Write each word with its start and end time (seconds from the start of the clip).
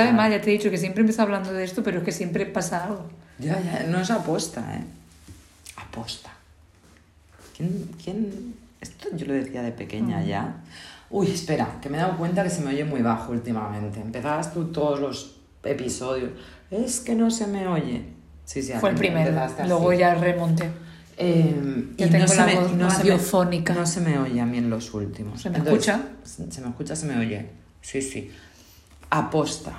Sabe 0.00 0.12
mal, 0.12 0.30
ya 0.30 0.40
te 0.40 0.50
he 0.50 0.52
dicho 0.52 0.70
que 0.70 0.78
siempre 0.78 1.00
empiezo 1.00 1.22
hablando 1.22 1.52
de 1.52 1.64
esto, 1.64 1.82
pero 1.82 1.98
es 1.98 2.04
que 2.04 2.12
siempre 2.12 2.46
pasa 2.46 2.84
algo. 2.84 3.06
Ya, 3.38 3.60
ya, 3.60 3.84
no 3.88 4.00
es 4.00 4.10
aposta, 4.10 4.60
¿eh? 4.76 4.84
Aposta. 5.76 6.30
¿Quién, 7.56 7.90
quién? 8.02 8.54
Esto 8.80 9.08
yo 9.14 9.26
lo 9.26 9.34
decía 9.34 9.62
de 9.62 9.72
pequeña 9.72 10.20
Mm. 10.20 10.26
ya. 10.26 10.54
Uy, 11.10 11.30
espera, 11.30 11.78
que 11.80 11.88
me 11.88 11.96
he 11.98 12.00
dado 12.00 12.16
cuenta 12.16 12.42
que 12.42 12.50
se 12.50 12.60
me 12.62 12.70
oye 12.70 12.84
muy 12.84 13.00
bajo 13.02 13.32
últimamente. 13.32 14.00
Empezabas 14.00 14.52
tú 14.52 14.66
todos 14.66 15.00
los 15.00 15.36
episodios. 15.62 16.30
Es 16.70 17.00
que 17.00 17.14
no 17.14 17.30
se 17.30 17.46
me 17.46 17.66
oye. 17.68 18.02
Sí, 18.44 18.62
sí, 18.62 18.72
Fue 18.80 18.90
el 18.90 18.96
primero, 18.96 19.38
así. 19.40 19.54
luego 19.66 19.92
ya 19.92 20.14
remonté. 20.14 20.70
Eh, 21.18 21.54
y 21.96 22.04
tengo 22.06 22.18
no 22.18 22.28
se, 22.28 22.36
la 22.36 22.46
me, 22.46 22.54
voz 22.56 22.72
no, 22.72 22.90
se 22.90 22.98
me, 22.98 23.02
radiofónica. 23.10 23.72
no 23.74 23.86
se 23.86 24.00
me 24.00 24.18
oye 24.18 24.40
a 24.40 24.44
mí 24.46 24.58
en 24.58 24.68
los 24.68 24.92
últimos. 24.92 25.40
¿Se 25.40 25.48
me 25.50 25.58
escucha? 25.58 26.00
Se 26.24 26.50
se 26.52 26.60
me 26.60 26.68
escucha, 26.68 26.94
se 26.94 27.06
me 27.06 27.16
oye. 27.18 27.46
Sí, 27.80 28.02
sí. 28.02 28.30
Aposta. 29.10 29.72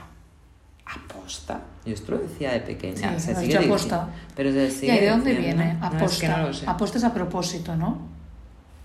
Aposta. 0.90 1.60
Yo 1.86 1.94
esto 1.94 2.12
lo 2.14 2.20
decía 2.20 2.52
de 2.54 2.62
pequeña. 2.62 3.14
Sí, 3.20 3.26
se 3.28 3.36
sigue 3.36 3.58
dicho 3.60 3.60
aposta. 3.74 4.10
Pero 4.36 4.52
se 4.52 4.68
¿Y 4.68 4.72
sigue 4.72 4.92
ahí 4.94 5.00
de 5.02 5.10
dónde 5.10 5.32
diciendo. 5.36 5.64
viene? 5.64 5.74
No, 5.80 5.86
Aposta. 5.88 6.06
es 6.06 6.18
que 6.20 6.28
no 6.30 6.38
lo 6.48 6.54
sé. 6.54 6.66
Aposta 6.70 6.98
es 6.98 7.04
a 7.04 7.14
propósito, 7.14 7.76
¿no? 7.76 7.98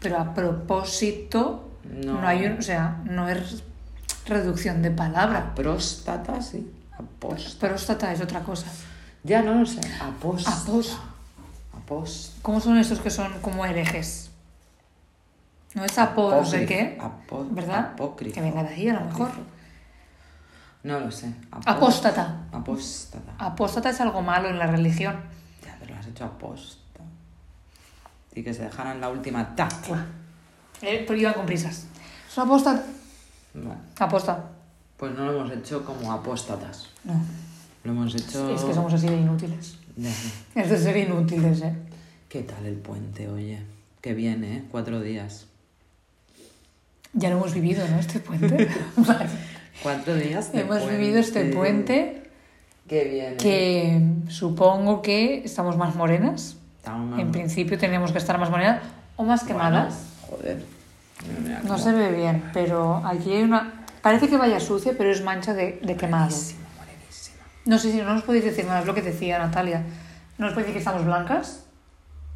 Pero 0.00 0.18
a 0.18 0.34
propósito 0.34 1.70
No. 1.84 2.20
no, 2.20 2.26
hay 2.26 2.46
un, 2.46 2.58
o 2.58 2.62
sea, 2.62 2.96
no 3.04 3.28
es 3.28 3.62
reducción 4.26 4.82
de 4.82 4.90
palabra. 4.90 5.54
Próstata, 5.54 6.40
sí. 6.42 6.70
Aposta. 6.98 7.66
Próstata 7.68 8.12
es 8.12 8.20
otra 8.20 8.40
cosa. 8.40 8.66
Ya 9.22 9.42
no 9.42 9.54
lo 9.54 9.66
sé. 9.66 9.80
Aposta. 10.00 10.50
Aposta. 10.52 10.98
Aposta. 11.76 12.32
¿Cómo 12.42 12.60
son 12.60 12.78
estos 12.78 12.98
que 13.00 13.10
son 13.10 13.32
como 13.40 13.64
herejes? 13.64 14.30
¿No 15.74 15.84
es 15.84 15.98
apo 15.98 16.30
no 16.30 16.44
sé 16.44 16.64
Apócrifo. 16.64 16.68
qué? 16.68 16.98
¿Verdad? 17.54 17.78
apócrifo. 17.94 18.34
Que 18.34 18.40
venga 18.42 18.62
de 18.62 18.74
ahí 18.74 18.88
a 18.88 18.94
lo 18.94 19.04
mejor. 19.06 19.30
No 20.84 20.98
lo 20.98 21.10
sé. 21.10 21.32
Apóstata. 21.50 22.44
Apóstata. 22.50 23.32
Apóstata 23.38 23.90
es 23.90 24.00
algo 24.00 24.20
malo 24.22 24.48
en 24.48 24.58
la 24.58 24.66
religión. 24.66 25.16
Ya, 25.64 25.76
pero 25.80 25.94
lo 25.94 26.00
has 26.00 26.06
hecho 26.06 26.24
aposta. 26.24 27.00
Y 28.34 28.42
que 28.42 28.52
se 28.52 28.62
dejaran 28.64 29.00
la 29.00 29.08
última 29.10 29.54
ta. 29.54 29.68
Eh, 30.80 31.04
Pero 31.06 31.18
iban 31.18 31.34
con 31.34 31.46
prisas. 31.46 31.86
Es 32.28 32.38
apóstata. 32.38 32.84
Aposta. 33.98 34.44
Pues 34.96 35.14
no 35.14 35.26
lo 35.26 35.40
hemos 35.40 35.52
hecho 35.52 35.84
como 35.84 36.12
apóstatas. 36.12 36.88
No. 37.04 37.14
Lo 37.84 37.92
hemos 37.92 38.14
hecho. 38.14 38.52
Es 38.54 38.62
que 38.62 38.74
somos 38.74 38.92
así 38.92 39.06
de 39.06 39.16
inútiles. 39.16 39.76
Ya. 39.96 40.10
Es 40.54 40.70
de 40.70 40.78
ser 40.78 40.96
inútiles, 40.96 41.60
¿eh? 41.62 41.74
¿Qué 42.28 42.42
tal 42.42 42.64
el 42.64 42.76
puente, 42.76 43.28
oye? 43.28 43.62
Que 44.00 44.14
viene, 44.14 44.56
¿eh? 44.56 44.64
Cuatro 44.70 45.00
días. 45.00 45.46
Ya 47.12 47.28
lo 47.28 47.36
hemos 47.36 47.52
vivido, 47.52 47.86
¿no? 47.88 47.98
Este 47.98 48.20
puente. 48.20 48.68
Vale. 48.96 49.28
Cuatro 49.82 50.14
días 50.14 50.52
de 50.52 50.60
Hemos 50.60 50.78
puente. 50.78 50.96
vivido 50.96 51.18
este 51.20 51.44
puente 51.46 52.30
Que 52.88 53.04
viene. 53.04 53.36
que 53.36 54.00
supongo 54.28 55.02
que 55.02 55.42
estamos 55.44 55.76
más 55.76 55.94
morenas. 55.94 56.56
Estamos 56.78 57.18
En 57.20 57.30
principio 57.32 57.78
tenemos 57.78 58.12
que 58.12 58.18
estar 58.18 58.38
más 58.38 58.50
morenas 58.50 58.82
o 59.16 59.24
más 59.24 59.44
quemadas. 59.44 59.94
Bueno, 60.28 60.36
joder. 60.42 60.64
Mira, 61.42 61.60
No 61.64 61.78
se 61.78 61.92
ve 61.92 62.10
bien, 62.12 62.42
pero 62.52 62.96
aquí 63.06 63.32
hay 63.32 63.42
una... 63.42 63.84
Parece 64.02 64.28
que 64.28 64.36
vaya 64.36 64.58
sucia, 64.58 64.94
pero 64.98 65.10
es 65.12 65.22
mancha 65.22 65.54
de, 65.54 65.78
de 65.82 65.96
quemado. 65.96 66.34
No 67.64 67.78
sé 67.78 67.92
si 67.92 67.98
no 67.98 68.12
nos 68.14 68.24
podéis 68.24 68.44
decir 68.44 68.64
nada, 68.66 68.80
es 68.80 68.86
lo 68.86 68.94
que 68.94 69.02
decía 69.02 69.38
Natalia. 69.38 69.84
¿No 70.38 70.46
nos 70.46 70.54
podéis 70.54 70.66
decir 70.68 70.72
que 70.74 70.78
estamos 70.80 71.04
blancas? 71.04 71.64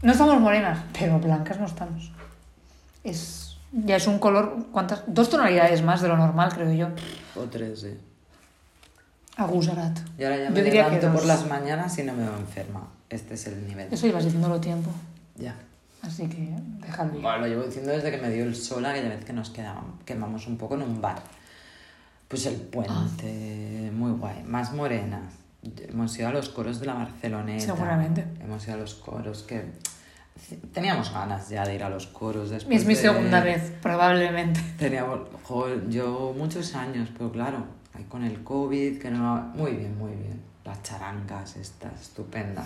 No 0.02 0.12
estamos 0.12 0.40
morenas, 0.40 0.78
pero 0.96 1.18
blancas 1.18 1.58
no 1.58 1.66
estamos. 1.66 2.12
Es, 3.02 3.45
ya 3.72 3.96
es 3.96 4.06
un 4.06 4.18
color, 4.18 4.66
¿cuántas? 4.72 5.02
Dos 5.06 5.28
tonalidades 5.30 5.82
más 5.82 6.00
de 6.02 6.08
lo 6.08 6.16
normal, 6.16 6.52
creo 6.54 6.72
yo. 6.72 6.88
O 7.40 7.44
tres, 7.44 7.80
sí. 7.80 7.98
Agusarat. 9.36 9.98
Y 10.18 10.24
ahora 10.24 10.36
ya 10.38 10.44
Yo 10.44 10.50
me 10.50 10.62
diría 10.62 10.84
que 10.88 10.96
levanto 10.96 11.18
por 11.18 11.26
las 11.26 11.46
mañanas 11.46 11.98
y 11.98 12.02
no 12.04 12.14
me 12.14 12.22
veo 12.22 12.36
enferma. 12.38 12.88
Este 13.10 13.34
es 13.34 13.46
el 13.46 13.66
nivel. 13.66 13.88
Eso 13.92 14.06
ibas 14.06 14.24
diciéndolo 14.24 14.58
tiempo, 14.60 14.90
Ya. 15.36 15.54
así 16.02 16.26
que 16.28 16.48
déjalo. 16.80 17.12
Bueno, 17.12 17.38
lo 17.38 17.46
llevo 17.46 17.62
diciendo 17.64 17.92
desde 17.92 18.10
que 18.10 18.16
me 18.18 18.30
dio 18.30 18.44
el 18.44 18.56
sol 18.56 18.84
aquella 18.86 19.10
vez 19.10 19.24
que 19.24 19.32
nos 19.32 19.50
quedamos, 19.50 20.02
quemamos 20.04 20.46
un 20.46 20.56
poco 20.56 20.74
en 20.74 20.82
un 20.82 21.00
bar. 21.00 21.20
Pues 22.28 22.46
el 22.46 22.56
puente, 22.56 23.90
muy 23.94 24.12
guay. 24.12 24.42
Más 24.44 24.72
morenas. 24.72 25.32
Hemos 25.88 26.18
ido 26.18 26.28
a 26.28 26.32
los 26.32 26.48
coros 26.48 26.80
de 26.80 26.86
la 26.86 26.94
Barceloneta. 26.94 27.64
Seguramente. 27.64 28.24
Hemos 28.42 28.64
ido 28.66 28.74
a 28.74 28.78
los 28.78 28.94
coros 28.94 29.42
que... 29.42 29.64
Teníamos 30.72 31.12
ganas 31.12 31.48
ya 31.48 31.64
de 31.64 31.74
ir 31.74 31.82
a 31.82 31.88
los 31.88 32.06
coros 32.06 32.50
después 32.50 32.80
Es 32.80 32.86
mi 32.86 32.94
de- 32.94 33.00
segunda 33.00 33.40
vez, 33.40 33.72
probablemente. 33.82 34.60
Teníamos, 34.78 35.20
joder, 35.42 35.88
yo 35.88 36.34
muchos 36.36 36.74
años, 36.74 37.08
pero 37.16 37.32
claro, 37.32 37.64
ahí 37.94 38.04
con 38.04 38.22
el 38.24 38.42
COVID, 38.44 38.98
que 39.00 39.10
no... 39.10 39.52
Muy 39.54 39.72
bien, 39.72 39.96
muy 39.98 40.12
bien. 40.12 40.40
Las 40.64 40.82
charangas, 40.82 41.56
esta, 41.56 41.90
estupenda. 42.00 42.64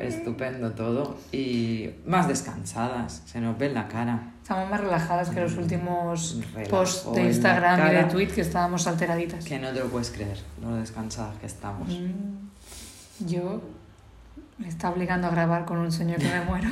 Estupendo 0.00 0.70
todo. 0.72 1.16
Y 1.32 1.90
más 2.06 2.28
descansadas, 2.28 3.22
se 3.26 3.40
nos 3.40 3.58
ve 3.58 3.66
en 3.66 3.74
la 3.74 3.88
cara. 3.88 4.32
Estamos 4.40 4.70
más 4.70 4.80
relajadas 4.80 5.30
que 5.30 5.40
los 5.40 5.56
últimos 5.56 6.38
Relajo 6.54 6.70
posts 6.70 7.12
de 7.14 7.24
Instagram 7.24 7.90
y 7.90 7.94
de 7.96 8.04
tweet 8.04 8.28
que 8.28 8.40
estábamos 8.42 8.86
alteraditas. 8.86 9.44
Que 9.44 9.58
no 9.58 9.72
te 9.72 9.80
lo 9.80 9.86
puedes 9.86 10.10
creer, 10.10 10.38
lo 10.60 10.74
descansadas 10.76 11.36
que 11.38 11.46
estamos. 11.46 11.88
Mm, 11.88 13.26
Yo 13.26 13.60
me 14.58 14.68
está 14.68 14.90
obligando 14.90 15.26
a 15.26 15.30
grabar 15.30 15.64
con 15.64 15.78
un 15.78 15.92
señor 15.92 16.18
que 16.18 16.28
me 16.28 16.40
muera. 16.44 16.70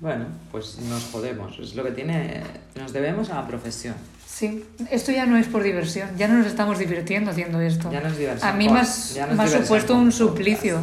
Bueno, 0.00 0.26
pues 0.50 0.78
nos 0.80 1.04
jodemos. 1.12 1.58
Es 1.60 1.76
lo 1.76 1.84
que 1.84 1.92
tiene. 1.92 2.42
Nos 2.74 2.92
debemos 2.92 3.30
a 3.30 3.36
la 3.36 3.46
profesión. 3.46 3.94
Sí, 4.26 4.64
esto 4.90 5.12
ya 5.12 5.26
no 5.26 5.36
es 5.36 5.46
por 5.46 5.62
diversión, 5.62 6.08
ya 6.16 6.26
no 6.26 6.38
nos 6.38 6.46
estamos 6.46 6.78
divirtiendo 6.78 7.30
haciendo 7.30 7.60
esto. 7.60 7.92
Ya 7.92 8.00
no 8.00 8.08
es 8.08 8.16
diversión. 8.16 8.50
A 8.50 8.54
mí 8.54 8.68
me 8.68 8.80
has, 8.80 9.16
no 9.36 9.46
supuesto 9.46 9.94
un 9.94 10.10
suplicio. 10.10 10.80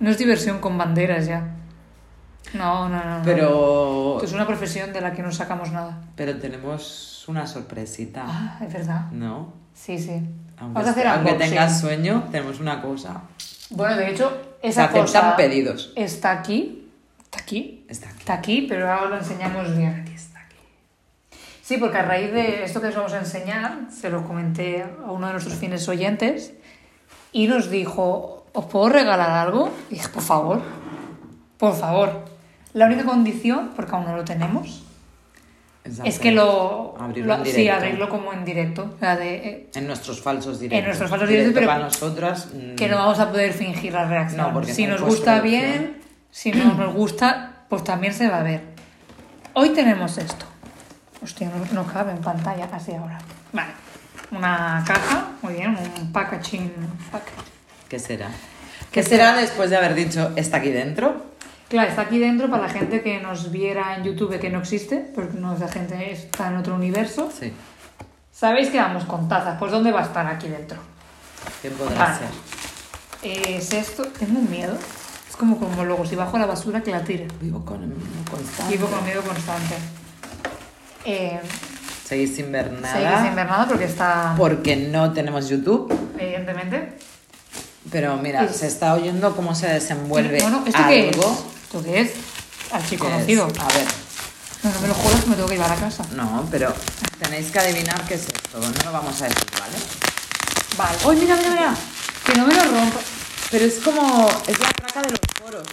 No 0.00 0.10
es 0.10 0.18
diversión 0.18 0.58
con 0.58 0.76
banderas 0.76 1.26
ya. 1.26 1.54
No, 2.52 2.88
no, 2.88 3.04
no. 3.04 3.22
Pero. 3.24 4.20
Es 4.22 4.32
una 4.32 4.46
profesión 4.46 4.92
de 4.92 5.00
la 5.00 5.12
que 5.12 5.22
no 5.22 5.30
sacamos 5.30 5.70
nada. 5.70 6.02
Pero 6.16 6.38
tenemos 6.38 7.24
una 7.28 7.46
sorpresita. 7.46 8.24
Ah, 8.26 8.58
es 8.66 8.72
verdad. 8.72 9.10
¿No? 9.12 9.52
Sí, 9.72 9.98
sí. 9.98 10.20
Aunque, 10.58 10.74
Vamos 10.74 10.86
a 10.86 10.90
hacer 10.90 11.06
aunque 11.06 11.32
tengas 11.34 11.80
sueño, 11.80 12.28
tenemos 12.30 12.60
una 12.60 12.82
cosa. 12.82 13.22
Bueno, 13.70 13.96
de 13.96 14.10
hecho, 14.10 14.30
Se 14.60 14.68
esa 14.68 14.84
aceptan 14.84 15.02
cosa 15.02 15.36
pedidos. 15.36 15.92
está 15.96 16.32
aquí. 16.32 16.88
Está 17.24 17.38
aquí. 17.40 17.84
Está 17.88 18.08
aquí. 18.08 18.18
Está 18.18 18.34
aquí, 18.34 18.66
pero 18.68 18.90
ahora 18.90 19.10
lo 19.10 19.18
enseñamos 19.18 19.76
bien. 19.76 20.00
Aquí 20.02 20.12
está 20.14 20.40
aquí. 20.40 20.56
Sí, 21.62 21.76
porque 21.76 21.98
a 21.98 22.02
raíz 22.02 22.32
de 22.32 22.64
esto 22.64 22.80
que 22.80 22.88
os 22.88 22.94
vamos 22.96 23.12
a 23.12 23.18
enseñar, 23.20 23.86
se 23.90 24.10
lo 24.10 24.24
comenté 24.26 24.82
a 24.82 25.10
uno 25.12 25.26
de 25.28 25.32
nuestros 25.34 25.56
fines 25.56 25.88
oyentes 25.88 26.52
y 27.32 27.46
nos 27.46 27.70
dijo, 27.70 28.44
¿os 28.52 28.64
puedo 28.66 28.88
regalar 28.88 29.30
algo? 29.30 29.70
Y 29.90 29.94
dije, 29.94 30.08
por 30.08 30.22
favor, 30.22 30.60
por 31.58 31.76
favor. 31.76 32.24
La 32.72 32.86
única 32.86 33.04
condición, 33.04 33.70
porque 33.76 33.94
aún 33.94 34.04
no 34.06 34.16
lo 34.16 34.24
tenemos, 34.24 34.82
es 36.04 36.18
que 36.18 36.30
lo... 36.32 36.94
Abrirlo 37.00 37.36
lo- 37.38 37.44
en 37.44 37.50
sí, 37.52 37.68
abrirlo 37.68 38.08
como 38.08 38.32
en 38.32 38.44
directo. 38.44 38.92
O 38.96 38.98
sea, 38.98 39.16
de, 39.16 39.34
eh, 39.36 39.70
En 39.74 39.86
nuestros 39.86 40.20
falsos 40.20 40.60
directos. 40.60 40.86
nuestros 40.86 41.10
falsos 41.10 41.28
directos, 41.28 41.54
Directo 41.54 41.72
pero 41.72 41.72
para 41.72 41.84
nosotras. 41.84 42.48
mm, 42.54 42.74
que 42.76 42.88
no 42.88 42.96
vamos 42.96 43.18
a 43.18 43.30
poder 43.30 43.52
fingir 43.52 43.92
la 43.92 44.04
reacción. 44.06 44.40
No, 44.40 44.52
porque 44.52 44.74
si 44.74 44.86
nos 44.86 45.00
gusta 45.00 45.40
bien, 45.40 46.00
si 46.30 46.52
no 46.52 46.74
nos 46.74 46.94
gusta, 46.94 47.64
pues 47.68 47.82
también 47.84 48.12
se 48.12 48.28
va 48.28 48.40
a 48.40 48.42
ver. 48.42 48.62
Hoy 49.54 49.70
tenemos 49.70 50.18
esto. 50.18 50.44
Hostia, 51.22 51.50
no, 51.50 51.82
no 51.82 51.92
cabe 51.92 52.12
en 52.12 52.18
pantalla, 52.18 52.68
así 52.72 52.92
ahora. 52.92 53.18
Vale. 53.52 53.72
Una 54.30 54.84
caja, 54.86 55.28
muy 55.42 55.54
bien, 55.54 55.76
un 55.98 56.12
packaging. 56.12 56.70
pack- 57.10 57.22
¿Qué 57.88 57.98
será? 57.98 58.28
¿Qué 58.92 59.02
será 59.02 59.34
después 59.36 59.70
de 59.70 59.76
haber 59.76 59.94
dicho 59.94 60.30
está 60.36 60.58
aquí 60.58 60.70
dentro? 60.70 61.29
Claro, 61.70 61.88
está 61.88 62.02
aquí 62.02 62.18
dentro 62.18 62.50
para 62.50 62.64
la 62.64 62.68
gente 62.68 63.00
que 63.00 63.20
nos 63.20 63.50
viera 63.52 63.96
en 63.96 64.02
YouTube 64.04 64.38
que 64.38 64.50
no 64.50 64.58
existe, 64.58 64.96
porque 65.14 65.38
nuestra 65.38 65.68
gente 65.68 66.10
está 66.12 66.48
en 66.48 66.56
otro 66.56 66.74
universo. 66.74 67.30
Sí. 67.38 67.52
Sabéis 68.32 68.68
que 68.70 68.78
vamos 68.78 69.04
con 69.04 69.28
tazas, 69.28 69.56
pues 69.58 69.70
¿dónde 69.70 69.92
va 69.92 70.00
a 70.00 70.04
estar 70.04 70.26
aquí 70.26 70.48
dentro? 70.48 70.78
¿Qué 71.62 71.70
podrá 71.70 71.96
Vale. 71.96 72.14
ser? 72.18 73.56
Es 73.56 73.72
esto, 73.72 74.02
tengo 74.18 74.40
un 74.40 74.50
miedo. 74.50 74.76
Es 75.28 75.36
como 75.36 75.58
como 75.58 75.84
luego 75.84 76.04
si 76.04 76.16
bajo 76.16 76.36
la 76.38 76.46
basura 76.46 76.82
que 76.82 76.90
la 76.90 77.04
tire. 77.04 77.28
Vivo 77.40 77.64
con 77.64 77.80
el 77.82 77.88
mismo 77.90 78.24
constante. 78.30 78.76
Vivo 78.76 78.88
con 78.88 79.04
miedo 79.04 79.22
constante. 79.22 79.74
Eh, 81.04 81.40
Seguís 82.04 82.34
sin 82.34 82.50
ver 82.50 82.72
nada. 82.72 82.92
seguís 82.94 83.20
sin 83.26 83.36
ver 83.36 83.46
nada 83.46 83.68
porque 83.68 83.84
está, 83.84 84.34
Porque 84.36 84.74
no 84.76 85.12
tenemos 85.12 85.48
YouTube. 85.48 85.92
evidentemente. 86.18 86.94
Pero 87.92 88.16
mira, 88.16 88.42
Es- 88.44 88.56
se 88.56 88.66
está 88.66 88.94
oyendo 88.94 89.36
cómo 89.36 89.54
se 89.54 89.68
desenvuelve 89.68 90.40
Bueno, 90.42 90.64
¿esto 90.66 90.80
qué 90.88 91.10
es? 91.10 91.16
¿Esto 91.70 91.82
qué 91.84 92.00
es? 92.00 92.10
Es- 92.92 92.98
conocido. 92.98 93.44
A 93.44 93.68
ver, 93.68 93.86
No, 94.62 94.70
no 94.72 94.80
me 94.80 94.88
lo 94.88 94.94
juras 94.94 95.20
que 95.22 95.30
me 95.30 95.36
tengo 95.36 95.48
que 95.48 95.54
ir 95.54 95.62
a 95.62 95.74
casa. 95.76 96.04
no, 96.12 96.46
pero 96.50 96.74
tenéis 97.18 97.50
que 97.50 97.58
adivinar 97.60 98.02
qué 98.06 98.14
es 98.14 98.22
esto. 98.26 98.58
No 98.60 98.68
lo 98.84 98.92
vamos 98.92 99.22
a 99.22 99.24
decir, 99.28 99.46
¿vale? 99.58 99.76
Vale. 100.76 100.98
¡Uy, 101.06 101.16
mira, 101.16 101.36
mira, 101.36 101.50
mira! 101.50 101.74
Que 102.26 102.34
no 102.34 102.46
me 102.46 102.54
lo 102.54 102.62
rompa. 102.64 103.00
Pero 103.50 103.64
es 103.64 103.78
como. 103.78 104.28
Es 104.46 104.58
la 104.58 104.68
traca 104.72 105.02
de 105.02 105.10
los 105.10 105.20
foros. 105.42 105.66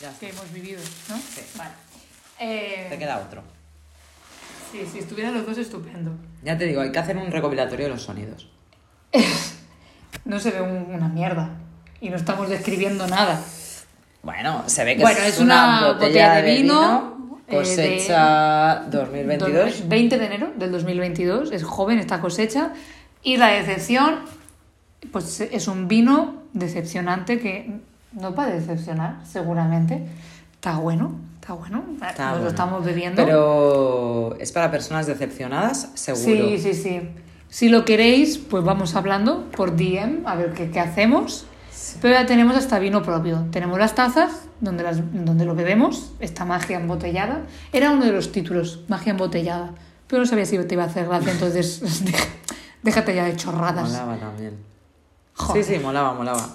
Ya 0.00 0.12
Que 0.18 0.30
hemos 0.30 0.52
vivido, 0.52 0.80
¿no? 1.08 1.16
Sí. 1.16 1.42
Vale. 1.56 1.70
Eh, 2.40 2.86
Te 2.90 2.98
queda 2.98 3.18
otro. 3.18 3.42
Sí, 4.72 4.82
si 4.92 4.98
estuvieran 4.98 5.32
los 5.34 5.46
dos, 5.46 5.56
estupendo. 5.58 6.10
Ya 6.42 6.58
te 6.58 6.64
digo, 6.66 6.80
hay 6.82 6.90
que 6.92 6.98
hacer 6.98 7.16
un 7.16 7.30
recopilatorio 7.30 7.86
de 7.86 7.92
los 7.92 8.02
sonidos. 8.02 8.48
No 10.24 10.40
se 10.40 10.50
ve 10.52 10.60
un- 10.62 10.86
una 10.94 11.08
mierda. 11.08 11.50
Y 12.00 12.08
no 12.08 12.16
estamos 12.16 12.48
describiendo 12.48 13.06
nada. 13.06 13.42
Bueno, 14.24 14.62
se 14.66 14.84
ve 14.84 14.96
que 14.96 15.02
Bueno, 15.02 15.20
es, 15.20 15.34
es 15.34 15.40
una 15.40 15.92
botella 15.92 16.36
de 16.36 16.54
vino, 16.56 17.38
eh, 17.46 17.56
cosecha 17.56 18.84
2022. 18.90 19.88
20 19.88 20.18
de 20.18 20.26
enero 20.26 20.52
del 20.56 20.72
2022. 20.72 21.52
Es 21.52 21.62
joven 21.62 21.98
esta 21.98 22.20
cosecha. 22.20 22.72
Y 23.22 23.36
la 23.36 23.48
decepción, 23.48 24.20
pues 25.12 25.40
es 25.40 25.68
un 25.68 25.88
vino 25.88 26.42
decepcionante 26.54 27.38
que 27.38 27.70
no 28.12 28.34
va 28.34 28.44
a 28.44 28.50
decepcionar, 28.50 29.16
seguramente. 29.30 30.02
Está 30.54 30.78
bueno, 30.78 31.14
está 31.40 31.52
bueno. 31.52 31.84
Está 31.94 32.06
Nos 32.06 32.30
bueno. 32.30 32.44
lo 32.44 32.48
estamos 32.48 32.84
bebiendo. 32.84 33.24
Pero 33.24 34.36
es 34.40 34.52
para 34.52 34.70
personas 34.70 35.06
decepcionadas, 35.06 35.90
seguro. 35.94 36.24
Sí, 36.24 36.58
sí, 36.58 36.74
sí. 36.74 37.00
Si 37.50 37.68
lo 37.68 37.84
queréis, 37.84 38.38
pues 38.38 38.64
vamos 38.64 38.96
hablando 38.96 39.50
por 39.50 39.76
DM 39.76 40.26
a 40.26 40.34
ver 40.34 40.54
qué, 40.54 40.70
qué 40.70 40.80
hacemos. 40.80 41.46
Pero 42.00 42.14
ya 42.14 42.26
tenemos 42.26 42.56
hasta 42.56 42.78
vino 42.78 43.02
propio. 43.02 43.46
Tenemos 43.50 43.78
las 43.78 43.94
tazas 43.94 44.42
donde, 44.60 44.82
las, 44.82 44.98
donde 45.12 45.44
lo 45.44 45.54
bebemos, 45.54 46.12
esta 46.20 46.44
magia 46.44 46.78
embotellada. 46.78 47.42
Era 47.72 47.90
uno 47.90 48.04
de 48.04 48.12
los 48.12 48.32
títulos, 48.32 48.84
magia 48.88 49.12
embotellada. 49.12 49.72
Pero 50.06 50.22
no 50.22 50.26
sabía 50.26 50.44
si 50.44 50.58
te 50.58 50.74
iba 50.74 50.84
a 50.84 50.86
hacer 50.86 51.06
gracia, 51.06 51.32
entonces 51.32 51.82
déjate 52.82 53.14
ya 53.14 53.24
de 53.24 53.36
chorradas. 53.36 53.88
Molaba 53.88 54.16
también. 54.16 54.58
Joder. 55.34 55.64
Sí, 55.64 55.74
sí, 55.74 55.80
molaba, 55.80 56.14
molaba. 56.14 56.46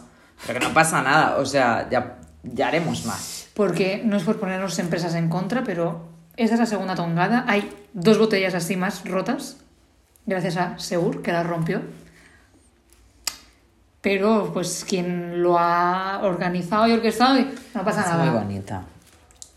Pero 0.45 0.59
que 0.59 0.65
no 0.65 0.73
pasa 0.73 1.01
nada, 1.01 1.37
o 1.37 1.45
sea, 1.45 1.89
ya, 1.89 2.19
ya 2.43 2.67
haremos 2.67 3.05
más. 3.05 3.49
Porque 3.53 4.01
no 4.05 4.15
es 4.15 4.23
por 4.23 4.39
ponernos 4.39 4.79
empresas 4.79 5.15
en 5.15 5.27
contra, 5.27 5.63
pero 5.63 6.07
esta 6.37 6.53
es 6.53 6.59
la 6.59 6.65
segunda 6.65 6.95
tongada. 6.95 7.43
Hay 7.47 7.69
dos 7.93 8.17
botellas 8.17 8.53
así 8.53 8.77
más 8.77 9.03
rotas, 9.03 9.57
gracias 10.25 10.55
a 10.57 10.79
Seur, 10.79 11.21
que 11.21 11.33
las 11.33 11.45
rompió. 11.45 11.81
Pero, 14.01 14.51
pues, 14.53 14.85
quien 14.87 15.41
lo 15.43 15.57
ha 15.59 16.21
organizado 16.23 16.87
y 16.87 16.93
orquestado, 16.93 17.37
no 17.75 17.83
pasa 17.83 18.01
Es 18.01 18.07
nada. 18.07 18.23
muy 18.25 18.39
bonita. 18.39 18.83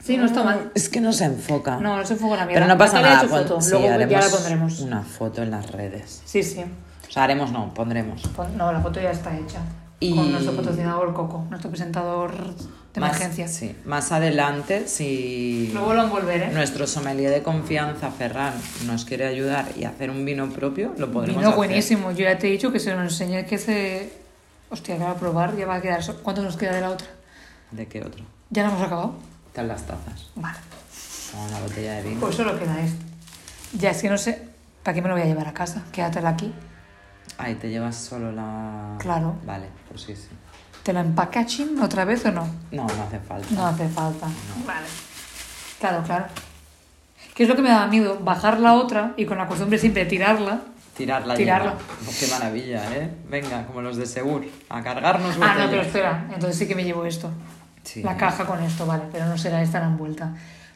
Sí, 0.03 0.17
no 0.17 0.25
está 0.27 0.43
mal. 0.43 0.73
Es 0.75 0.89
que 0.89 1.01
no 1.01 1.13
se 1.13 1.25
enfoca. 1.27 1.77
No, 1.79 1.97
no 1.97 2.05
se 2.05 2.15
enfoca 2.15 2.37
la 2.37 2.45
mierda. 2.47 2.63
Pero 2.63 2.75
no 2.75 2.79
pasa 2.79 3.01
nada. 3.01 3.29
cuando- 3.29 3.49
foto, 3.49 3.61
sí, 3.61 3.71
luego 3.71 3.87
ya 3.87 3.97
la 3.99 4.05
haremos 4.05 4.29
pondremos. 4.31 4.81
Una 4.81 5.03
foto 5.03 5.43
en 5.45 5.51
las 5.53 5.71
redes. 5.71 6.23
Sí, 6.25 6.43
sí. 6.43 6.65
O 7.09 7.13
sea, 7.13 7.23
haremos 7.25 7.53
no, 7.53 7.73
pondremos. 7.73 8.23
Pon- 8.35 8.57
No, 8.57 8.73
la 8.73 8.81
foto 8.81 9.01
ya 9.01 9.13
está 9.13 9.37
hecha. 9.37 9.61
Y- 10.01 10.17
Con 10.17 10.33
nuestro 10.33 10.57
patrocinador 10.57 11.15
Coco, 11.15 11.45
nuestro 11.49 11.71
presentador 11.71 12.33
de 12.93 13.01
Más- 13.01 13.11
emergencia. 13.11 13.47
Sí. 13.47 13.77
Más 13.85 14.11
adelante, 14.11 14.89
si 14.89 15.71
Luego 15.73 15.95
lo 15.95 16.03
envolveré. 16.03 16.49
nuestro 16.53 16.89
sommelier 16.89 17.31
de 17.31 17.45
confianza, 17.45 18.11
Ferran, 18.11 18.55
nos 18.87 19.05
quiere 19.05 19.29
ayudar 19.29 19.67
y 19.77 19.85
hacer 19.85 20.11
un 20.11 20.25
vino 20.25 20.49
propio, 20.51 20.93
lo 20.99 21.13
podremos 21.13 21.37
Vino 21.39 21.49
hacer. 21.51 21.57
buenísimo. 21.57 22.11
Yo 22.11 22.25
ya 22.25 22.37
te 22.39 22.49
he 22.49 22.51
dicho 22.51 22.73
que 22.73 22.81
se 22.81 22.93
lo 22.93 23.01
enseñé 23.03 23.47
que 23.47 23.59
se... 23.59 24.22
Hostia, 24.73 24.97
que 24.97 25.05
va 25.05 25.11
a 25.11 25.17
probar, 25.17 25.55
ya 25.55 25.67
va 25.67 25.75
a 25.75 25.83
quedar... 25.83 26.03
¿Cuánto 26.23 26.43
nos 26.43 26.57
queda 26.57 26.73
de 26.73 26.81
la 26.81 26.89
otra? 26.89 27.07
¿De 27.73 27.87
qué 27.87 28.01
otro? 28.01 28.25
¿Ya 28.49 28.63
la 28.63 28.71
hemos 28.71 28.81
acabado? 28.81 29.15
Están 29.49 29.69
las 29.69 29.83
tazas. 29.83 30.31
Vale. 30.35 30.57
Como 31.31 31.45
una 31.45 31.61
botella 31.61 31.95
de 31.97 32.03
vino. 32.05 32.21
Pues 32.21 32.37
solo 32.37 32.59
queda 32.59 32.81
esto. 32.81 33.05
Ya, 33.75 33.91
es 33.91 34.01
que 34.01 34.09
no 34.09 34.17
sé... 34.17 34.49
¿Para 34.83 34.95
qué 34.95 35.03
me 35.03 35.09
lo 35.09 35.15
voy 35.15 35.25
a 35.25 35.27
llevar 35.27 35.47
a 35.47 35.53
casa? 35.53 35.83
Quédatela 35.93 36.31
aquí. 36.31 36.55
Ahí 37.37 37.55
te 37.57 37.69
llevas 37.69 37.97
solo 37.97 38.33
la. 38.33 38.97
Claro. 38.99 39.37
Vale, 39.45 39.67
pues 39.89 40.03
sí, 40.03 40.17
sí. 40.17 40.29
¿Te 40.83 40.95
la 40.95 41.01
empacaching 41.01 41.79
otra 41.81 42.07
vez 42.07 42.25
o 42.25 42.33
no? 42.33 42.49
No, 42.73 42.87
no 42.87 43.03
hace 43.03 43.21
falta. 43.21 43.49
No 43.51 43.67
hace 43.67 43.89
falta. 43.91 44.27
Vale. 44.67 44.87
Claro, 45.79 46.03
claro. 46.03 46.25
¿Qué 47.35 47.43
es 47.43 47.49
lo 47.49 47.57
que 47.57 47.63
me 47.63 47.69
daba 47.69 47.87
miedo? 47.89 48.19
Bajar 48.21 48.59
la 48.59 48.75
otra 48.75 49.13
y 49.17 49.27
con 49.27 49.37
la 49.37 49.47
costumbre 49.47 49.79
siempre 49.79 50.07
tirarla. 50.07 50.63
Tirarla. 50.97 51.35
Tirarla. 51.35 51.71
lleva. 51.73 51.83
Oh, 52.07 52.13
qué 52.19 52.27
maravilla, 52.29 52.83
¿eh? 52.97 53.11
Venga, 53.31 53.67
como 53.67 53.81
los 53.83 53.97
de 53.97 54.07
Segur. 54.07 54.45
A 54.69 54.83
cargarnos 54.83 55.37
Ah, 55.37 55.39
no, 55.39 55.47
botellas. 55.47 55.71
pero 55.71 55.83
espera. 55.83 56.27
Entonces 56.33 56.59
sí 56.59 56.69
que 56.69 56.75
me 56.75 56.85
llevo 56.85 57.05
esto. 57.07 57.31
Sí. 57.83 58.03
La 58.03 58.17
caja 58.17 58.45
con 58.47 58.63
esto, 58.63 58.87
vale, 58.87 59.05
pero 59.11 59.27
no 59.27 59.37
será 59.39 59.63
esta 59.63 59.81
la 59.81 59.87
envuelta. 59.87 60.33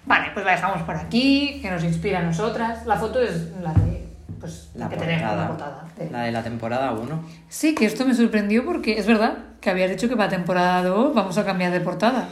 Vale, 0.06 0.28
pues 0.34 0.44
la 0.46 0.52
dejamos 0.52 0.82
por 0.82 0.96
aquí, 0.96 1.58
que 1.60 1.70
nos 1.70 1.82
inspira 1.84 2.20
a 2.20 2.22
nosotras. 2.22 2.86
La 2.86 2.96
foto 2.96 3.20
es 3.20 3.50
la 3.62 3.72
de, 3.74 4.08
pues, 4.40 4.70
La 4.74 4.88
que 4.88 4.96
portada. 4.96 5.16
tenemos, 5.18 5.36
la 5.36 5.46
portada. 5.48 5.84
de- 5.98 6.10
La 6.10 6.22
de 6.22 6.32
la 6.32 6.42
temporada 6.42 6.92
1. 6.92 7.24
Sí, 7.48 7.74
que 7.74 7.86
esto 7.86 8.04
me 8.06 8.14
sorprendió 8.14 8.64
porque 8.64 8.98
es 8.98 9.06
verdad 9.06 9.34
que 9.60 9.70
habías 9.70 9.90
dicho 9.90 10.08
que 10.08 10.16
para 10.16 10.28
temporada 10.30 10.82
2 10.82 11.14
vamos 11.14 11.36
a 11.38 11.44
cambiar 11.44 11.72
de 11.72 11.80
portada. 11.80 12.28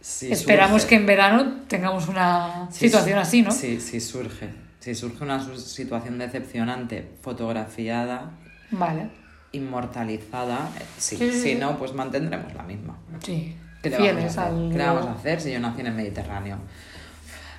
Sí, 0.00 0.30
Esperamos 0.30 0.82
surge. 0.82 0.88
que 0.96 1.00
en 1.00 1.06
verano 1.06 1.52
tengamos 1.68 2.06
una 2.08 2.68
Sí, 2.70 2.86
situación 2.86 3.18
así, 3.18 3.42
¿no? 3.42 3.50
Sí, 3.50 3.80
sí 3.80 4.00
surge. 4.00 4.50
Si 4.86 4.94
surge 4.94 5.24
una 5.24 5.40
situación 5.56 6.16
decepcionante, 6.16 7.10
fotografiada, 7.20 8.30
Vale. 8.70 9.08
inmortalizada, 9.50 10.68
eh, 10.78 10.84
sí. 10.96 11.16
Si 11.32 11.56
no, 11.56 11.76
pues 11.76 11.92
mantendremos 11.92 12.54
la 12.54 12.62
misma. 12.62 12.96
Sí. 13.20 13.56
¿Qué 13.82 13.90
le, 13.90 13.98
vamos 13.98 14.38
a 14.38 14.42
hacer? 14.44 14.54
al... 14.54 14.68
¿Qué 14.70 14.78
le 14.78 14.86
vamos 14.86 15.06
a 15.06 15.12
hacer 15.14 15.40
si 15.40 15.50
yo 15.50 15.58
nací 15.58 15.80
en 15.80 15.88
el 15.88 15.94
Mediterráneo? 15.94 16.58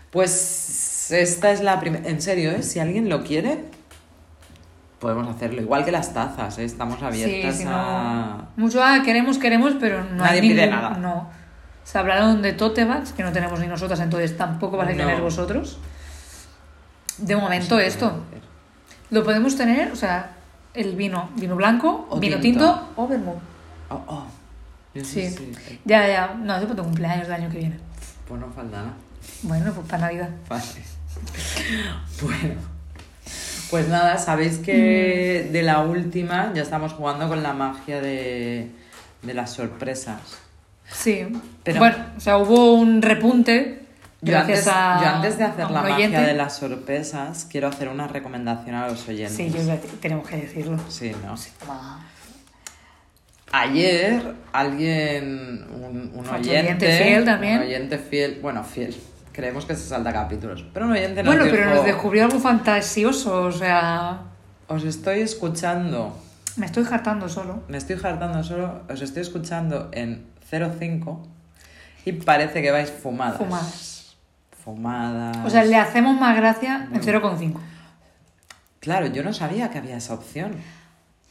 Pues 0.09 1.12
esta 1.12 1.51
es 1.51 1.59
la 1.59 1.81
primera... 1.81 2.07
En 2.07 2.21
serio, 2.21 2.50
¿eh? 2.51 2.63
Si 2.63 2.79
alguien 2.79 3.09
lo 3.09 3.25
quiere, 3.25 3.65
podemos 5.00 5.27
hacerlo. 5.27 5.62
Igual 5.62 5.83
que 5.83 5.91
las 5.91 6.13
tazas, 6.13 6.57
¿eh? 6.59 6.63
Estamos 6.63 7.03
abiertas 7.03 7.56
Sí, 7.57 7.63
si 7.63 7.68
a... 7.68 8.47
no... 8.56 8.63
Mucho, 8.63 8.81
ah, 8.81 9.01
queremos, 9.03 9.38
queremos, 9.38 9.73
pero 9.81 10.01
no 10.06 10.23
Nadie 10.23 10.39
hay 10.39 10.47
pide 10.47 10.62
ningún- 10.65 10.81
nada. 10.81 10.97
No. 10.97 11.30
Se 11.83 11.97
hablaron 11.97 12.41
de 12.41 12.53
tote 12.53 12.85
bags, 12.85 13.12
que 13.12 13.23
no 13.23 13.33
tenemos 13.33 13.59
ni 13.59 13.68
nosotras, 13.68 14.00
entonces 14.00 14.38
tampoco 14.38 14.77
vais 14.77 14.94
a 14.94 14.95
tener 14.97 15.19
vosotros. 15.21 15.77
De 17.17 17.35
momento 17.35 17.79
esto. 17.79 18.23
Lo 19.09 19.23
podemos 19.23 19.55
tener, 19.55 19.91
o 19.91 19.95
sea, 19.95 20.31
el 20.73 20.95
vino, 20.95 21.29
vino 21.35 21.55
blanco, 21.55 22.07
O 22.09 22.19
vino 22.19 22.39
tinto. 22.39 22.59
tinto, 22.73 22.89
o 22.95 23.07
vermouth. 23.07 23.39
Oh, 23.89 24.03
oh. 24.07 24.25
Yo 24.93 25.03
Sí. 25.03 25.29
sí. 25.29 25.51
Ya, 25.85 26.07
ya, 26.07 26.33
no, 26.39 26.55
es 26.57 26.65
por 26.65 26.75
tu 26.75 26.83
cumpleaños 26.83 27.27
del 27.27 27.41
año 27.41 27.49
que 27.49 27.59
viene. 27.59 27.79
Pues 28.27 28.39
no 28.41 28.47
falta 28.51 28.77
nada. 28.77 28.93
Bueno, 29.43 29.71
pues 29.73 29.87
para 29.87 30.03
Navidad. 30.07 30.29
Vale. 30.49 30.63
Bueno. 32.21 32.55
Pues 33.69 33.89
nada, 33.89 34.17
sabéis 34.17 34.59
que 34.59 35.45
Mm. 35.49 35.51
de 35.53 35.61
la 35.63 35.80
última 35.81 36.51
ya 36.53 36.61
estamos 36.61 36.94
jugando 36.94 37.27
con 37.27 37.44
la 37.44 37.53
magia 37.53 38.01
de, 38.01 38.71
de 39.23 39.33
las 39.33 39.51
sorpresas. 39.51 40.21
Sí. 40.89 41.27
Pero- 41.63 41.80
bueno, 41.80 41.97
o 42.15 42.19
sea, 42.19 42.37
hubo 42.37 42.73
un 42.75 43.01
repunte 43.01 43.85
Yo 44.21 44.38
antes, 44.38 44.68
a. 44.68 45.00
yo 45.02 45.07
antes 45.09 45.38
de 45.38 45.44
hacer 45.44 45.69
la 45.69 45.81
oyente. 45.83 46.18
magia 46.18 46.21
de 46.28 46.33
las 46.33 46.56
sorpresas, 46.57 47.47
quiero 47.50 47.68
hacer 47.68 47.88
una 47.88 48.07
recomendación 48.07 48.76
a 48.76 48.88
los 48.88 49.07
oyentes. 49.07 49.36
Sí, 49.36 49.52
yo 49.52 49.62
tenemos 50.02 50.28
que 50.28 50.38
decirlo. 50.38 50.78
Sí, 50.90 51.12
¿no? 51.26 51.36
Ayer 53.52 54.33
alguien, 54.52 55.66
un, 55.71 56.12
un 56.14 56.28
oyente, 56.30 56.59
oyente 56.86 56.97
fiel 57.04 57.24
también. 57.26 57.57
un 57.59 57.66
oyente 57.68 57.97
fiel, 57.97 58.40
bueno, 58.42 58.62
fiel, 58.64 58.94
creemos 59.31 59.66
que 59.66 59.74
se 59.74 59.88
salta 59.88 60.12
capítulos, 60.12 60.66
pero 60.74 60.86
un 60.86 60.92
oyente 60.92 61.24
nos 61.24 61.33
Bueno, 61.33 61.50
pero 61.50 61.64
dijo, 61.66 61.76
nos 61.76 61.86
descubrió 61.86 62.26
algo 62.26 62.40
fantasioso, 62.40 63.44
o 63.44 63.52
sea. 63.52 64.19
os 64.68 64.83
estoy 64.83 65.21
escuchando, 65.21 66.19
Me 66.57 66.66
estoy 66.66 66.86
hartando 66.92 67.30
solo. 67.30 67.64
me 67.69 67.78
estoy 67.78 67.95
hartando 68.04 68.44
solo, 68.44 68.81
os 68.90 69.02
estoy 69.02 69.21
escuchando 69.21 69.90
en 69.94 70.26
05 70.50 71.26
y 72.04 72.12
parece 72.14 72.62
que 72.62 72.71
vais 72.71 72.92
fumadas. 72.92 73.38
Fumadas. 73.38 73.96
Fumadas. 74.68 75.38
O 75.45 75.50
sea, 75.50 75.64
le 75.64 75.78
hacemos 75.78 76.19
más 76.19 76.36
gracia 76.36 76.90
en 76.92 77.02
0,5. 77.02 77.54
Claro, 78.81 79.07
yo 79.07 79.24
no 79.24 79.31
sabía 79.31 79.69
que 79.69 79.78
había 79.78 79.95
esa 79.95 80.14
opción. 80.14 80.52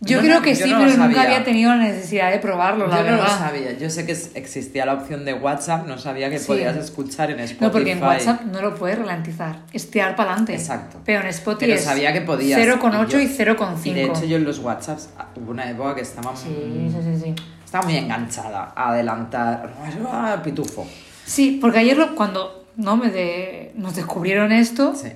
Yo 0.00 0.16
No, 0.16 0.22
creo 0.22 0.34
no, 0.36 0.42
que 0.42 0.54
yo 0.54 0.64
sí, 0.66 0.72
no 0.72 0.78
pero 0.78 0.96
nunca 0.96 1.20
había 1.22 1.44
tenido 1.44 1.70
la 1.70 1.76
necesidad 1.82 2.30
de 2.30 2.38
probarlo, 2.38 2.86
la 2.86 2.96
Yo 2.98 3.04
no 3.04 3.10
verdad. 3.12 3.24
lo 3.24 3.38
sabía. 3.38 3.72
Yo 3.78 3.90
sé 3.90 4.06
que 4.06 4.12
existía 4.12 4.86
la 4.86 4.94
opción 4.94 5.26
de 5.26 5.34
WhatsApp, 5.34 5.86
no 5.86 5.98
sabía 5.98 6.30
que 6.30 6.38
Sí. 6.38 6.46
podías 6.46 6.76
escuchar 6.76 7.30
en 7.30 7.40
Spotify. 7.40 7.64
No, 7.64 7.70
porque 7.72 7.92
en 7.92 8.02
WhatsApp 8.02 8.40
no 8.42 8.62
lo 8.62 8.74
puedes 8.74 8.98
ralentizar. 8.98 9.56
Es 9.72 9.90
tirar 9.90 10.16
para 10.16 10.30
adelante. 10.30 10.54
Exacto. 10.54 10.98
Pero 11.04 11.20
en 11.20 11.26
Spotify 11.28 11.66
Pero 11.66 11.78
es 11.78 11.84
sabía 11.84 12.12
que 12.14 12.22
podías. 12.22 12.58
0,8 12.58 13.20
y, 13.20 13.26
yo- 13.28 13.34
0,5. 13.36 13.86
Y 13.90 13.94
de 13.94 14.04
hecho 14.04 14.24
yo 14.24 14.36
en 14.38 14.44
los 14.44 14.58
WhatsApps 14.60 15.10
ah, 15.18 15.26
hubo 15.36 15.50
una 15.50 15.70
época 15.70 15.94
que 15.94 16.02
estaba, 16.02 16.34
Sí, 16.34 16.48
sí, 16.90 16.98
sí, 17.02 17.20
sí. 17.22 17.34
estaba 17.64 17.84
muy 17.84 17.96
enganchada 17.98 18.72
a 18.74 18.90
adelantar. 18.92 19.74
¡Ah, 20.10 20.40
pitufo! 20.42 20.86
Sí, 21.26 21.58
porque 21.60 21.78
ayer 21.80 21.96
lo- 21.96 22.14
cuando 22.14 22.65
no 22.76 22.96
me 22.96 23.10
de- 23.10 23.72
nos 23.76 23.94
descubrieron 23.96 24.52
esto, 24.52 24.94
Sí. 24.94 25.08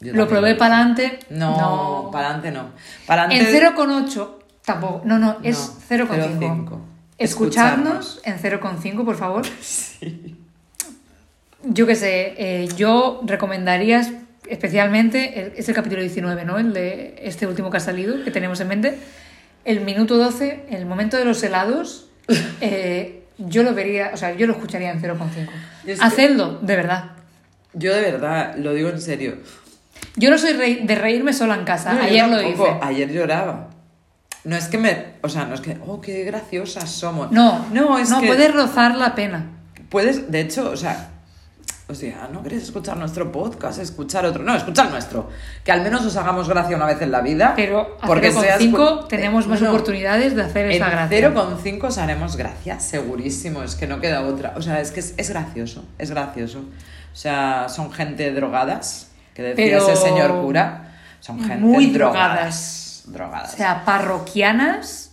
Lo 0.00 0.28
probé 0.28 0.54
para 0.56 0.76
adelante. 0.76 1.18
No, 1.30 2.10
para 2.12 2.26
adelante 2.28 2.50
no. 2.50 2.68
Para 3.06 3.24
En 3.24 3.32
adelante 3.40 3.74
0,8 3.76 4.38
tampoco. 4.62 5.00
No, 5.06 5.18
no, 5.18 5.38
es 5.42 5.58
No, 5.58 5.74
0,5. 5.88 6.38
0,5. 6.38 6.80
Escucharnos 7.18 8.20
en 8.24 8.38
0,5, 8.38 9.04
por 9.06 9.16
favor. 9.16 9.46
Yo 11.64 11.86
qué 11.86 11.96
sé, 11.96 12.34
eh, 12.36 12.68
yo 12.76 13.20
recomendaría 13.24 14.06
especialmente, 14.48 15.40
el- 15.40 15.52
es 15.56 15.68
el 15.68 15.74
capítulo 15.74 16.00
19, 16.02 16.44
¿no? 16.44 16.58
El 16.58 16.72
de 16.72 17.16
este 17.22 17.46
último 17.46 17.70
que 17.70 17.78
ha 17.78 17.80
salido, 17.80 18.22
que 18.22 18.30
tenemos 18.30 18.60
en 18.60 18.68
mente. 18.68 18.98
El 19.64 19.80
minuto 19.80 20.16
12, 20.16 20.66
el 20.70 20.86
momento 20.86 21.16
de 21.16 21.24
los 21.24 21.42
helados, 21.42 22.08
eh, 22.60 23.24
yo 23.38 23.62
lo 23.62 23.74
vería, 23.74 24.10
o 24.14 24.16
sea, 24.16 24.34
yo 24.34 24.46
lo 24.46 24.54
escucharía 24.54 24.90
en 24.90 25.00
0,5. 25.00 25.50
Y 25.86 25.90
es 25.92 25.98
que- 26.00 26.04
Hacedlo, 26.04 26.58
de 26.60 26.76
verdad. 26.76 27.10
Yo 27.74 27.94
de 27.94 28.00
verdad, 28.00 28.54
lo 28.56 28.72
digo 28.74 28.88
en 28.88 29.00
serio. 29.00 29.36
Yo 30.16 30.30
no 30.30 30.38
soy 30.38 30.54
rei- 30.54 30.86
de 30.86 30.94
reírme 30.94 31.32
sola 31.32 31.54
en 31.56 31.64
casa. 31.64 31.92
No, 31.92 32.02
Ayer 32.02 32.26
lo 32.28 32.40
hice. 32.42 32.76
Ayer 32.80 33.12
lloraba. 33.12 33.68
No 34.44 34.56
es 34.56 34.68
que 34.68 34.78
me. 34.78 35.06
O 35.22 35.28
sea, 35.28 35.44
no 35.44 35.54
es 35.54 35.60
que. 35.60 35.76
Oh, 35.86 36.00
qué 36.00 36.24
graciosas 36.24 36.88
somos. 36.90 37.32
No, 37.32 37.66
no, 37.72 37.98
es 37.98 38.08
no 38.10 38.20
que. 38.20 38.28
puedes 38.28 38.54
rozar 38.54 38.94
la 38.94 39.14
pena. 39.14 39.46
Puedes, 39.90 40.30
de 40.30 40.40
hecho, 40.40 40.70
o 40.70 40.76
sea. 40.76 41.10
O 41.88 41.94
sea, 41.94 42.28
no 42.32 42.42
queréis 42.42 42.64
escuchar 42.64 42.96
nuestro 42.96 43.30
podcast, 43.30 43.78
escuchar 43.78 44.26
otro. 44.26 44.42
No, 44.42 44.56
escuchar 44.56 44.90
nuestro. 44.90 45.30
Que 45.62 45.70
al 45.70 45.82
menos 45.82 46.04
os 46.04 46.16
hagamos 46.16 46.48
gracia 46.48 46.74
una 46.76 46.86
vez 46.86 47.00
en 47.00 47.12
la 47.12 47.20
vida. 47.20 47.52
Pero 47.54 47.96
a 48.00 48.06
porque 48.08 48.32
seas 48.32 48.60
0,5 48.60 49.00
cu- 49.02 49.06
tenemos 49.08 49.46
más 49.46 49.60
No, 49.62 49.70
oportunidades 49.70 50.34
de 50.34 50.42
hacer 50.42 50.68
esa 50.72 50.90
gracia. 50.90 51.30
0,5 51.32 51.84
os 51.84 51.98
haremos 51.98 52.36
gracia, 52.36 52.80
segurísimo, 52.80 53.62
es 53.62 53.76
que 53.76 53.86
no 53.86 54.00
queda 54.00 54.22
otra. 54.22 54.54
O 54.56 54.62
sea, 54.62 54.80
es 54.80 54.90
que 54.90 54.98
es, 54.98 55.14
es 55.16 55.30
gracioso, 55.30 55.84
es 55.98 56.10
gracioso. 56.10 56.58
O 56.58 57.16
sea, 57.16 57.68
son 57.68 57.92
gente 57.92 58.32
drogadas, 58.32 59.12
que 59.32 59.42
decía 59.42 59.64
Pero 59.78 59.78
ese 59.88 59.94
señor 59.96 60.40
cura. 60.42 60.92
Son 61.20 61.38
gente 61.38 61.56
muy 61.58 61.86
drogadas. 61.92 63.04
Drogadas. 63.06 63.54
O 63.54 63.56
sea, 63.56 63.84
parroquianas 63.84 65.12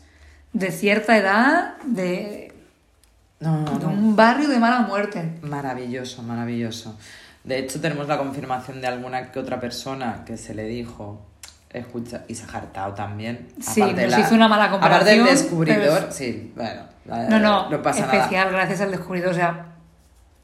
de 0.54 0.72
cierta 0.72 1.18
edad, 1.18 1.78
de, 1.86 2.43
no, 3.44 3.62
no, 3.62 3.80
de 3.80 3.86
no. 3.86 3.92
un 3.92 4.16
barrio 4.16 4.48
de 4.50 4.60
mala 4.60 4.80
muerte. 4.82 5.38
Maravilloso, 5.42 6.24
maravilloso. 6.24 6.98
De 7.44 7.60
hecho, 7.60 7.82
tenemos 7.82 8.08
la 8.08 8.18
confirmación 8.18 8.80
de 8.82 8.88
alguna 8.88 9.32
que 9.32 9.40
otra 9.40 9.60
persona 9.60 10.24
que 10.26 10.38
se 10.38 10.54
le 10.54 10.64
dijo, 10.64 11.26
escucha, 11.70 12.24
y 12.28 12.36
se 12.36 12.46
ha 12.46 12.58
hartado 12.58 12.94
también. 12.94 13.50
Sí, 13.60 13.82
Aparte 13.82 14.08
nos 14.08 14.20
hizo 14.20 14.36
una 14.36 14.48
mala 14.48 14.66
Aparte 14.66 14.80
del 15.10 15.20
comparación, 15.20 15.26
descubridor, 15.26 16.00
pero- 16.00 16.12
sí, 16.12 16.54
bueno. 16.56 16.82
No, 17.30 17.38
no, 17.40 17.70
no 17.70 17.82
pasa 17.82 18.02
nada. 18.06 18.14
especial, 18.14 18.50
gracias 18.52 18.80
al 18.82 18.92
descubridor, 18.92 19.32
o 19.32 19.34
sea, 19.34 19.66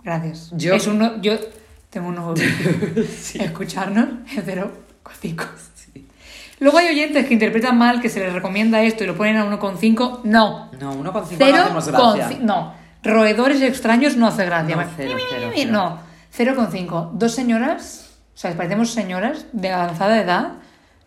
gracias. 0.03 0.51
Yo- 0.57 0.73
Es 0.75 0.87
uno, 0.87 1.21
yo 1.21 1.35
tengo 1.89 2.09
un 2.09 2.15
nuevo 2.15 2.33
escucharnos, 3.35 4.07
pero 4.45 4.71
cinco. 5.21 5.45
Luego 6.59 6.77
hay 6.77 6.89
oyentes 6.89 7.25
que 7.25 7.33
interpretan 7.33 7.77
mal 7.77 8.01
que 8.01 8.09
se 8.09 8.19
les 8.19 8.33
recomienda 8.33 8.81
esto 8.81 9.05
y 9.05 9.07
lo 9.07 9.15
ponen 9.15 9.37
a 9.37 9.45
1,5. 9.45 10.21
No. 10.25 10.69
No, 10.77 10.91
uno 10.91 11.13
con 11.13 11.25
cinco 11.25 11.41
Cero 11.45 11.57
no 11.71 11.79
hacemos 11.79 11.87
gracia. 12.17 12.29
ci- 12.37 12.39
No. 12.41 12.73
Roedores 13.03 13.61
extraños 13.61 14.17
no 14.17 14.27
hace 14.27 14.45
gracia. 14.45 14.75
No, 14.75 14.83
cero, 14.95 15.17
cero, 15.29 15.51
cero. 15.55 15.71
No. 15.71 16.09
0,5. 16.37 17.11
Dos 17.13 17.33
señoras, 17.33 18.09
o 18.35 18.37
sea, 18.37 18.53
parecemos 18.55 18.91
señoras 18.91 19.45
de 19.51 19.71
avanzada 19.71 20.21
edad, 20.21 20.51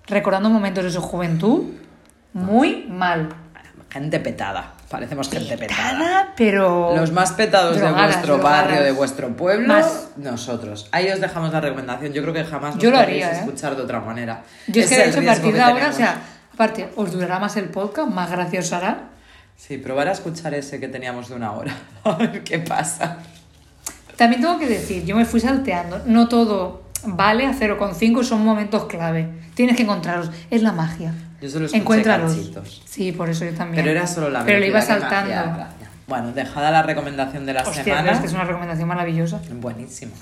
recordando 0.06 0.50
momentos 0.50 0.84
de 0.84 0.90
su 0.90 1.00
juventud, 1.00 1.64
muy 2.32 2.86
mal. 2.88 3.28
Gente 3.90 4.20
petada. 4.20 4.72
Parecemos 4.88 5.28
gente 5.28 5.56
petada. 5.58 5.90
Petada, 5.92 6.32
pero. 6.34 6.96
Los 6.96 7.12
más 7.12 7.32
petados 7.32 7.76
de 7.76 7.82
Drogadas, 7.82 8.14
vuestro 8.14 8.36
drogadas. 8.36 8.62
barrio, 8.64 8.82
de 8.82 8.92
vuestro 8.92 9.36
pueblo, 9.36 9.68
Más. 9.68 10.08
nosotros. 10.16 10.88
Ahí 10.92 11.10
os 11.10 11.20
dejamos 11.20 11.52
la 11.52 11.60
recomendación. 11.60 12.12
Yo 12.12 12.22
creo 12.22 12.34
que 12.34 12.44
jamás 12.44 12.76
Yo 12.78 12.90
lo 12.90 12.98
haría, 12.98 13.30
¿eh? 13.30 13.38
escuchar 13.40 13.76
de 13.76 13.82
otra 13.82 14.00
manera. 14.00 14.42
Yo 14.66 14.80
es 14.82 14.88
que 14.88 14.96
de 14.96 15.08
hecho 15.10 15.20
a 15.20 15.24
partir 15.24 15.52
de 15.52 15.60
ahora, 15.60 15.88
o 15.90 15.92
sea, 15.92 16.16
aparte, 16.54 16.90
os 16.96 17.12
durará 17.12 17.38
más 17.38 17.56
el 17.58 17.66
podcast, 17.66 18.08
más 18.08 18.30
gracioso 18.30 18.76
hará. 18.76 19.08
Sí, 19.64 19.78
probar 19.78 20.08
a 20.08 20.12
escuchar 20.12 20.54
ese 20.54 20.80
que 20.80 20.88
teníamos 20.88 21.28
de 21.28 21.36
una 21.36 21.52
hora. 21.52 21.72
A 22.04 22.14
ver 22.16 22.42
qué 22.42 22.58
pasa. 22.58 23.18
También 24.16 24.42
tengo 24.42 24.58
que 24.58 24.66
decir, 24.68 25.04
yo 25.04 25.14
me 25.16 25.24
fui 25.24 25.38
salteando. 25.40 26.02
No 26.06 26.28
todo 26.28 26.82
vale 27.04 27.46
a 27.46 27.52
0,5, 27.52 28.24
son 28.24 28.44
momentos 28.44 28.86
clave. 28.86 29.28
Tienes 29.54 29.76
que 29.76 29.82
encontrarlos. 29.84 30.30
Es 30.50 30.62
la 30.62 30.72
magia. 30.72 31.14
Yo 31.40 31.48
solo 31.48 31.68
Encuéntralos. 31.72 32.34
cachitos. 32.34 32.82
Sí, 32.84 33.12
por 33.12 33.28
eso 33.28 33.44
yo 33.44 33.52
también. 33.54 33.84
Pero 33.84 33.96
era 33.96 34.06
solo 34.06 34.30
la 34.30 34.44
Pero 34.44 34.58
le 34.58 34.66
iba 34.68 34.80
saltando. 34.80 35.32
Bueno, 36.08 36.32
dejada 36.32 36.70
la 36.72 36.82
recomendación 36.82 37.46
de 37.46 37.52
la 37.54 37.62
Hostia, 37.62 37.84
semana. 37.84 38.12
es 38.12 38.18
que 38.20 38.26
es 38.26 38.32
una 38.32 38.44
recomendación 38.44 38.88
maravillosa. 38.88 39.40
Buenísima. 39.60 40.12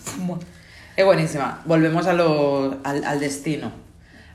Es 0.97 1.05
buenísima. 1.05 1.61
Volvemos 1.65 2.07
a 2.07 2.13
lo, 2.13 2.79
al, 2.85 3.05
al 3.05 3.19
destino, 3.21 3.73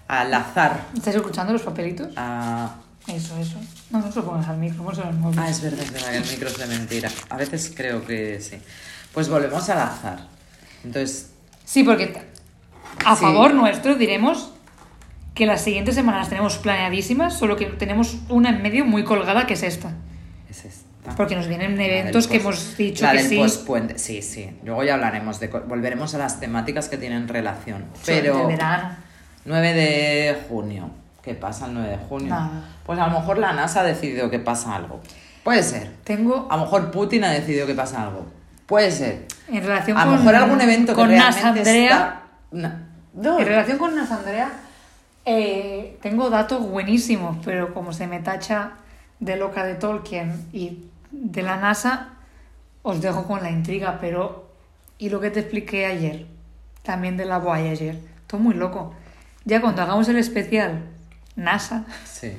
al 0.07 0.33
azar. 0.33 0.79
¿Estáis 0.95 1.15
escuchando 1.15 1.53
los 1.53 1.61
papelitos? 1.61 2.07
a- 2.17 2.75
Eso, 3.07 3.37
eso. 3.37 3.57
No, 3.99 4.05
no 4.07 4.11
lo 4.15 4.25
pongas 4.25 4.47
al 4.47 4.57
micro, 4.57 4.83
pónselo 4.83 5.07
al 5.07 5.15
móvil. 5.17 5.39
Ah, 5.39 5.49
es 5.49 5.61
verdad, 5.61 5.79
es 5.81 5.91
verdad 5.93 6.09
que 6.11 6.17
el 6.17 6.25
micro 6.29 6.47
es 6.49 6.57
de 6.57 6.65
mentira. 6.67 7.09
A 7.29 7.37
veces 7.37 7.71
creo 7.75 8.05
que 8.05 8.39
sí. 8.41 8.57
Pues 9.13 9.29
volvemos 9.29 9.69
al 9.69 9.79
azar. 9.79 10.19
Entonces, 10.83 11.31
Sí, 11.63 11.83
porque 11.83 12.15
a 13.05 13.15
Sí. 13.15 13.21
favor 13.21 13.53
nuestro 13.53 13.95
diremos 13.95 14.51
que 15.33 15.45
las 15.45 15.61
siguientes 15.61 15.95
semanas 15.95 16.29
tenemos 16.29 16.57
planeadísimas, 16.57 17.37
solo 17.37 17.55
que 17.55 17.65
tenemos 17.65 18.17
una 18.29 18.49
en 18.49 18.61
medio 18.61 18.85
muy 18.85 19.03
colgada 19.03 19.47
que 19.47 19.53
es 19.55 19.63
esta. 19.63 19.93
es 20.49 20.65
esta. 20.65 21.15
Porque 21.17 21.35
nos 21.35 21.47
vienen 21.47 21.79
eventos 21.79 22.27
que 22.27 22.37
hemos 22.37 22.77
dicho 22.77 23.03
la 23.05 23.11
que 23.11 23.17
del 23.19 23.27
sí. 23.29 23.37
pospuente. 23.37 23.99
Sí, 23.99 24.21
sí. 24.21 24.49
Luego 24.63 24.83
ya 24.83 24.93
hablaremos 24.95 25.39
de. 25.39 25.47
Volveremos 25.47 26.13
a 26.15 26.17
las 26.19 26.39
temáticas 26.39 26.87
que 26.89 26.97
tienen 26.97 27.27
relación. 27.27 27.85
Pero. 28.05 28.41
el 28.41 28.47
verano. 28.47 28.95
9 29.45 29.73
de 29.73 30.37
junio. 30.49 30.89
¿Qué 31.25 31.33
pasa 31.33 31.65
el 31.65 31.73
9 31.73 31.89
de 31.89 31.97
junio? 31.97 32.29
Nada. 32.29 32.51
Pues 32.85 32.99
a 32.99 33.07
lo 33.07 33.19
mejor 33.19 33.39
la 33.39 33.51
NASA 33.51 33.81
ha 33.81 33.83
decidido 33.83 34.29
que 34.29 34.37
pasa 34.37 34.75
algo. 34.75 35.01
Puede 35.43 35.63
ser. 35.63 35.91
Tengo 36.03 36.47
A 36.51 36.55
lo 36.55 36.63
mejor 36.63 36.91
Putin 36.91 37.23
ha 37.23 37.31
decidido 37.31 37.65
que 37.65 37.73
pasa 37.73 38.03
algo. 38.03 38.27
Puede 38.67 38.91
ser. 38.91 39.25
en 39.47 39.63
relación 39.63 39.97
A 39.97 40.05
lo 40.05 40.11
con 40.11 40.19
mejor 40.19 40.35
algún 40.35 40.61
evento 40.61 40.91
que 40.93 41.01
con 41.01 41.15
Nas 41.15 41.35
realmente 41.41 41.85
está... 41.85 42.21
No. 42.51 43.39
En 43.39 43.45
relación 43.45 43.79
con 43.79 43.95
Nas 43.95 44.11
Andrea, 44.11 44.51
eh, 45.25 45.97
tengo 46.03 46.29
datos 46.29 46.61
buenísimos, 46.61 47.37
pero 47.43 47.73
como 47.73 47.91
se 47.91 48.05
me 48.05 48.19
tacha 48.19 48.73
de 49.19 49.35
loca 49.35 49.65
de 49.65 49.75
Tolkien 49.75 50.47
y 50.53 50.85
de 51.09 51.41
la 51.41 51.57
NASA, 51.57 52.09
os 52.83 53.01
dejo 53.01 53.25
con 53.25 53.41
la 53.41 53.49
intriga, 53.49 53.97
pero... 53.99 54.45
Y 54.99 55.09
lo 55.09 55.19
que 55.19 55.31
te 55.31 55.39
expliqué 55.39 55.87
ayer, 55.87 56.27
también 56.83 57.17
de 57.17 57.25
la 57.25 57.39
Voyager, 57.39 57.97
todo 58.27 58.39
muy 58.39 58.53
loco. 58.53 58.93
Ya 59.43 59.59
cuando 59.59 59.81
hagamos 59.81 60.07
el 60.07 60.17
especial 60.17 60.94
NASA, 61.35 61.85
Sí. 62.05 62.33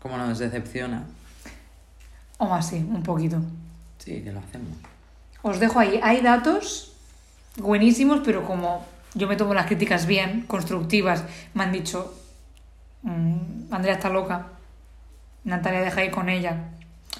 Como 0.00 0.16
nos 0.16 0.38
decepciona. 0.38 1.04
o 2.38 2.46
más 2.46 2.66
sí, 2.68 2.76
un 2.76 3.02
poquito. 3.04 3.40
Sí, 3.98 4.20
que 4.22 4.32
lo 4.32 4.40
hacemos. 4.40 4.76
Os 5.42 5.60
dejo 5.60 5.78
ahí. 5.78 6.00
Hay 6.02 6.20
datos 6.22 6.92
buenísimos, 7.56 8.20
pero 8.24 8.44
como 8.44 8.84
yo 9.14 9.28
me 9.28 9.36
tomo 9.36 9.54
las 9.54 9.66
críticas 9.66 10.06
bien, 10.06 10.42
constructivas, 10.48 11.24
me 11.54 11.62
han 11.62 11.70
dicho, 11.72 12.18
"Mm, 13.02 13.72
Andrea 13.72 13.94
está 13.94 14.08
loca, 14.08 14.46
Natalia 15.44 15.82
deja 15.82 16.04
ir 16.04 16.10
con 16.10 16.28
ella. 16.28 16.70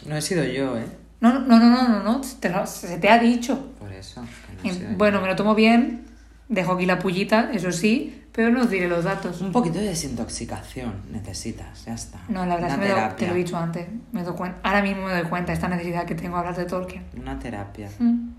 No 0.06 0.16
he 0.16 0.22
sido 0.22 0.42
yo, 0.44 0.76
¿eh? 0.78 0.86
No, 1.20 1.32
no, 1.32 1.40
no, 1.40 1.58
no, 1.60 1.88
no, 1.88 2.02
no, 2.02 2.20
te 2.40 2.48
lo- 2.48 2.66
se 2.66 2.98
te 2.98 3.08
ha 3.08 3.18
dicho. 3.18 3.72
Por 3.78 3.92
eso. 3.92 4.22
que 4.46 4.56
no 4.56 4.62
he 4.64 4.68
Y, 4.68 4.76
sido 4.78 4.90
yo. 4.90 4.96
bueno, 4.96 5.20
me 5.20 5.28
lo 5.28 5.36
tomo 5.36 5.54
bien, 5.54 6.06
dejo 6.48 6.72
aquí 6.72 6.86
la 6.86 6.98
pullita, 6.98 7.50
eso 7.52 7.70
sí, 7.70 8.21
pero 8.32 8.50
no 8.50 8.62
os 8.62 8.70
diré 8.70 8.88
los 8.88 9.04
datos. 9.04 9.40
Un 9.40 9.52
poquito 9.52 9.78
de 9.78 9.86
desintoxicación 9.86 11.02
necesitas, 11.10 11.84
ya 11.84 11.94
está. 11.94 12.18
No, 12.28 12.46
la 12.46 12.54
verdad 12.56 12.70
es 12.70 12.74
que 12.76 12.94
me 12.94 13.14
te 13.14 13.26
lo 13.26 13.34
he 13.34 13.38
dicho 13.38 13.56
antes, 13.56 13.86
me 14.12 14.22
doy 14.22 14.34
cuenta, 14.34 14.58
ahora 14.62 14.82
mismo 14.82 15.06
me 15.06 15.12
doy 15.12 15.24
cuenta 15.24 15.48
de 15.52 15.54
esta 15.54 15.68
necesidad 15.68 16.06
que 16.06 16.14
tengo 16.14 16.34
de 16.36 16.40
hablar 16.40 16.56
de 16.56 16.64
Tolkien. 16.64 17.04
Una 17.16 17.38
terapia. 17.38 17.90
Mm, 17.98 18.30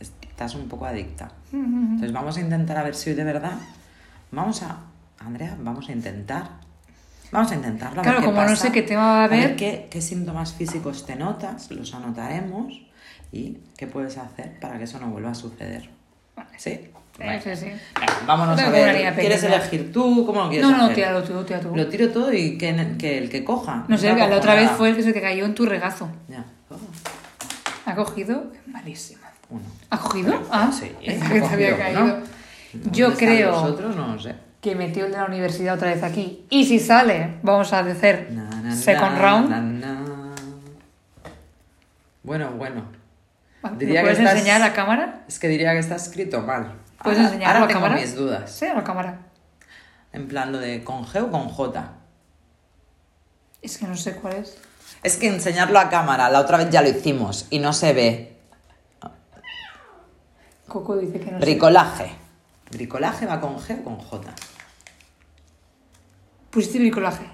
Estás 0.00 0.54
un 0.54 0.68
poco 0.68 0.84
adicta. 0.84 1.30
mm, 1.52 1.56
mm, 1.56 1.60
mm. 1.62 1.84
Entonces 1.92 2.12
vamos 2.12 2.36
a 2.36 2.40
intentar 2.40 2.76
a 2.76 2.82
ver 2.82 2.94
si 2.94 3.10
hoy 3.10 3.16
de 3.16 3.24
verdad. 3.24 3.56
Vamos 4.32 4.62
a. 4.62 4.80
Andrea, 5.18 5.56
vamos 5.58 5.88
a 5.88 5.92
intentar. 5.92 6.50
Vamos 7.32 7.50
a 7.52 7.54
intentarlo. 7.54 8.00
a 8.00 8.04
ver 8.04 8.12
Claro, 8.12 8.26
como 8.26 8.42
no 8.44 8.54
sé 8.54 8.70
qué 8.70 8.82
tema 8.82 9.02
va 9.06 9.20
a 9.22 9.24
haber. 9.24 9.56
qué, 9.56 9.88
qué 9.90 10.00
síntomas 10.02 10.52
físicos 10.52 11.06
te 11.06 11.16
notas, 11.16 11.70
los 11.70 11.94
anotaremos 11.94 12.82
y 13.32 13.58
qué 13.78 13.86
puedes 13.86 14.18
hacer 14.18 14.60
para 14.60 14.76
que 14.78 14.84
eso 14.84 14.98
no 15.00 15.08
vuelva 15.08 15.30
a 15.30 15.34
suceder. 15.34 15.88
¿Sí? 16.58 16.90
Bueno. 17.18 17.40
Sí, 17.42 17.56
sí. 17.56 17.64
Venga, 17.66 18.12
vámonos 18.26 18.60
a 18.60 18.70
ver. 18.70 19.14
¿Quieres 19.14 19.42
elegir 19.42 19.90
tú? 19.92 20.26
¿Cómo 20.26 20.42
lo 20.44 20.48
quieres 20.50 20.68
No, 20.68 20.76
no, 20.76 20.90
tíralo 20.90 21.22
tú, 21.22 21.42
tíralo 21.44 21.70
tú. 21.70 21.76
Lo 21.76 21.86
tiro 21.88 22.10
todo 22.10 22.32
y 22.32 22.58
que, 22.58 22.94
que 22.98 23.18
el 23.18 23.30
que 23.30 23.42
coja. 23.44 23.84
No 23.88 23.96
sé, 23.96 24.14
la 24.14 24.36
otra 24.36 24.54
vez 24.54 24.70
fue 24.72 24.90
el 24.90 24.96
que 24.96 25.02
se 25.02 25.12
te 25.12 25.20
cayó 25.22 25.44
en 25.46 25.54
tu 25.54 25.64
regazo. 25.66 26.08
Ya. 26.28 26.44
Oh, 26.68 26.76
¿Ha 27.86 27.94
cogido? 27.94 28.52
Malísima. 28.66 29.28
uno. 29.48 29.62
¿Ha 29.90 29.98
cogido? 29.98 30.42
Ah, 30.50 30.70
Sí, 30.72 30.90
es 31.02 31.22
que 31.24 31.40
te 31.40 31.46
había 31.46 31.76
caído. 31.78 32.02
uno. 32.04 32.16
Yo 32.92 33.10
¿Dónde 33.10 33.24
están 33.24 33.74
creo 33.76 33.92
no 33.94 34.18
sé. 34.20 34.34
que 34.60 34.74
metió 34.74 35.06
el 35.06 35.12
de 35.12 35.16
la 35.18 35.24
universidad 35.24 35.76
otra 35.76 35.88
vez 35.94 36.02
aquí. 36.02 36.44
Y 36.50 36.66
si 36.66 36.78
sale, 36.78 37.36
vamos 37.42 37.72
a 37.72 37.78
hacer 37.78 38.28
Na, 38.32 38.50
na, 38.60 38.74
second 38.76 39.12
na, 39.12 39.18
round. 39.18 39.84
Bueno, 42.22 42.50
bueno. 42.58 42.82
¿Me 43.62 43.78
Diría 43.78 44.00
que 44.00 44.06
puedes 44.08 44.18
estás- 44.18 44.34
enseñar 44.34 44.62
a 44.62 44.72
cámara? 44.72 45.24
Es 45.28 45.38
que 45.38 45.48
diría 45.48 45.72
que 45.72 45.78
está 45.78 45.96
escrito 45.96 46.40
mal. 46.42 46.72
¿Puedes 47.06 47.20
Ahora- 47.20 47.32
enseñarlo 47.34 47.54
ahora 47.60 47.64
a 47.64 47.68
tengo 47.68 47.80
cámara? 47.82 48.00
mis 48.00 48.14
dudas. 48.16 48.50
Sí, 48.50 48.64
a 48.66 48.74
la 48.74 48.84
cámara. 48.84 49.18
En 50.12 50.28
plan 50.28 50.50
lo 50.52 50.58
de 50.58 50.82
con 50.84 51.04
G 51.06 51.22
o 51.22 51.30
con 51.30 51.48
J. 51.48 51.92
Es 53.62 53.78
que 53.78 53.86
no 53.86 53.96
sé 53.96 54.16
cuál 54.16 54.34
es. 54.34 54.58
Es 55.02 55.16
que 55.16 55.28
enseñarlo 55.28 55.78
a 55.78 55.88
cámara, 55.88 56.28
la 56.30 56.40
otra 56.40 56.58
vez 56.58 56.68
ya 56.70 56.82
lo 56.82 56.88
hicimos 56.88 57.46
y 57.50 57.58
no 57.60 57.72
se 57.72 57.92
ve. 57.92 58.36
Coco 60.68 60.96
dice 60.96 61.20
que 61.20 61.30
no. 61.30 61.38
Bricolaje. 61.38 62.10
¿Bricolaje 62.70 63.26
va 63.26 63.40
con 63.40 63.56
G 63.58 63.80
o 63.80 63.84
con 63.84 63.98
J? 63.98 64.32
Pusiste 66.50 66.78
bricolaje. 66.78 67.24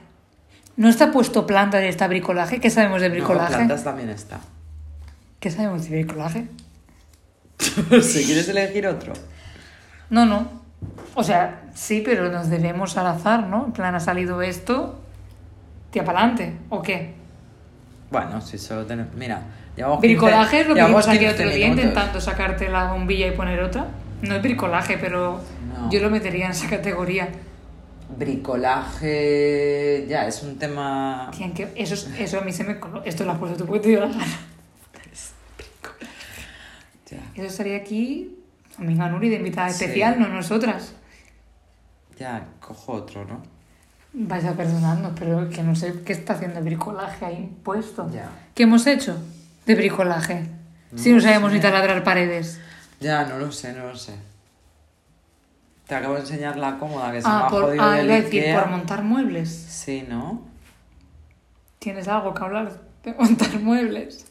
¿No 0.76 0.88
está 0.88 1.10
puesto 1.12 1.46
planta 1.46 1.78
de 1.78 1.88
esta 1.88 2.08
bricolaje? 2.08 2.60
¿Qué 2.60 2.70
sabemos 2.70 3.00
de 3.00 3.08
No, 3.08 3.14
bricolaje? 3.14 3.54
plantas 3.54 3.84
también 3.84 4.10
está. 4.10 4.40
¿Qué 5.40 5.50
sabemos 5.50 5.84
de 5.84 5.90
bricolaje? 5.90 6.48
si 8.02 8.24
quieres 8.24 8.48
elegir 8.48 8.86
otro. 8.86 9.12
No, 10.12 10.24
no. 10.26 10.46
O 11.14 11.22
sea, 11.24 11.62
sí, 11.74 12.02
pero 12.04 12.30
nos 12.30 12.48
debemos 12.50 12.96
al 12.96 13.06
azar, 13.06 13.46
¿no? 13.48 13.64
En 13.66 13.72
plan, 13.72 13.94
ha 13.94 14.00
salido 14.00 14.42
esto, 14.42 15.00
tía 15.90 16.04
para 16.04 16.18
adelante, 16.20 16.56
¿o 16.68 16.82
qué? 16.82 17.14
Bueno, 18.10 18.40
si 18.40 18.58
solo 18.58 18.84
tenemos... 18.86 19.14
Mira, 19.14 19.42
llevamos 19.76 20.00
15 20.02 20.14
Bricolaje 20.14 20.60
es 20.60 20.66
lo 20.68 20.74
que 20.74 20.80
llevamos 20.80 21.06
vimos 21.06 21.16
aquí 21.16 21.24
el 21.24 21.30
15 21.34 21.42
otro 21.44 21.54
día 21.56 21.66
intentando 21.68 22.20
sacarte 22.20 22.68
la 22.68 22.92
bombilla 22.92 23.26
y 23.28 23.30
poner 23.32 23.60
otra. 23.62 23.86
No 24.22 24.34
es 24.36 24.42
bricolaje, 24.42 24.98
pero 24.98 25.40
No. 25.74 25.90
yo 25.90 26.00
lo 26.00 26.10
metería 26.10 26.44
en 26.46 26.50
esa 26.52 26.68
categoría. 26.68 27.28
Bricolaje... 28.18 30.06
Ya, 30.08 30.26
es 30.26 30.42
un 30.42 30.58
tema... 30.58 31.30
Tía, 31.36 31.52
que 31.54 31.68
eso, 31.76 31.94
es- 31.94 32.10
eso 32.18 32.38
a 32.38 32.42
mí 32.42 32.52
se 32.52 32.64
me... 32.64 32.78
colo- 32.78 33.02
Esto 33.04 33.24
lo 33.24 33.32
has 33.32 33.38
puesto 33.38 33.56
tú 33.56 33.64
porque 33.66 33.80
te 33.80 33.88
dio 33.90 34.00
la 34.00 34.08
gana. 34.08 34.24
Ya, 37.10 37.18
Eso 37.34 37.46
estaría 37.46 37.76
aquí, 37.76 38.38
amiga 38.78 39.08
Nuri, 39.08 39.28
de 39.28 39.36
invitada 39.36 39.68
Sí. 39.70 39.84
especial, 39.84 40.18
no 40.20 40.28
nosotras. 40.28 40.94
ya, 42.18 42.46
cojo 42.60 42.92
otro, 42.92 43.24
¿no? 43.24 43.42
Vais 44.12 44.44
a 44.44 44.52
perdonarnos, 44.52 45.12
pero 45.18 45.48
que 45.48 45.62
no 45.62 45.74
sé 45.74 46.02
qué 46.04 46.12
está 46.12 46.34
haciendo 46.34 46.58
el 46.58 46.64
bricolaje 46.64 47.24
ahí 47.24 47.56
puesto. 47.64 48.08
Ya. 48.12 48.28
¿Qué 48.54 48.64
hemos 48.64 48.86
hecho 48.86 49.16
de 49.66 49.74
bricolaje? 49.74 50.46
si 50.94 51.10
no 51.12 51.20
sabemos 51.20 51.50
ni 51.52 51.58
taladrar 51.60 52.04
paredes. 52.04 52.60
Ya, 53.00 53.24
no 53.24 53.38
lo 53.38 53.50
sé, 53.50 53.72
no 53.72 53.86
lo 53.86 53.96
sé. 53.96 54.12
Te 55.86 55.94
acabo 55.94 56.14
de 56.14 56.20
enseñar 56.20 56.56
la 56.58 56.78
cómoda 56.78 57.10
que 57.10 57.22
se 57.22 57.26
me 57.28 57.34
Ah, 57.34 57.46
ha 57.46 57.48
por, 57.48 57.62
jodido 57.64 57.82
ah, 57.82 57.94
del 57.96 58.06
decir, 58.08 58.42
Ikea. 58.42 58.60
por 58.60 58.70
montar 58.70 59.02
muebles. 59.02 59.48
Sí, 59.50 60.04
¿no? 60.08 60.42
¿Tienes 61.78 62.06
algo 62.08 62.34
que 62.34 62.44
hablar 62.44 62.72
de 63.02 63.14
montar 63.14 63.58
muebles? 63.60 64.26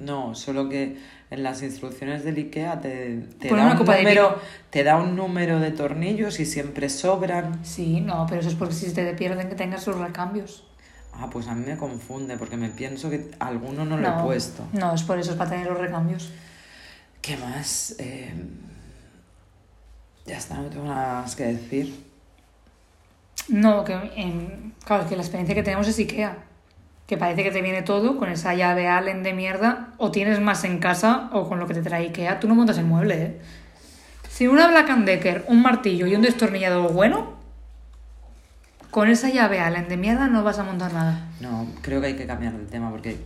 No, 0.00 0.34
solo 0.34 0.68
que 0.68 0.98
en 1.30 1.42
las 1.42 1.62
instrucciones 1.62 2.24
del 2.24 2.36
IKEA 2.38 2.80
te, 2.80 3.18
te 3.40 3.48
da 3.48 3.54
una 3.64 3.72
un 3.72 3.86
número, 3.86 4.40
te 4.70 4.84
da 4.84 4.96
un 4.96 5.16
número 5.16 5.58
de 5.60 5.70
tornillos 5.72 6.38
y 6.40 6.46
siempre 6.46 6.88
sobran. 6.88 7.64
Sí, 7.64 8.00
no, 8.00 8.26
pero 8.28 8.40
eso 8.40 8.48
es 8.50 8.54
porque 8.54 8.74
si 8.74 8.92
te 8.92 9.12
pierden 9.14 9.48
que 9.48 9.54
tengas 9.56 9.82
sus 9.82 9.96
recambios. 9.96 10.64
Ah, 11.12 11.28
pues 11.30 11.48
a 11.48 11.54
mí 11.54 11.64
me 11.66 11.76
confunde 11.76 12.36
porque 12.36 12.56
me 12.56 12.68
pienso 12.68 13.08
que 13.10 13.30
alguno 13.38 13.84
no 13.84 13.96
lo 13.96 14.06
he 14.06 14.22
puesto. 14.22 14.64
No, 14.72 14.94
es 14.94 15.02
por 15.02 15.18
eso, 15.18 15.32
es 15.32 15.36
para 15.38 15.50
tener 15.50 15.66
los 15.66 15.78
recambios. 15.78 16.30
¿Qué 17.22 17.36
más? 17.38 17.96
Eh, 17.98 18.32
ya 20.26 20.36
está, 20.36 20.56
no 20.58 20.68
tengo 20.68 20.84
nada 20.84 21.22
más 21.22 21.34
que 21.34 21.44
decir. 21.44 22.04
No, 23.48 23.82
que 23.84 23.94
en- 24.16 24.74
claro, 24.84 25.08
que 25.08 25.16
la 25.16 25.22
experiencia 25.22 25.54
que 25.54 25.62
tenemos 25.62 25.86
es 25.88 25.98
IKEA. 25.98 26.36
Que 27.06 27.16
parece 27.16 27.44
que 27.44 27.50
te 27.50 27.62
viene 27.62 27.82
todo 27.82 28.16
con 28.16 28.28
esa 28.28 28.54
llave 28.54 28.88
Allen 28.88 29.22
de 29.22 29.32
mierda. 29.32 29.92
O 29.98 30.10
tienes 30.10 30.40
más 30.40 30.64
en 30.64 30.78
casa 30.78 31.30
o 31.32 31.48
con 31.48 31.58
lo 31.58 31.66
que 31.66 31.74
te 31.74 31.82
trae 31.82 32.06
IKEA. 32.06 32.40
Tú 32.40 32.48
no 32.48 32.54
montas 32.54 32.78
el 32.78 32.84
mueble, 32.84 33.22
¿eh? 33.22 33.40
Si 34.28 34.46
una 34.48 34.68
Black 34.68 34.88
Decker, 34.88 35.44
un 35.48 35.62
martillo 35.62 36.06
y 36.06 36.14
un 36.14 36.20
destornillador 36.20 36.92
bueno, 36.92 37.36
con 38.90 39.08
esa 39.08 39.30
llave 39.30 39.60
Allen 39.60 39.88
de 39.88 39.96
mierda 39.96 40.26
no 40.26 40.42
vas 40.42 40.58
a 40.58 40.64
montar 40.64 40.92
nada. 40.92 41.28
No, 41.40 41.66
creo 41.80 42.00
que 42.00 42.08
hay 42.08 42.16
que 42.16 42.26
cambiar 42.26 42.52
de 42.52 42.66
tema 42.66 42.90
porque... 42.90 43.18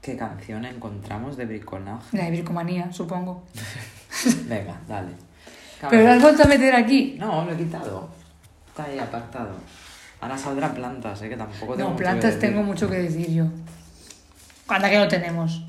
¿Qué 0.00 0.16
canción 0.16 0.64
encontramos 0.64 1.36
de 1.36 1.44
bricolaje? 1.44 2.16
La 2.16 2.24
de 2.24 2.30
bricomanía, 2.30 2.90
supongo. 2.92 3.44
Venga, 4.46 4.80
dale. 4.88 5.12
Pero 5.88 6.04
lo 6.04 6.10
has 6.10 6.22
vuelto 6.22 6.42
a 6.42 6.46
meter 6.46 6.74
aquí. 6.74 7.16
No, 7.18 7.44
lo 7.44 7.52
he 7.52 7.56
quitado. 7.56 8.08
Está 8.68 8.84
ahí 8.84 8.98
apartado. 8.98 9.50
Ahora 10.20 10.36
saldrán 10.36 10.74
plantas, 10.74 11.22
¿eh? 11.22 11.28
que 11.28 11.36
tampoco 11.36 11.76
tengo 11.76 11.88
No, 11.88 11.94
mucho 11.94 11.96
que 11.96 12.04
plantas 12.04 12.38
tengo 12.38 12.62
mucho 12.62 12.90
que 12.90 12.96
decir 12.96 13.30
yo. 13.30 13.44
Anda 14.68 14.90
que 14.90 14.98
no 14.98 15.08
tenemos. 15.08 15.64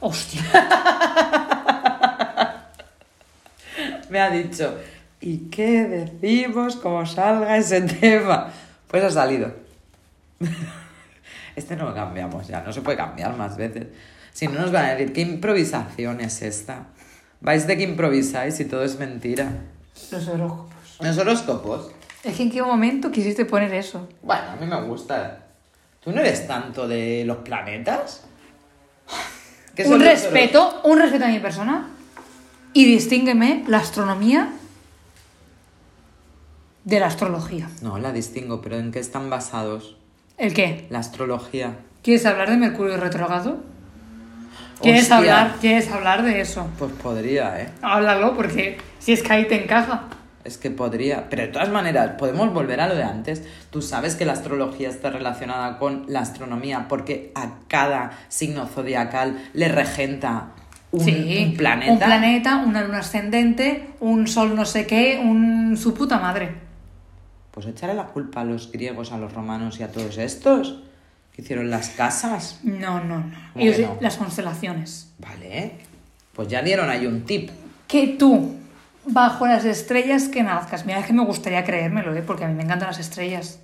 Hostia. 0.00 0.42
Me 4.08 4.20
ha 4.20 4.30
dicho, 4.30 4.76
¿y 5.20 5.48
qué 5.50 5.84
decimos 5.84 6.76
como 6.76 7.04
salga 7.06 7.56
ese 7.56 7.82
tema? 7.82 8.48
Pues 8.88 9.04
ha 9.04 9.10
salido. 9.10 9.54
Este 11.56 11.76
no 11.76 11.84
lo 11.84 11.94
cambiamos 11.94 12.46
ya, 12.46 12.62
no 12.62 12.72
se 12.72 12.80
puede 12.80 12.96
cambiar 12.96 13.36
más 13.36 13.56
veces. 13.56 13.88
Si 14.32 14.46
no 14.46 14.60
nos 14.60 14.72
van 14.72 14.86
a 14.86 14.94
decir, 14.94 15.12
¿qué 15.12 15.20
improvisación 15.20 16.20
es 16.20 16.42
esta? 16.42 16.86
Vais 17.40 17.66
de 17.66 17.76
que 17.76 17.82
improvisáis 17.82 18.58
y 18.60 18.64
todo 18.64 18.84
es 18.84 18.98
mentira. 18.98 19.52
Los 20.10 20.28
horóscopos. 20.28 20.96
Los 21.00 21.18
horóscopos. 21.18 21.90
Es 22.22 22.36
que 22.36 22.42
en 22.42 22.50
qué 22.50 22.62
momento 22.62 23.10
quisiste 23.10 23.44
poner 23.44 23.72
eso. 23.74 24.08
Bueno, 24.22 24.42
a 24.52 24.56
mí 24.56 24.66
me 24.66 24.80
gusta. 24.82 25.46
¿Tú 26.02 26.12
no 26.12 26.20
eres 26.20 26.46
tanto 26.46 26.86
de 26.86 27.24
los 27.26 27.38
planetas? 27.38 28.24
¿Qué 29.74 29.84
son 29.84 29.94
Un 29.94 29.98
los 30.00 30.08
respeto, 30.08 30.80
un 30.84 30.98
respeto 30.98 31.24
a 31.24 31.28
mi 31.28 31.38
persona. 31.38 31.88
Y 32.72 32.84
distíngueme 32.84 33.64
la 33.66 33.78
astronomía 33.78 34.52
de 36.84 37.00
la 37.00 37.06
astrología. 37.06 37.68
No, 37.82 37.98
la 37.98 38.12
distingo, 38.12 38.60
pero 38.60 38.76
¿en 38.78 38.92
qué 38.92 38.98
están 38.98 39.30
basados? 39.30 39.96
¿El 40.38 40.54
qué? 40.54 40.86
La 40.90 40.98
astrología. 41.00 41.76
¿Quieres 42.02 42.24
hablar 42.26 42.50
de 42.50 42.56
Mercurio 42.56 42.96
retrógrado? 42.96 43.58
¿Quieres 44.80 45.02
Hostia. 45.02 45.16
hablar, 45.18 45.56
¿Quieres 45.60 45.90
hablar 45.90 46.22
de 46.22 46.40
eso? 46.40 46.66
Pues 46.78 46.92
podría, 46.92 47.60
¿eh? 47.60 47.68
Háblalo, 47.82 48.34
porque 48.34 48.78
si 48.98 49.12
es 49.12 49.22
que 49.22 49.32
ahí 49.32 49.46
te 49.46 49.62
encaja. 49.62 50.04
Es 50.44 50.56
que 50.56 50.70
podría. 50.70 51.28
Pero 51.28 51.42
de 51.42 51.48
todas 51.48 51.68
maneras, 51.68 52.12
podemos 52.18 52.52
volver 52.52 52.80
a 52.80 52.88
lo 52.88 52.94
de 52.94 53.02
antes. 53.02 53.42
Tú 53.70 53.82
sabes 53.82 54.16
que 54.16 54.24
la 54.24 54.32
astrología 54.32 54.88
está 54.88 55.10
relacionada 55.10 55.78
con 55.78 56.04
la 56.08 56.20
astronomía 56.20 56.86
porque 56.88 57.30
a 57.34 57.58
cada 57.68 58.12
signo 58.28 58.66
zodiacal 58.66 59.38
le 59.52 59.68
regenta 59.68 60.52
un, 60.92 61.00
sí, 61.04 61.44
un 61.50 61.56
planeta. 61.56 61.92
Un 61.92 61.98
planeta, 61.98 62.56
una 62.66 62.82
luna 62.82 62.98
ascendente, 63.00 63.90
un 64.00 64.26
sol 64.26 64.56
no 64.56 64.64
sé 64.64 64.86
qué, 64.86 65.20
un 65.22 65.76
su 65.76 65.92
puta 65.94 66.18
madre. 66.18 66.54
Pues 67.50 67.66
echarle 67.66 67.94
la 67.94 68.06
culpa 68.06 68.40
a 68.40 68.44
los 68.44 68.72
griegos, 68.72 69.12
a 69.12 69.18
los 69.18 69.32
romanos 69.34 69.78
y 69.78 69.82
a 69.82 69.92
todos 69.92 70.16
estos 70.18 70.80
que 71.34 71.42
hicieron 71.42 71.68
las 71.70 71.90
casas. 71.90 72.60
No, 72.62 73.04
no, 73.04 73.18
no. 73.18 73.32
¿Cómo 73.52 73.64
Ellos- 73.64 73.76
que 73.76 73.82
no? 73.82 73.98
Las 74.00 74.16
constelaciones. 74.16 75.12
Vale. 75.18 75.72
Pues 76.32 76.48
ya 76.48 76.62
dieron 76.62 76.88
ahí 76.88 77.06
un 77.06 77.22
tip. 77.24 77.50
Que 77.86 78.08
tú, 78.18 78.54
bajo 79.06 79.46
las 79.46 79.64
estrellas 79.64 80.28
que 80.28 80.42
nazcas, 80.42 80.86
mira, 80.86 81.00
es 81.00 81.06
que 81.06 81.12
me 81.12 81.24
gustaría 81.24 81.64
creérmelo, 81.64 82.14
¿eh? 82.14 82.22
porque 82.26 82.44
a 82.44 82.48
mí 82.48 82.54
me 82.54 82.62
encantan 82.62 82.88
las 82.88 82.98
estrellas, 82.98 83.60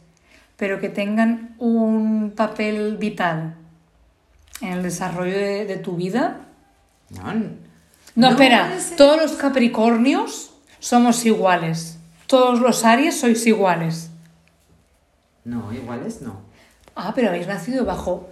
pero 0.57 0.81
que 0.81 0.88
tengan 0.88 1.55
un 1.59 2.33
papel 2.37 2.96
vital 2.96 3.55
en 4.61 4.72
el 4.72 4.83
desarrollo 4.83 5.33
de, 5.37 5.66
de 5.66 5.77
tu 5.77 5.96
vida. 5.96 6.40
No, 7.11 7.33
No, 8.14 8.29
espera, 8.31 8.66
puede 8.68 8.81
ser. 8.81 8.96
todos 8.96 9.16
los 9.20 9.33
Capricornios 9.33 10.53
somos 10.81 11.25
iguales. 11.27 11.99
Todos 12.27 12.61
los 12.61 12.85
Aries 12.85 13.20
sois 13.20 13.46
iguales. 13.46 14.11
No, 15.44 15.72
iguales 15.72 16.22
no. 16.22 16.40
Ah, 16.96 17.12
pero 17.14 17.29
habéis 17.29 17.46
nacido 17.46 17.85
bajo 17.85 18.29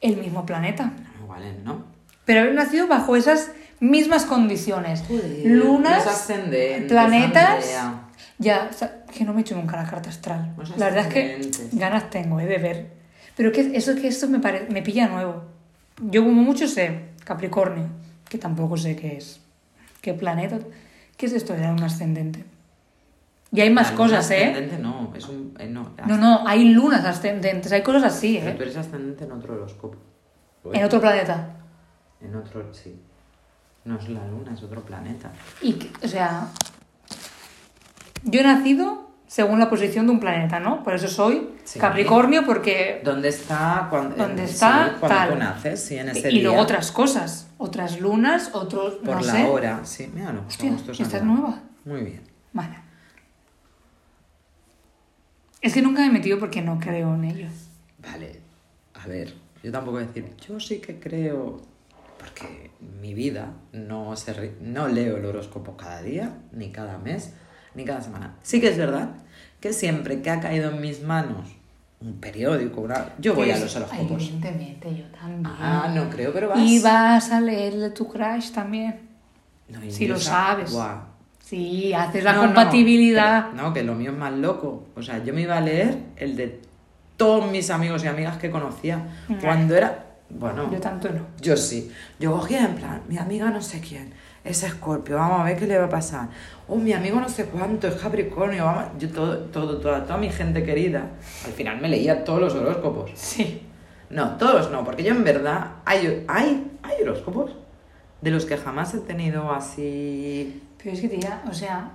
el 0.00 0.16
mismo 0.18 0.44
planeta. 0.44 0.92
No, 1.16 1.24
iguales 1.24 1.54
no. 1.64 1.84
Pero 2.26 2.40
habéis 2.40 2.56
nacido 2.56 2.86
bajo 2.88 3.16
esas 3.16 3.52
mismas 3.80 4.24
condiciones. 4.24 5.04
Lunas, 5.44 6.04
planetas. 6.88 7.64
Ya, 8.38 8.68
o 8.70 8.72
sea, 8.72 9.04
que 9.12 9.24
no 9.24 9.32
me 9.32 9.40
he 9.40 9.42
hecho 9.42 9.56
nunca 9.56 9.76
la 9.76 9.88
carta 9.88 10.10
astral. 10.10 10.54
Los 10.56 10.76
la 10.76 10.86
verdad 10.90 11.06
es 11.06 11.12
que 11.12 11.50
ganas 11.72 12.08
tengo 12.10 12.38
eh, 12.40 12.46
de 12.46 12.58
ver. 12.58 12.90
Pero 13.36 13.50
que 13.52 13.76
eso 13.76 13.94
que 13.96 14.08
esto 14.08 14.28
me, 14.28 14.38
pare- 14.38 14.66
me 14.70 14.82
pilla 14.82 15.08
nuevo. 15.08 15.42
Yo 16.02 16.22
como 16.24 16.42
mucho 16.42 16.68
sé 16.68 17.10
Capricornio, 17.24 17.86
que 18.28 18.38
tampoco 18.38 18.76
sé 18.76 18.94
qué 18.96 19.16
es. 19.16 19.40
¿Qué 20.00 20.14
planeta? 20.14 20.58
¿Qué 21.16 21.26
es 21.26 21.32
esto 21.32 21.54
de 21.54 21.66
un 21.68 21.82
ascendente? 21.82 22.44
Y 23.50 23.60
hay 23.60 23.70
más 23.70 23.90
La 23.90 23.96
cosas, 23.96 24.30
¿eh? 24.30 24.44
ascendente 24.44 24.78
no, 24.78 25.12
es 25.16 25.26
un... 25.28 25.54
eh, 25.58 25.66
no, 25.68 25.90
No, 26.06 26.16
no, 26.18 26.46
hay 26.46 26.64
lunas 26.66 27.04
ascendentes, 27.04 27.72
hay 27.72 27.82
cosas 27.82 28.04
así, 28.04 28.38
Pero 28.40 28.56
tú 28.56 28.62
¿eh? 28.62 28.64
eres 28.66 28.76
ascendente 28.76 29.24
en 29.24 29.32
otro 29.32 29.54
horóscopo. 29.54 29.96
En 30.72 30.84
otro 30.84 31.00
planeta. 31.00 31.56
En 32.20 32.36
otro, 32.36 32.72
sí. 32.74 33.00
No 33.88 33.98
es 33.98 34.08
la 34.08 34.26
luna, 34.26 34.52
es 34.52 34.62
otro 34.62 34.82
planeta. 34.82 35.32
Y, 35.62 35.78
o 36.02 36.08
sea, 36.08 36.48
yo 38.24 38.40
he 38.40 38.42
nacido 38.42 39.08
según 39.26 39.58
la 39.58 39.68
posición 39.70 40.06
de 40.06 40.12
un 40.12 40.20
planeta, 40.20 40.60
¿no? 40.60 40.82
Por 40.82 40.94
eso 40.94 41.08
soy 41.08 41.50
Sí. 41.64 41.78
Capricornio, 41.78 42.44
porque... 42.46 43.00
¿Dónde 43.04 43.28
está 43.28 43.86
cuando, 43.90 44.16
¿Dónde 44.16 44.44
está? 44.44 44.88
sí, 44.88 44.96
cuando 45.00 45.16
Tal. 45.18 45.28
tú 45.30 45.36
naces? 45.36 45.84
Sí, 45.84 45.96
en 45.98 46.08
ese 46.10 46.30
Y 46.32 46.40
luego 46.40 46.56
día. 46.56 46.62
otras 46.64 46.90
cosas, 46.92 47.48
otras 47.58 48.00
lunas, 48.00 48.50
otros, 48.54 48.94
Por 48.96 49.16
no 49.16 49.20
la 49.22 49.32
sé. 49.32 49.44
hora, 49.44 49.80
sí, 49.84 50.10
míralo. 50.14 50.44
Hostia, 50.46 50.70
justo 50.72 50.92
¿esta 50.92 51.16
es 51.18 51.22
nueva? 51.24 51.60
Muy 51.84 52.00
bien. 52.02 52.22
Vale. 52.54 52.78
Es 55.60 55.74
que 55.74 55.82
nunca 55.82 56.00
me 56.02 56.06
he 56.06 56.10
metido 56.10 56.38
porque 56.38 56.62
no 56.62 56.78
creo 56.78 57.14
en 57.14 57.24
ello. 57.24 57.48
Vale, 57.98 58.40
a 58.94 59.06
ver, 59.08 59.34
yo 59.62 59.72
tampoco 59.72 59.96
voy 59.98 60.04
a 60.04 60.06
decir, 60.06 60.32
yo 60.46 60.58
sí 60.60 60.78
que 60.80 60.98
creo, 61.00 61.60
porque 62.18 62.70
mi 63.00 63.14
vida 63.14 63.52
no, 63.72 64.14
se 64.16 64.52
no 64.60 64.88
leo 64.88 65.16
el 65.16 65.24
horóscopo 65.24 65.76
cada 65.76 66.02
día, 66.02 66.34
ni 66.52 66.70
cada 66.70 66.98
mes, 66.98 67.32
ni 67.74 67.84
cada 67.84 68.00
semana. 68.00 68.34
Sí 68.42 68.60
que 68.60 68.68
es 68.68 68.76
verdad 68.78 69.10
que 69.60 69.72
siempre 69.72 70.20
que 70.22 70.30
ha 70.30 70.40
caído 70.40 70.70
en 70.70 70.80
mis 70.80 71.02
manos 71.02 71.48
un 72.00 72.20
periódico, 72.20 72.80
una... 72.82 73.06
yo 73.18 73.34
voy 73.34 73.50
a 73.50 73.58
los 73.58 73.74
horóscopos. 73.74 74.22
Evidentemente, 74.22 74.94
yo 74.96 75.04
también. 75.06 75.42
Ah, 75.46 75.90
no 75.92 76.08
creo, 76.08 76.32
pero 76.32 76.48
vas. 76.50 76.58
Y 76.60 76.78
vas 76.80 77.30
a 77.32 77.40
leer 77.40 77.74
de 77.76 77.90
tu 77.90 78.06
crush 78.06 78.52
también. 78.52 79.00
No, 79.68 79.80
si 79.90 80.06
lo 80.06 80.16
sa- 80.18 80.30
sabes. 80.30 80.72
Buah. 80.72 81.00
Sí, 81.40 81.92
haces 81.94 82.22
la 82.24 82.34
No, 82.34 82.42
no, 82.42 82.46
compatibilidad. 82.46 83.50
pero- 83.50 83.62
No, 83.62 83.72
que 83.74 83.82
lo 83.82 83.94
mío 83.94 84.12
es 84.12 84.16
más 84.16 84.32
loco. 84.32 84.86
O 84.94 85.02
sea, 85.02 85.24
yo 85.24 85.32
me 85.34 85.40
iba 85.42 85.56
a 85.56 85.60
leer 85.60 85.98
el 86.16 86.36
de 86.36 86.60
todos 87.16 87.50
mis 87.50 87.68
amigos 87.70 88.04
y 88.04 88.06
amigas 88.06 88.36
que 88.36 88.50
conocía 88.50 89.02
cuando 89.40 89.74
era. 89.74 90.04
Bueno, 90.30 90.70
Yo 90.70 90.78
tanto 90.78 91.08
no. 91.08 91.22
yo 91.40 91.56
sí. 91.56 91.90
Yo 92.20 92.32
cogía 92.32 92.64
en 92.66 92.74
plan, 92.76 93.02
mi 93.08 93.16
amiga 93.18 93.50
no 93.50 93.62
sé 93.62 93.80
quién, 93.80 94.12
es 94.44 94.62
Escorpio, 94.62 95.16
vamos 95.16 95.40
a 95.40 95.44
ver 95.44 95.56
qué 95.58 95.66
le 95.66 95.78
va 95.78 95.86
a 95.86 95.88
pasar. 95.88 96.28
Oh, 96.68 96.76
mi 96.76 96.92
amigo 96.92 97.18
no 97.18 97.28
sé 97.28 97.46
cuánto, 97.46 97.88
es 97.88 97.94
Capricornio, 97.94 98.64
vamos. 98.66 98.84
Yo 98.98 99.08
todo, 99.08 99.38
todo, 99.46 99.78
toda, 99.78 100.04
toda 100.04 100.18
mi 100.18 100.28
gente 100.30 100.62
querida. 100.64 101.10
Al 101.46 101.52
final 101.52 101.80
me 101.80 101.88
leía 101.88 102.24
todos 102.24 102.40
los 102.40 102.54
horóscopos. 102.54 103.10
Sí. 103.14 103.62
No, 104.10 104.36
todos 104.36 104.70
no, 104.70 104.84
porque 104.84 105.02
yo 105.02 105.10
en 105.12 105.24
verdad 105.24 105.72
hay, 105.84 106.24
hay, 106.28 106.70
hay 106.82 107.02
horóscopos 107.02 107.52
de 108.20 108.30
los 108.30 108.44
que 108.46 108.56
jamás 108.56 108.94
he 108.94 108.98
tenido 109.00 109.50
así. 109.52 110.62
Pero 110.82 110.94
es 110.94 111.00
que, 111.00 111.08
tía, 111.08 111.42
o 111.48 111.52
sea, 111.54 111.90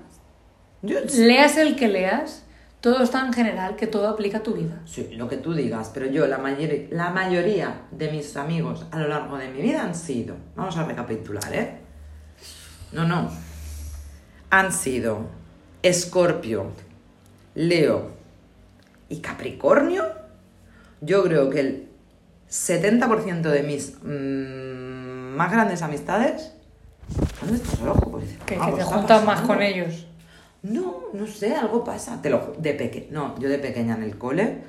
Yo, 0.82 0.98
leas 1.18 1.58
el 1.58 1.76
que 1.76 1.88
leas, 1.88 2.46
todo 2.84 3.02
es 3.02 3.12
tan 3.12 3.32
general 3.32 3.78
que 3.78 3.88
todo 3.88 4.10
aplica 4.10 4.40
a 4.40 4.44
tu 4.44 4.54
vida. 4.56 4.82
Sí, 4.84 5.08
lo 5.16 5.30
que 5.30 5.38
tú 5.38 5.54
digas, 5.54 5.90
pero 5.94 6.06
yo, 6.08 6.28
la, 6.28 6.38
mayor- 6.38 6.90
la 6.92 7.12
mayoría 7.12 7.84
de 7.92 8.12
mis 8.12 8.36
amigos 8.36 8.86
a 8.92 9.00
lo 9.00 9.08
largo 9.08 9.38
de 9.38 9.48
mi 9.48 9.62
vida 9.62 9.84
han 9.84 9.96
sido, 9.96 10.36
vamos 10.58 10.76
a 10.76 10.84
recapitular, 10.84 11.54
¿eh? 11.56 11.78
No, 12.92 13.06
no. 13.08 13.32
Han 14.50 14.74
sido 14.74 15.28
Escorpio, 15.82 16.72
Leo 17.56 18.12
y 19.08 19.20
Capricornio. 19.22 20.04
Yo 21.00 21.24
creo 21.24 21.50
que 21.50 21.60
el 21.62 21.88
70% 22.50 23.44
de 23.44 23.64
mis 23.64 23.96
mm, 24.04 25.36
más 25.38 25.52
grandes 25.54 25.82
amistades 25.82 26.52
son 27.40 27.50
de 27.50 27.56
estos 27.56 27.80
horóscopos. 27.80 28.24
Dices, 28.24 28.40
Que, 28.46 28.58
"Guau, 28.58 28.70
que 28.72 28.76
te 28.76 28.82
está 28.82 28.96
juntas 28.98 29.24
más 29.26 29.36
pasando". 29.42 29.54
con 29.54 29.64
ellos. 29.64 30.08
No, 30.64 31.04
no 31.14 31.28
sé, 31.28 31.56
algo 31.56 31.84
pasa. 31.84 32.22
Te 32.22 32.30
lo 32.30 32.54
de 32.58 32.74
peque, 32.74 33.08
no, 33.12 33.38
yo 33.40 33.50
de 33.50 33.60
pequeña 33.60 33.96
en 33.96 34.04
el 34.04 34.18
cole, 34.18 34.60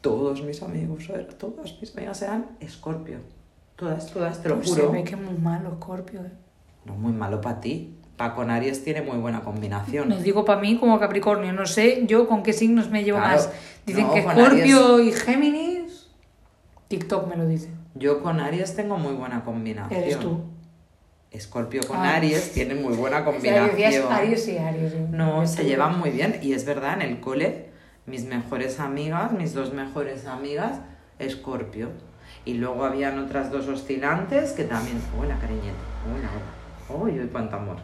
todos 0.00 0.42
mis 0.42 0.62
amigos, 0.62 1.08
a 1.10 1.14
ver, 1.14 1.34
todas 1.34 1.78
mis 1.80 1.94
amigas 1.96 2.22
eran 2.22 2.46
Escorpio. 2.60 3.18
Todas, 3.76 4.10
todas, 4.10 4.42
te 4.42 4.48
lo 4.48 4.56
Pues 4.56 4.68
juro. 4.70 4.86
Se 4.86 4.92
ve 4.92 5.04
que 5.04 5.14
es 5.14 5.20
muy 5.20 5.34
malo, 5.34 5.76
Scorpio. 5.76 6.20
¿eh? 6.20 6.32
No, 6.86 6.94
muy 6.94 7.12
malo 7.12 7.40
para 7.42 7.60
ti. 7.60 7.92
Pa 8.16 8.34
con 8.34 8.50
Aries 8.50 8.82
tiene 8.82 9.02
muy 9.02 9.18
buena 9.18 9.42
combinación. 9.42 10.08
No 10.08 10.16
digo 10.16 10.46
para 10.46 10.58
mí 10.62 10.78
como 10.78 10.98
Capricornio, 10.98 11.52
no 11.52 11.66
sé 11.66 12.04
yo 12.06 12.26
con 12.26 12.42
qué 12.42 12.54
signos 12.54 12.88
me 12.88 13.04
llevo 13.04 13.18
Claro. 13.18 13.34
más. 13.36 13.50
Dicen 13.84 14.06
No, 14.06 14.14
que 14.14 14.24
con 14.24 14.32
Scorpio 14.36 15.00
y 15.00 15.12
Géminis. 15.12 16.06
TikTok 16.88 17.28
me 17.28 17.36
lo 17.36 17.46
dice. 17.46 17.68
Yo 17.94 18.22
con 18.22 18.40
Aries 18.40 18.74
tengo 18.74 18.96
muy 18.96 19.12
buena 19.12 19.44
combinación. 19.44 20.00
Eres 20.02 20.18
tú. 20.18 20.40
Escorpio 21.30 21.82
con 21.86 21.98
Ah. 21.98 22.16
Aries 22.16 22.52
tiene 22.52 22.74
muy 22.74 22.94
buena 22.94 23.18
O 23.20 23.22
sea, 23.24 23.32
combinación. 23.32 24.12
Aries 24.12 24.48
y 24.48 24.58
Aries. 24.58 24.94
No, 25.10 25.46
se 25.46 25.64
llevan 25.64 25.98
muy 25.98 26.10
bien. 26.10 26.38
Y 26.42 26.52
es 26.52 26.64
verdad, 26.64 26.94
en 26.94 27.02
el 27.02 27.20
cole, 27.20 27.66
mis 28.06 28.24
mejores 28.24 28.80
amigas, 28.80 29.32
mis 29.32 29.52
dos 29.54 29.72
mejores 29.72 30.26
amigas, 30.26 30.78
Escorpio. 31.18 31.90
Y 32.44 32.54
luego 32.54 32.84
habían 32.84 33.18
otras 33.18 33.50
dos 33.50 33.66
oscilantes 33.68 34.52
que 34.52 34.64
también. 34.64 35.00
Hola, 35.18 35.36
cariñeta. 35.40 35.76
Hola, 36.06 36.30
hola. 36.98 37.02
Uy, 37.02 37.28
cuánto 37.32 37.56
amor. 37.56 37.76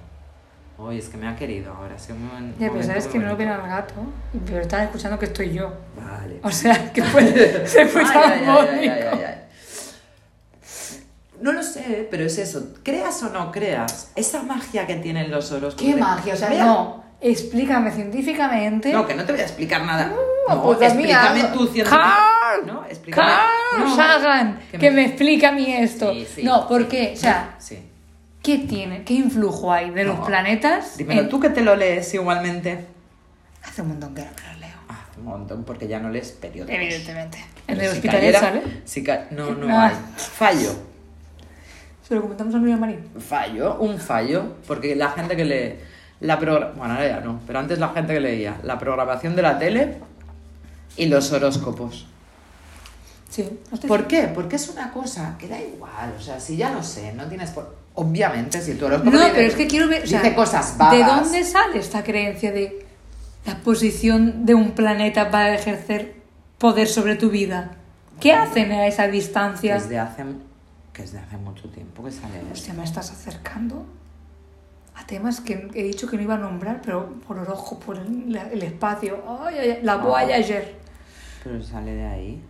Uy, 0.79 0.99
es 0.99 1.09
que 1.09 1.17
me 1.17 1.29
ha 1.29 1.37
querido 1.37 1.73
ahora. 1.73 1.99
sí, 1.99 2.13
un 2.13 2.55
Ya, 2.59 2.71
pero 2.71 2.83
sabes 2.83 3.07
que 3.07 3.19
no 3.19 3.27
lo 3.29 3.37
ven 3.37 3.49
bonito. 3.49 3.65
al 3.65 3.71
gato, 3.71 3.95
pero 4.47 4.61
están 4.61 4.85
escuchando 4.85 5.19
que 5.19 5.27
estoy 5.27 5.53
yo. 5.53 5.73
Vale. 5.97 6.41
O 6.43 6.51
sea, 6.51 6.93
que 6.93 7.03
puede, 7.03 7.67
se 7.67 7.83
escucha 7.83 8.13
Ay, 8.15 8.41
ay, 8.41 8.45
ay, 8.47 8.47
bonito. 8.47 8.73
ay, 8.73 8.89
ay, 8.89 9.09
ay, 9.13 9.25
ay. 9.27 9.35
No 11.43 11.53
lo 11.53 11.63
sé, 11.63 12.07
pero 12.11 12.25
es 12.25 12.39
eso. 12.39 12.69
Creas 12.83 13.23
o 13.23 13.31
no 13.31 13.51
creas, 13.53 14.11
esa 14.15 14.43
magia 14.43 14.87
que 14.87 14.95
tienen 14.97 15.31
los 15.31 15.51
horóscopos. 15.53 15.85
¿Qué 15.87 15.95
de- 15.95 16.01
magia? 16.01 16.35
O 16.35 16.37
sea, 16.37 16.51
no. 16.65 17.03
Explícame 17.21 17.91
científicamente. 17.93 18.93
No, 18.93 19.07
que 19.07 19.15
no 19.15 19.25
te 19.25 19.33
voy 19.33 19.41
a 19.41 19.45
explicar 19.45 19.85
nada. 19.85 20.07
No, 20.49 20.55
No, 20.57 20.63
pues 20.65 20.83
explícame 20.83 21.41
algo. 21.43 21.53
tú 21.59 21.67
científicamente. 21.69 22.19
Carl, 22.41 22.67
No, 22.67 22.85
explícame. 22.85 23.27
Carl 23.31 23.85
No. 23.85 23.97
Sagan, 23.97 24.61
Que 24.73 24.79
que, 24.79 24.91
me- 24.91 24.97
me... 24.97 25.05
explique 25.07 25.47
a 25.47 25.53
mí 25.53 25.73
esto. 25.73 26.13
Sí, 26.13 26.27
sí, 26.35 26.43
no, 26.43 26.67
¿por 26.67 26.91
sí. 26.91 27.11
O 27.15 27.17
sea, 27.17 27.55
Sí. 27.59 27.79
¿qué 28.43 28.59
tiene? 28.59 29.05
¿Qué 29.05 29.15
influjo 29.15 29.73
hay 29.73 29.91
de 29.91 30.03
los 30.05 30.19
planetas? 30.27 30.97
Dímelo 30.97 31.23
en- 31.23 31.29
tú 31.29 31.39
que 31.39 31.51
te 31.51 31.61
lo 31.63 31.77
lees 31.77 32.13
igualmente. 32.15 32.87
Hace 33.65 33.83
un 33.83 33.89
montón 33.91 34.15
que 34.17 34.23
no 34.23 34.31
me 34.45 34.53
lo 34.55 34.59
leo. 34.61 34.77
Ah, 34.89 35.05
un 35.17 35.25
montón, 35.25 35.63
porque 35.65 35.87
ya 35.87 36.01
no 36.01 36.09
lees 36.11 36.33
periódicos. 36.33 36.75
Evidentemente. 36.81 37.39
Pero 37.67 37.79
¿En 37.79 37.85
el 37.85 37.91
si 37.93 37.97
hospital 37.99 38.17
cayera- 38.21 38.41
sale? 38.41 38.63
si 38.85 39.05
ca- 39.05 39.27
No, 39.31 39.51
no 39.53 39.69
Ah. 39.79 39.87
hay. 39.89 39.95
Fallo. 40.17 40.73
Se 42.13 42.17
lo 42.17 42.23
comentamos 42.25 42.55
a 42.55 42.59
Nuria 42.59 42.77
Marín. 42.77 42.99
Fallo, 43.27 43.77
un 43.81 43.99
fallo, 43.99 44.57
porque 44.67 44.95
la 44.95 45.13
gente 45.13 45.35
que 45.35 45.47
lee 45.47 45.79
la 46.21 46.37
bueno, 46.37 46.67
ahora 46.79 47.09
ya 47.09 47.21
no, 47.21 47.41
pero 47.47 47.59
antes 47.59 47.79
la 47.79 47.89
gente 47.89 48.13
que 48.13 48.21
leía 48.21 48.61
la 48.65 48.79
programación 48.79 49.35
de 49.35 49.41
la 49.41 49.59
tele 49.59 49.97
y 50.99 51.07
los 51.07 51.33
horóscopos. 51.33 52.07
Sí. 53.31 53.49
¿Por 53.89 54.07
qué? 54.09 54.25
Porque 54.35 54.57
es 54.57 54.69
una 54.69 54.93
cosa 54.93 55.37
que 55.39 55.49
da 55.49 55.59
igual, 55.59 56.13
o 56.19 56.21
sea, 56.21 56.39
si 56.39 56.59
ya 56.59 56.71
lo 56.75 56.83
sé, 56.83 57.15
no 57.15 57.25
tienes 57.29 57.51
por... 57.53 57.75
Obviamente, 57.95 58.61
si 58.61 58.75
tu 58.75 58.85
horóscopo 58.85 59.11
No, 59.11 59.19
dice- 59.19 59.33
pero 59.35 59.49
es 59.49 59.55
que 59.55 59.67
quiero 59.67 59.89
ver. 59.89 60.05
o 60.05 60.07
sea, 60.07 60.35
cosas 60.35 60.77
vagas. 60.77 60.99
¿De 60.99 61.05
dónde 61.05 61.45
sale 61.45 61.79
esta 61.79 62.05
creencia 62.05 62.53
de 62.53 62.85
la 63.47 63.57
posición 63.57 64.45
de 64.45 64.55
un 64.55 64.73
planeta 64.73 65.31
para 65.31 65.55
ejercer 65.55 66.17
poder 66.59 66.89
sobre 66.89 67.17
tu 67.17 67.31
vida? 67.31 67.71
¿Qué 68.21 68.35
hacen 68.35 68.71
a 68.71 68.87
esa 68.87 69.09
distancia? 69.09 69.77
Desde 69.77 69.99
hace, 69.99 70.25
que 70.93 71.03
es 71.03 71.13
de 71.13 71.19
hace 71.19 71.37
mucho 71.37 71.69
tiempo 71.71 72.05
que 72.05 72.11
sale. 72.11 72.43
Hostia, 72.53 72.75
me 72.75 72.85
estás 72.85 73.11
acercando 73.11 73.87
a 74.95 75.07
temas 75.07 75.41
que 75.41 75.71
he 75.75 75.83
dicho 75.85 76.07
que 76.07 76.17
no 76.17 76.23
iba 76.23 76.35
a 76.35 76.39
nombrar, 76.39 76.81
pero 76.85 77.15
por 77.27 77.39
el 77.39 77.47
ojo, 77.49 77.79
por 77.81 77.97
el, 77.97 78.35
el 78.37 78.63
espacio. 78.63 79.23
Ay, 79.41 79.57
ay, 79.59 79.81
la 79.83 79.95
Ah. 79.95 79.97
Voyager. 79.97 80.77
Pero 81.43 81.63
sale 81.63 81.95
de 81.95 82.07
ahí. 82.07 82.43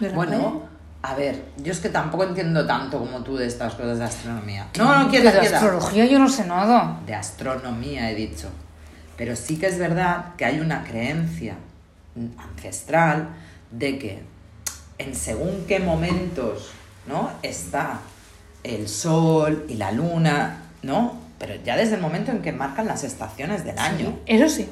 ¿De 0.00 0.08
Bueno, 0.10 0.62
a 1.02 1.14
ver, 1.14 1.44
yo 1.58 1.72
es 1.72 1.80
que 1.80 1.90
tampoco 1.90 2.24
entiendo 2.24 2.66
tanto 2.66 2.98
como 2.98 3.22
tú 3.22 3.36
de 3.36 3.46
estas 3.46 3.74
cosas 3.74 3.98
de 3.98 4.04
astronomía. 4.04 4.68
No, 4.78 5.04
no, 5.04 5.10
quieta, 5.10 5.30
de 5.32 5.40
quieta. 5.40 5.56
astrología 5.58 6.06
yo 6.06 6.18
no 6.18 6.28
sé 6.28 6.46
nada. 6.46 6.98
De 7.06 7.14
astronomía 7.14 8.10
he 8.10 8.14
dicho. 8.14 8.48
Pero 9.16 9.36
sí 9.36 9.58
que 9.58 9.66
es 9.66 9.78
verdad 9.78 10.34
que 10.36 10.44
hay 10.44 10.60
una 10.60 10.82
creencia 10.82 11.56
ancestral 12.38 13.28
de 13.70 13.98
que 13.98 14.22
en 14.98 15.14
según 15.14 15.64
qué 15.68 15.78
momentos, 15.78 16.70
¿no? 17.08 17.30
Está 17.42 18.00
el 18.64 18.88
sol 18.88 19.66
y 19.68 19.74
la 19.74 19.92
luna, 19.92 20.62
¿no? 20.82 21.14
Pero 21.38 21.54
ya 21.64 21.76
desde 21.76 21.96
el 21.96 22.00
momento 22.00 22.30
en 22.32 22.42
que 22.42 22.52
marcan 22.52 22.86
las 22.86 23.04
estaciones 23.04 23.64
del 23.64 23.78
año. 23.78 24.18
Eso 24.26 24.48
sí. 24.48 24.68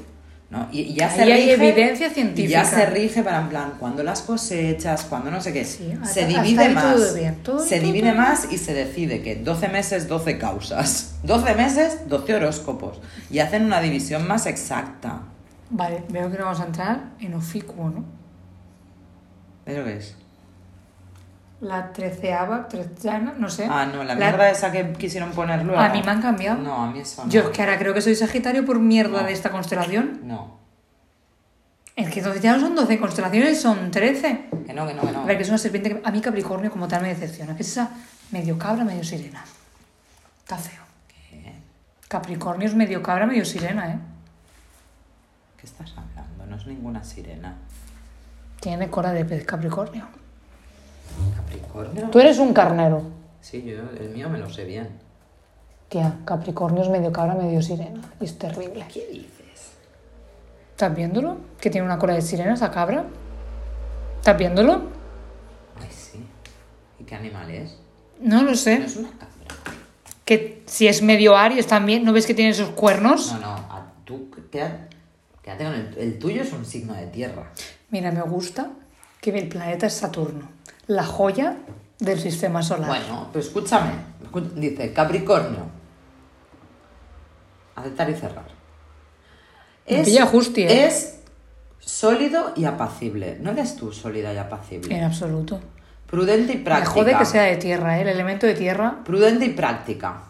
¿no? 0.51 0.69
Y, 0.71 0.81
y 0.83 0.95
ya 0.95 1.09
Ahí 1.09 1.17
se 1.17 1.23
hay 1.23 1.33
rige, 1.33 1.53
evidencia 1.55 2.07
y 2.07 2.09
ya 2.11 2.15
científica. 2.15 2.65
se 2.65 2.87
rige 2.87 3.23
para 3.25 3.41
en 3.41 3.49
plan, 3.49 3.73
cuando 3.81 4.03
las 4.05 4.23
cosechas, 4.23 5.05
cuando 5.05 5.31
no 5.31 5.41
sé 5.41 5.53
qué. 5.53 5.65
Sí, 5.65 5.91
hasta- 5.93 6.07
se 6.15 6.27
divide 6.27 6.69
más. 6.69 6.95
todo 6.95 7.15
bien, 7.15 7.35
todo- 7.43 7.59
se 7.59 7.77
todo- 7.81 7.87
divide 7.87 8.13
más 8.13 8.53
y 8.53 8.59
se 8.59 8.73
decide 8.73 9.21
que 9.23 9.37
12 9.37 9.69
meses, 9.69 10.07
12 10.07 10.39
causas. 10.39 11.17
12 11.25 11.55
meses, 11.55 12.09
12 12.09 12.35
horóscopos. 12.35 13.01
Y 13.31 13.41
hacen 13.41 13.65
una 13.65 13.81
división 13.81 14.29
más 14.29 14.47
exacta. 14.47 15.23
Vale, 15.71 16.05
veo 16.11 16.31
que 16.31 16.39
no 16.39 16.45
vamos 16.45 16.61
a 16.61 16.67
entrar 16.67 17.01
en 17.21 17.35
oficuo, 17.35 17.91
¿no? 17.91 18.05
¿Eso 19.67 19.83
qué 19.85 19.97
es? 19.97 20.15
La 21.65 21.93
treceava, 21.95 22.69
treceana, 22.69 23.35
no 23.39 23.49
sé. 23.49 23.67
Ah, 23.71 23.87
no, 23.87 24.05
la 24.05 24.15
mierda 24.15 24.51
esa 24.51 24.71
que 24.71 24.93
quisieron 24.93 25.31
poner 25.33 25.65
luego. 25.65 25.81
A 25.81 25.89
mí 25.89 26.03
me 26.05 26.11
han 26.11 26.21
cambiado. 26.21 26.61
No, 26.61 26.85
a 26.85 26.91
mí 26.91 27.01
eso 27.01 27.25
no. 27.25 27.31
Yo 27.31 27.41
es 27.41 27.49
que 27.49 27.63
ahora 27.63 27.79
creo 27.79 27.95
que 27.95 28.03
soy 28.03 28.15
Sagitario 28.15 28.67
por 28.67 28.79
mierda 28.81 29.23
No. 29.23 29.27
de 29.27 29.33
esta 29.33 29.51
constelación. 29.51 30.21
No. 30.25 30.59
Es 31.97 32.11
que 32.11 32.19
entonces 32.19 32.43
ya 32.43 32.53
no 32.55 32.61
son 32.61 32.75
12 32.75 32.99
constelaciones, 32.99 33.61
son 33.63 33.91
13. 33.91 34.49
Que 34.67 34.75
no, 34.75 34.87
que 34.87 34.93
no, 34.93 35.03
que 35.03 35.13
no. 35.13 35.23
A 35.23 35.25
ver, 35.25 35.39
que 35.39 35.43
es 35.45 35.49
una 35.49 35.57
serpiente 35.59 35.89
que 35.91 36.03
a 36.05 36.11
mí 36.11 36.21
Capricornio 36.21 36.71
como 36.71 36.87
tal 36.87 37.01
me 37.01 37.09
decepciona. 37.09 37.57
Que 37.57 37.63
es 37.63 37.69
esa 37.71 37.89
medio 38.31 38.59
cabra, 38.59 38.85
medio 38.85 39.03
sirena. 39.05 39.43
Está 40.41 40.59
feo. 40.59 40.83
¿Qué? 41.09 41.55
Capricornio 42.09 42.69
es 42.69 42.75
medio 42.75 43.03
cabra, 43.03 43.25
medio 43.27 43.45
sirena, 43.47 43.91
¿eh? 43.91 43.99
¿Qué 45.59 45.67
estás 45.67 45.93
hablando? 45.97 46.45
No 46.47 46.57
es 46.57 46.67
ninguna 46.67 47.03
sirena. 47.03 47.55
Tiene 48.61 48.91
cola 48.91 49.13
de 49.13 49.25
pez 49.25 49.47
Capricornio. 49.47 50.07
¿Capricornio? 51.37 52.11
Tú 52.11 52.19
eres 52.21 52.39
un 52.39 52.53
carnero. 52.53 53.03
Sí, 53.41 53.63
yo 53.63 53.81
el 54.01 54.11
mío 54.11 54.29
me 54.29 54.39
lo 54.39 54.49
sé 54.51 54.65
bien. 54.65 54.89
Tía, 55.89 56.19
Capricornio 56.25 56.83
es 56.83 56.89
medio 56.89 57.13
cabra, 57.13 57.35
medio 57.35 57.61
sirena. 57.63 58.01
Y 58.21 58.25
es 58.25 58.39
terrible. 58.39 58.85
¿Qué 58.93 59.07
dices? 59.07 59.73
¿Estás 60.71 60.95
viéndolo? 60.95 61.37
Que 61.61 61.71
tiene 61.71 61.87
una 61.87 61.99
cola 61.99 62.15
de 62.15 62.23
sirena 62.23 62.55
esa 62.55 62.71
cabra. 62.71 63.05
¿Estás 64.19 64.39
viéndolo? 64.39 64.83
Ay, 65.81 65.89
sí. 65.91 66.25
¿Y 66.99 67.05
qué 67.05 67.15
animal 67.15 67.51
es? 67.51 67.77
No 68.21 68.43
lo 68.43 68.51
No 68.51 68.57
sé. 68.57 68.75
es 68.83 68.97
una 68.97 69.11
cabra. 69.11 69.29
Que 70.25 70.63
si 70.67 70.89
es 70.89 71.03
medio 71.03 71.37
Aries 71.37 71.67
también, 71.67 72.03
¿no 72.05 72.13
ves 72.15 72.27
que 72.27 72.33
tiene 72.35 72.51
esos 72.53 72.71
cuernos? 72.71 73.33
No, 73.35 73.41
no, 73.41 73.49
a 73.53 73.93
tú 74.07 74.31
quédate, 74.51 74.97
quédate 75.43 75.65
con 75.65 75.75
el, 75.75 75.99
el 75.99 76.19
tuyo 76.19 76.43
es 76.43 76.53
un 76.55 76.65
signo 76.65 76.95
de 76.95 77.07
tierra. 77.09 77.51
Mira, 77.91 78.11
me 78.11 78.23
gusta 78.23 78.71
que 79.21 79.39
el 79.39 79.49
planeta 79.49 79.87
es 79.87 79.93
Saturno, 79.93 80.49
la 80.87 81.05
joya 81.05 81.57
del 81.99 82.19
sistema 82.21 82.63
solar. 82.63 82.89
Bueno, 82.89 83.29
pero 83.33 83.45
escúchame. 83.45 83.91
Dice 84.57 84.93
Capricornio. 84.93 85.61
aceptar 87.77 88.11
y 88.11 88.15
cerrar. 88.15 88.47
Me 89.89 90.03
pilla 90.03 90.27
justi, 90.27 90.63
¿eh? 90.63 90.87
es 90.87 91.21
sólido 91.79 92.53
y 92.57 92.65
apacible. 92.65 93.37
No 93.41 93.51
eres 93.51 93.77
tú 93.77 93.93
sólida 93.93 94.33
y 94.33 94.39
apacible. 94.39 94.97
En 94.97 95.05
absoluto. 95.05 95.61
Prudente 96.07 96.53
y 96.55 96.57
Me 96.59 96.65
práctica. 96.65 96.91
jode 96.91 97.19
que 97.19 97.25
sea 97.25 97.43
de 97.43 97.57
tierra, 97.57 97.99
¿eh? 97.99 98.03
El 98.03 98.09
elemento 98.09 98.47
de 98.47 98.55
tierra. 98.55 99.01
Prudente 99.05 99.45
y 99.47 99.51
práctica. 99.51 100.23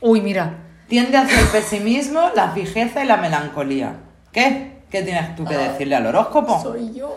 Uy, 0.00 0.20
mira. 0.20 0.66
Tiende 0.88 1.16
hacia 1.18 1.38
el 1.40 1.46
pesimismo, 1.48 2.30
la 2.34 2.50
fijeza 2.50 3.04
y 3.04 3.06
la 3.06 3.16
melancolía. 3.18 3.96
¿Qué? 4.32 4.82
¿Qué 4.90 5.02
tienes 5.02 5.36
tú 5.36 5.44
que 5.44 5.56
decirle 5.56 5.94
al 5.94 6.06
horóscopo? 6.06 6.60
Soy 6.60 6.92
yo. 6.94 7.16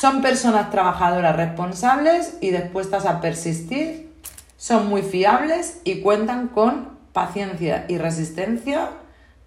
Son 0.00 0.22
personas 0.22 0.70
trabajadoras 0.70 1.36
responsables 1.36 2.38
y 2.40 2.50
dispuestas 2.52 3.04
a 3.04 3.20
persistir. 3.20 4.10
Son 4.56 4.88
muy 4.88 5.02
fiables 5.02 5.80
y 5.84 6.00
cuentan 6.00 6.48
con 6.48 6.88
paciencia 7.12 7.84
y 7.88 7.98
resistencia 7.98 8.88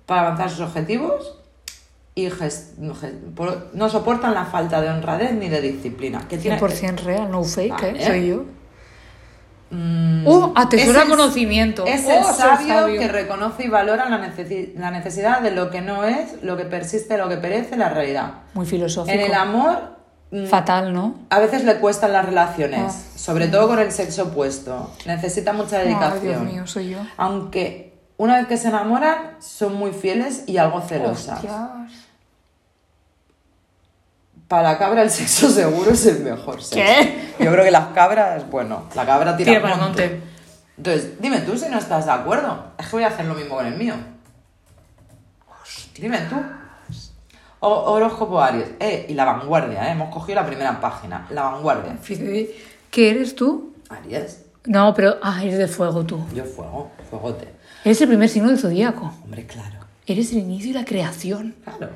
para 0.06 0.22
avanzar 0.28 0.50
sus 0.52 0.60
objetivos. 0.62 1.39
Y 2.16 2.30
no 3.74 3.89
soportan 3.89 4.36
la 4.36 4.46
falta 4.46 4.80
de 4.82 4.89
honradez 4.89 5.32
ni 5.34 5.50
de 5.50 5.62
disciplina. 5.62 6.22
¿Qué 6.30 6.38
tiene? 6.38 6.60
100% 6.60 6.98
real, 7.04 7.32
no 7.32 7.44
fake, 7.44 7.72
Vale. 7.72 8.04
¿eh? 8.04 8.06
Soy 8.06 8.28
yo. 8.28 8.44
Mm, 9.72 10.28
¡Uh! 10.28 10.54
Atesora 10.56 11.00
es 11.00 11.04
el- 11.06 11.10
conocimiento. 11.10 11.86
Es 11.88 12.06
¡Oh, 12.06 12.12
el 12.12 12.24
soy 12.26 12.34
sabio, 12.36 12.68
sabio! 12.76 13.00
que 13.00 13.08
reconoce 13.08 13.66
y 13.66 13.70
valora 13.70 14.08
la, 14.08 14.20
necesi- 14.20 14.76
la 14.76 14.92
necesidad 14.92 15.42
de 15.42 15.50
lo 15.50 15.72
que 15.72 15.82
no 15.82 16.04
es, 16.04 16.44
lo 16.44 16.56
que 16.58 16.66
persiste, 16.66 17.18
lo 17.18 17.28
que 17.28 17.38
perece, 17.38 17.76
la 17.76 17.89
realidad. 17.89 18.34
Muy 18.54 18.68
filosófico. 18.68 19.12
En 19.18 19.22
el 19.22 19.34
amor, 19.34 19.98
Fatal, 20.50 20.93
¿no? 20.93 21.15
a 21.30 21.39
veces 21.39 21.63
le 21.63 21.76
cuestan 21.78 22.12
las 22.13 22.26
relaciones, 22.26 22.93
Ah. 22.93 23.17
sobre 23.17 23.48
todo 23.48 23.67
con 23.67 23.80
el 23.80 23.91
sexo 23.91 24.24
opuesto. 24.24 24.91
Necesita 25.06 25.54
mucha 25.54 25.78
Ay, 25.80 25.88
dedicación. 25.89 26.22
Dios 26.22 26.41
mío, 26.41 26.67
soy 26.67 26.89
yo. 26.89 26.98
Aunque 27.17 27.93
una 28.17 28.38
vez 28.38 28.48
que 28.48 28.58
se 28.58 28.69
enamoran, 28.69 29.36
son 29.39 29.76
muy 29.76 29.91
fieles 29.91 30.43
y 30.48 30.58
algo 30.58 30.82
celosas. 30.82 31.36
Hostias. 31.36 31.69
Para 34.48 34.72
la 34.74 34.78
cabra 34.78 35.02
el 35.04 35.10
sexo 35.10 35.50
seguro 35.50 35.91
es 35.91 36.06
el 36.06 36.19
mejor 36.24 36.62
sexo. 36.63 36.76
¿Qué? 36.76 37.34
Yo 37.43 37.52
creo 37.52 37.63
que 37.63 37.72
las 37.72 37.88
cabras, 37.88 38.50
bueno, 38.50 38.84
la 38.96 39.06
cabra 39.06 39.36
tira, 39.38 39.52
Tira 39.52 39.58
al 39.58 39.62
para 39.63 39.76
el 39.76 39.82
monte. 39.82 40.10
monte. 40.10 40.24
Entonces, 40.78 41.22
dime 41.22 41.39
tú 41.41 41.58
si 41.58 41.69
no 41.69 41.78
estás 41.78 42.06
de 42.06 42.12
acuerdo. 42.12 42.72
Es 42.78 42.88
que 42.88 42.96
voy 42.96 43.04
a 43.04 43.08
hacer 43.08 43.26
lo 43.26 43.36
mismo 43.36 43.56
con 43.56 43.65
el 43.65 43.76
mío. 43.76 43.93
Dime 45.96 46.17
tú. 46.30 46.36
Horóscopo 47.67 48.41
Aries. 48.41 48.71
Eh, 48.80 49.06
y 49.10 49.13
la 49.13 49.26
vanguardia, 49.26 49.88
¿eh? 49.88 49.91
Hemos 49.91 50.13
cogido 50.13 50.41
la 50.41 50.45
primera 50.45 50.80
página. 50.80 51.28
La 51.30 51.43
vanguardia. 51.43 51.97
¿Qué 52.91 53.10
eres 53.10 53.36
tú? 53.36 53.73
Aries. 53.89 54.45
No, 54.65 54.93
pero. 54.93 55.17
Ah, 55.21 55.43
eres 55.43 55.58
de 55.58 55.67
fuego 55.67 56.06
tú. 56.06 56.23
Yo 56.34 56.43
fuego, 56.45 56.91
fuegote. 57.10 57.47
Eres 57.84 58.02
el 58.02 58.08
primer 58.08 58.30
signo 58.30 58.49
del 58.49 58.60
zodíaco. 58.60 59.13
Hombre, 59.23 59.45
claro. 59.45 59.80
Eres 60.06 60.32
el 60.32 60.39
inicio 60.39 60.71
y 60.71 60.73
la 60.73 60.86
creación. 60.86 61.56
Claro. 61.63 61.89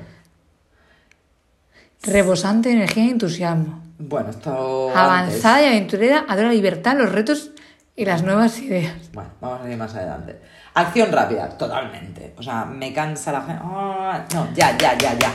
Rebosante 2.02 2.70
de 2.70 2.76
energía 2.76 3.04
y 3.04 3.10
entusiasmo. 3.10 3.82
Bueno, 3.98 4.30
esto. 4.30 4.90
Avanzada 4.94 5.62
y 5.62 5.66
aventurera, 5.66 6.24
adora 6.28 6.48
la 6.48 6.54
libertad, 6.54 6.96
los 6.96 7.10
retos 7.10 7.50
y 7.96 8.04
las 8.04 8.22
nuevas 8.22 8.58
ideas. 8.60 8.94
Bueno, 9.12 9.30
vamos 9.40 9.62
a 9.62 9.70
ir 9.70 9.76
más 9.76 9.94
adelante. 9.94 10.40
Acción 10.74 11.10
rápida, 11.10 11.48
totalmente. 11.48 12.34
O 12.38 12.42
sea, 12.42 12.64
me 12.64 12.92
cansa 12.92 13.32
la 13.32 13.42
gente. 13.42 13.62
Ah, 13.64 14.24
no, 14.32 14.48
ya, 14.54 14.78
ya, 14.78 14.96
ya, 14.96 15.18
ya. 15.18 15.32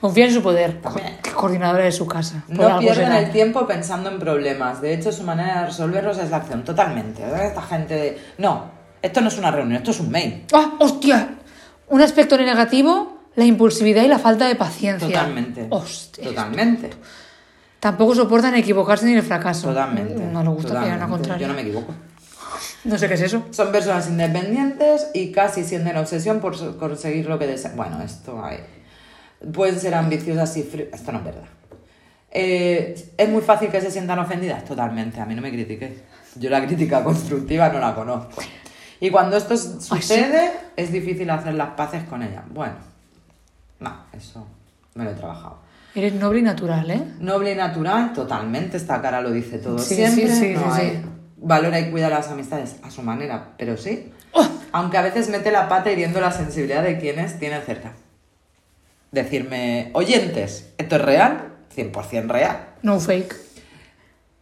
Confía 0.00 0.26
en 0.26 0.32
su 0.32 0.42
poder. 0.42 0.80
Coordinadora 1.34 1.84
de 1.84 1.92
su 1.92 2.06
casa. 2.06 2.44
No 2.48 2.78
pierden 2.78 3.12
el 3.12 3.30
tiempo 3.30 3.66
pensando 3.66 4.10
en 4.10 4.18
problemas. 4.18 4.80
De 4.80 4.92
hecho, 4.92 5.10
su 5.10 5.22
manera 5.22 5.60
de 5.60 5.66
resolverlos 5.66 6.18
es 6.18 6.30
la 6.30 6.38
acción. 6.38 6.64
Totalmente. 6.64 7.22
Esta 7.22 7.62
gente 7.62 7.94
de. 7.94 8.18
No, 8.38 8.70
esto 9.00 9.20
no 9.20 9.28
es 9.28 9.38
una 9.38 9.50
reunión, 9.50 9.76
esto 9.76 9.90
es 9.92 10.00
un 10.00 10.10
mail. 10.10 10.44
¡Ah, 10.52 10.74
hostia! 10.78 11.36
Un 11.88 12.02
aspecto 12.02 12.36
negativo, 12.36 13.20
la 13.36 13.44
impulsividad 13.44 14.02
y 14.02 14.08
la 14.08 14.18
falta 14.18 14.46
de 14.46 14.56
paciencia. 14.56 15.08
Totalmente. 15.08 15.66
Hostia. 15.70 16.24
Totalmente. 16.24 16.90
Tampoco 17.80 18.14
soportan 18.14 18.54
equivocarse 18.54 19.06
ni 19.06 19.14
el 19.14 19.22
fracaso. 19.22 19.68
Totalmente. 19.68 20.24
No 20.24 20.42
le 20.42 20.48
gusta 20.48 20.68
totalmente. 20.68 21.06
contraria. 21.06 21.46
Yo 21.46 21.48
no 21.48 21.54
me 21.54 21.62
equivoco. 21.62 21.94
No 22.84 22.96
sé 22.96 23.08
qué 23.08 23.14
es 23.14 23.22
eso. 23.22 23.42
Son 23.50 23.72
personas 23.72 24.08
independientes 24.08 25.08
y 25.12 25.32
casi 25.32 25.64
sienten 25.64 25.96
obsesión 25.96 26.38
por 26.38 26.56
conseguir 26.78 27.26
lo 27.26 27.36
que 27.36 27.46
desean. 27.46 27.76
Bueno, 27.76 28.00
esto 28.00 28.42
hay. 28.44 28.58
Pueden 29.52 29.78
ser 29.78 29.94
ambiciosas 29.94 30.56
y 30.56 30.62
frías. 30.62 30.88
Esto 30.92 31.12
no 31.12 31.18
es 31.18 31.24
verdad. 31.24 31.42
Eh, 32.30 33.10
es 33.16 33.28
muy 33.28 33.42
fácil 33.42 33.70
que 33.70 33.80
se 33.80 33.90
sientan 33.90 34.18
ofendidas. 34.18 34.64
Totalmente. 34.64 35.20
A 35.20 35.26
mí 35.26 35.34
no 35.34 35.42
me 35.42 35.50
critiques. 35.50 35.92
Yo 36.36 36.50
la 36.50 36.64
crítica 36.66 37.02
constructiva 37.04 37.68
no 37.70 37.78
la 37.78 37.94
conozco. 37.94 38.42
Y 39.00 39.10
cuando 39.10 39.36
esto 39.36 39.54
s- 39.54 39.70
Ay, 39.90 40.00
sí. 40.02 40.08
sucede, 40.08 40.50
es 40.76 40.90
difícil 40.92 41.28
hacer 41.30 41.54
las 41.54 41.70
paces 41.70 42.04
con 42.04 42.22
ella. 42.22 42.42
Bueno, 42.50 42.74
no, 43.80 43.94
eso 44.12 44.46
me 44.94 45.04
lo 45.04 45.10
he 45.10 45.14
trabajado. 45.14 45.58
Eres 45.94 46.12
noble 46.14 46.40
y 46.40 46.42
natural, 46.42 46.90
¿eh? 46.90 47.02
Noble 47.20 47.52
y 47.52 47.54
natural, 47.54 48.12
totalmente. 48.12 48.76
Esta 48.76 49.00
cara 49.00 49.20
lo 49.22 49.30
dice 49.30 49.58
todo 49.58 49.78
Sí, 49.78 49.94
siempre. 49.94 50.28
sí, 50.28 50.40
sí, 50.40 50.54
no 50.54 50.72
hay-. 50.74 51.02
Valora 51.38 51.78
y 51.80 51.90
cuida 51.90 52.08
las 52.10 52.28
amistades 52.30 52.76
a 52.82 52.90
su 52.90 53.02
manera, 53.02 53.52
pero 53.56 53.76
sí. 53.76 54.10
¡Oh! 54.32 54.46
Aunque 54.72 54.98
a 54.98 55.02
veces 55.02 55.28
mete 55.30 55.50
la 55.50 55.68
pata 55.68 55.90
hiriendo 55.90 56.20
la 56.20 56.32
sensibilidad 56.32 56.82
de 56.82 56.98
quienes 56.98 57.38
tiene 57.38 57.60
cerca. 57.60 57.92
Decirme, 59.12 59.90
oyentes, 59.94 60.70
¿esto 60.78 60.96
es 60.96 61.02
real? 61.02 61.52
100% 61.74 62.26
real. 62.28 62.68
No 62.82 63.00
fake. 63.00 63.34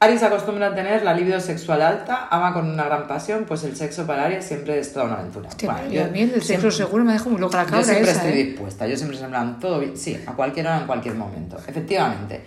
Aries 0.01 0.23
acostumbra 0.23 0.69
a 0.69 0.75
tener 0.75 1.03
la 1.03 1.15
libido 1.15 1.41
sexual 1.41 1.81
alta, 1.81 2.29
ama 2.31 2.53
con 2.53 2.69
una 2.69 2.85
gran 2.85 3.07
pasión, 3.07 3.45
pues 3.47 3.65
el 3.65 3.75
sexo 3.77 4.07
para 4.07 4.25
Aries 4.25 4.45
siempre 4.45 4.79
es 4.79 4.93
toda 4.93 5.07
una 5.07 5.15
aventura. 5.15 5.49
Hostia, 5.49 5.73
Bueno, 5.73 5.93
y 5.93 5.99
a 5.99 6.07
yo 6.07 6.13
mí 6.13 6.21
el 6.23 6.31
sexo 6.33 6.47
siempre- 6.47 6.71
seguro 6.73 7.05
me 7.05 7.13
deja 7.15 7.29
muy 7.29 7.41
loca 7.41 7.57
la 7.59 7.65
yo 7.65 7.71
cabra 7.71 7.85
siempre 7.85 8.11
esa, 8.11 8.25
estoy 8.27 8.41
¿eh? 8.41 8.45
dispuesta, 8.45 8.87
yo 8.87 8.97
siempre 8.97 9.17
se 9.19 9.25
plan, 9.27 9.59
todo 9.61 9.81
bien, 9.81 9.97
sí, 9.97 10.21
a 10.27 10.33
cualquier 10.33 10.67
hora, 10.67 10.81
en 10.81 10.87
cualquier 10.87 11.15
momento. 11.15 11.57
Efectivamente, 11.67 12.41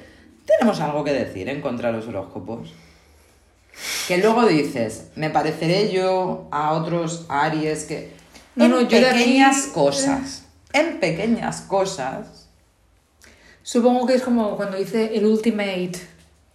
tenemos 0.45 0.79
algo 0.81 1.03
que 1.03 1.13
decir 1.13 1.49
en 1.49 1.61
contra 1.61 1.91
de 1.91 1.97
los 1.97 2.07
horóscopos. 2.07 2.73
Que 4.07 4.17
luego 4.17 4.45
dices, 4.45 5.07
me 5.15 5.29
pareceré 5.29 5.91
yo 5.91 6.47
a 6.51 6.71
otros 6.73 7.25
Aries 7.29 7.85
que... 7.85 8.11
No, 8.55 8.65
en 8.65 8.71
no, 8.71 8.81
yo 8.81 8.97
aquí- 8.97 9.05
pequeñas 9.17 9.67
cosas, 9.67 10.43
en 10.79 10.99
pequeñas 10.99 11.61
cosas, 11.61 12.47
Supongo 13.67 14.07
que 14.07 14.15
es 14.15 14.23
como 14.23 14.55
cuando 14.55 14.79
hice 14.79 15.17
el 15.17 15.25
Ultimate 15.25 15.91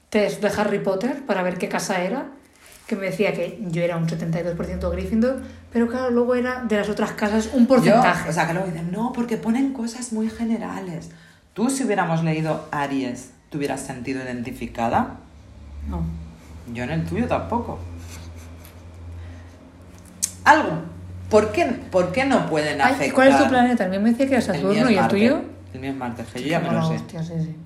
Test 0.08 0.40
de 0.40 0.48
Harry 0.48 0.78
Potter 0.78 1.26
para 1.26 1.42
ver 1.42 1.58
qué 1.58 1.68
casa 1.68 2.02
era, 2.02 2.28
que 2.86 2.96
me 2.96 3.04
decía 3.04 3.34
que 3.34 3.62
yo 3.68 3.82
era 3.82 3.98
un 3.98 4.08
72% 4.08 4.90
Gryffindor, 4.90 5.42
pero 5.70 5.88
claro, 5.88 6.08
luego 6.08 6.34
era 6.36 6.64
de 6.64 6.74
las 6.74 6.88
otras 6.88 7.12
casas 7.12 7.50
un 7.52 7.66
porcentaje. 7.66 8.24
Yo, 8.24 8.30
o 8.30 8.32
sea, 8.32 8.46
que 8.46 8.54
luego 8.54 8.66
dicen, 8.68 8.90
no, 8.90 9.12
porque 9.12 9.36
ponen 9.36 9.74
cosas 9.74 10.14
muy 10.14 10.30
generales. 10.30 11.10
Tú 11.52 11.68
si 11.68 11.84
hubiéramos 11.84 12.24
leído 12.24 12.66
Aries, 12.70 13.32
¿te 13.50 13.58
hubieras 13.58 13.82
sentido 13.82 14.24
identificada? 14.24 15.18
No. 15.90 16.02
Yo 16.72 16.84
en 16.84 16.92
el 16.92 17.04
tuyo 17.04 17.28
tampoco. 17.28 17.78
Algo. 20.44 20.91
¿Por 21.32 21.50
qué, 21.50 21.64
por 21.90 22.12
qué 22.12 22.24
no 22.24 22.46
pueden 22.48 22.80
Ay, 22.80 22.92
afectar? 22.92 23.14
¿Cuál 23.14 23.28
es 23.28 23.38
tu 23.38 23.48
planeta? 23.48 23.88
Mío 23.88 24.00
me 24.00 24.10
decía 24.10 24.26
que 24.28 24.34
era 24.34 24.42
Saturno 24.42 24.88
y 24.90 24.96
el 24.96 25.08
tuyo. 25.08 25.40
El 25.74 25.80
mío 25.80 25.90
es 25.90 25.96
Marte, 25.96 26.24
que 26.32 26.42
yo 26.42 26.48
ya 26.48 26.60
me 26.60 26.66
lo 26.68 26.74
la 26.74 26.84
sé. 26.86 26.94
hostia, 26.94 27.22
sí, 27.24 27.32
sí. 27.40 27.56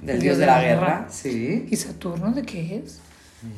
Del 0.00 0.16
El 0.16 0.22
dios 0.22 0.38
de 0.38 0.46
la 0.46 0.60
guerra, 0.60 1.06
sí. 1.08 1.66
¿Y 1.70 1.76
Saturno 1.76 2.30
de 2.32 2.42
qué 2.42 2.76
es? 2.84 3.00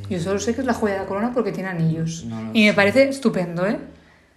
Yo 0.09 0.18
solo 0.20 0.38
sé 0.38 0.55
que 0.55 0.62
es 0.62 0.66
la 0.66 0.73
joya 0.73 0.94
de 0.94 1.01
la 1.01 1.07
corona 1.07 1.33
porque 1.35 1.53
tiene 1.53 1.68
anillos. 1.68 2.25
No 2.25 2.40
lo 2.40 2.51
y 2.55 2.62
me 2.64 2.70
sé. 2.70 2.75
parece 2.75 3.09
estupendo, 3.09 3.66
¿eh? 3.66 3.79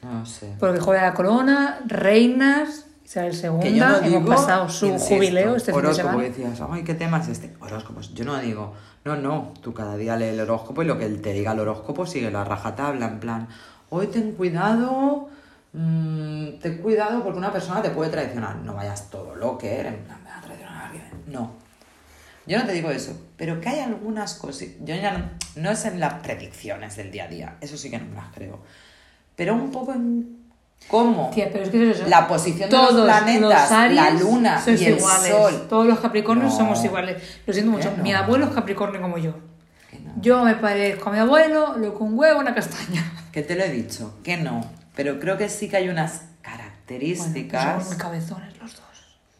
No 0.04 0.20
lo 0.20 0.26
sé. 0.26 0.52
Porque 0.60 0.80
joya 0.80 1.02
de 1.02 1.08
la 1.08 1.14
corona, 1.14 1.80
reinas, 1.86 2.86
Isabel 3.06 3.34
II, 3.34 3.60
Que 3.62 3.74
yo 3.76 3.88
no 3.88 4.00
digo, 4.02 4.18
hemos 4.18 4.36
pasado 4.36 4.68
su 4.68 4.88
insisto, 4.88 5.16
jubileo 5.16 5.56
este 5.56 5.72
fin 5.72 5.82
de 5.82 5.88
horóscopo, 5.88 6.10
semana. 6.10 6.28
decías, 6.28 6.62
ay, 6.70 6.84
¿qué 6.84 6.94
tema 6.96 7.20
es 7.20 7.28
este? 7.30 7.54
Horóscopos. 7.62 8.14
Yo 8.14 8.26
no 8.26 8.38
digo, 8.40 8.74
no, 9.06 9.16
no, 9.16 9.54
tú 9.62 9.74
cada 9.74 9.96
día 9.96 10.18
lee 10.18 10.26
el 10.26 10.40
horóscopo 10.42 10.82
y 10.84 10.86
lo 10.86 10.98
que 10.98 11.08
te 11.08 11.32
diga 11.34 11.54
el 11.54 11.60
horóscopo 11.60 12.06
sigue 12.06 12.30
la 12.32 12.44
rajatabla, 12.44 13.08
en 13.08 13.20
plan, 13.22 13.48
hoy 13.90 14.08
ten 14.08 14.34
cuidado, 14.34 15.30
mm, 15.74 16.60
ten 16.62 16.78
cuidado 16.80 17.24
porque 17.24 17.38
una 17.40 17.52
persona 17.52 17.82
te 17.82 17.90
puede 17.92 18.10
traicionar. 18.12 18.56
No 18.58 18.74
vayas 18.74 19.10
todo 19.10 19.36
lo 19.36 19.58
que 19.58 19.80
eres, 19.80 19.94
en 19.94 20.04
plan, 20.04 20.24
me 20.24 20.30
va 20.30 20.38
a 20.38 20.42
traicionar 20.42 20.76
a 20.76 20.86
alguien. 20.88 21.04
No. 21.28 21.52
Yo 22.46 22.58
no 22.60 22.66
te 22.66 22.72
digo 22.72 22.90
eso, 22.90 23.12
pero 23.36 23.60
que 23.60 23.68
hay 23.70 23.80
algunas 23.80 24.34
cosas. 24.36 24.70
Yo 24.82 24.96
ya 24.96 25.18
no, 25.18 25.30
no 25.58 25.72
es 25.72 25.84
en 25.86 26.00
las 26.00 26.14
predicciones 26.16 26.96
del 26.96 27.12
día 27.12 27.26
a 27.26 27.28
día, 27.28 27.58
eso 27.62 27.78
sí 27.78 27.90
que 27.90 28.00
no 28.00 28.06
me 28.06 28.16
las 28.16 28.34
creo. 28.34 28.60
Pero 29.36 29.54
un 29.54 29.70
poco 29.72 29.92
en 29.94 30.38
cómo 30.88 31.30
Tía, 31.34 31.50
pero 31.52 31.66
es 31.66 31.70
que 31.70 31.92
eso. 31.92 32.08
la 32.08 32.28
posición 32.28 32.70
de 32.70 32.76
Todos 32.76 32.94
los 32.94 33.04
planetas, 33.06 33.92
la 33.94 34.12
luna 34.12 34.64
y 34.66 34.72
el 34.86 34.98
iguales. 34.98 35.32
sol. 35.32 35.66
Todos 35.68 35.88
los 35.88 36.00
Capricornios 36.00 36.52
No. 36.54 36.58
somos 36.58 36.84
iguales. 36.86 37.22
Lo 37.46 37.54
siento 37.54 37.72
¿Qué 37.72 37.78
mucho. 37.78 37.98
no? 37.98 38.04
Mi 38.04 38.14
abuelo 38.14 38.46
es 38.46 38.52
Capricornio 38.52 39.02
como 39.02 39.18
yo. 39.18 39.34
Yo 40.20 40.44
me 40.44 40.56
parezco 40.56 41.10
a 41.10 41.14
mi 41.14 41.20
abuelo, 41.20 41.78
lo 41.78 41.96
que 41.98 42.04
un 42.04 42.18
huevo, 42.18 42.40
una 42.40 42.54
castaña. 42.56 43.14
Que 43.32 43.44
te 43.44 43.56
lo 43.56 43.64
he 43.64 43.70
dicho, 43.72 44.18
que 44.24 44.38
no. 44.38 44.68
Pero 44.96 45.20
creo 45.20 45.38
que 45.38 45.48
sí 45.48 45.70
que 45.70 45.78
hay 45.78 45.90
unas 45.90 46.22
Bueno, 46.22 46.38
características. 46.42 47.64
somos 47.64 47.88
muy 47.90 47.98
cabezones 47.98 48.58
los 48.58 48.76
dos. 48.76 48.84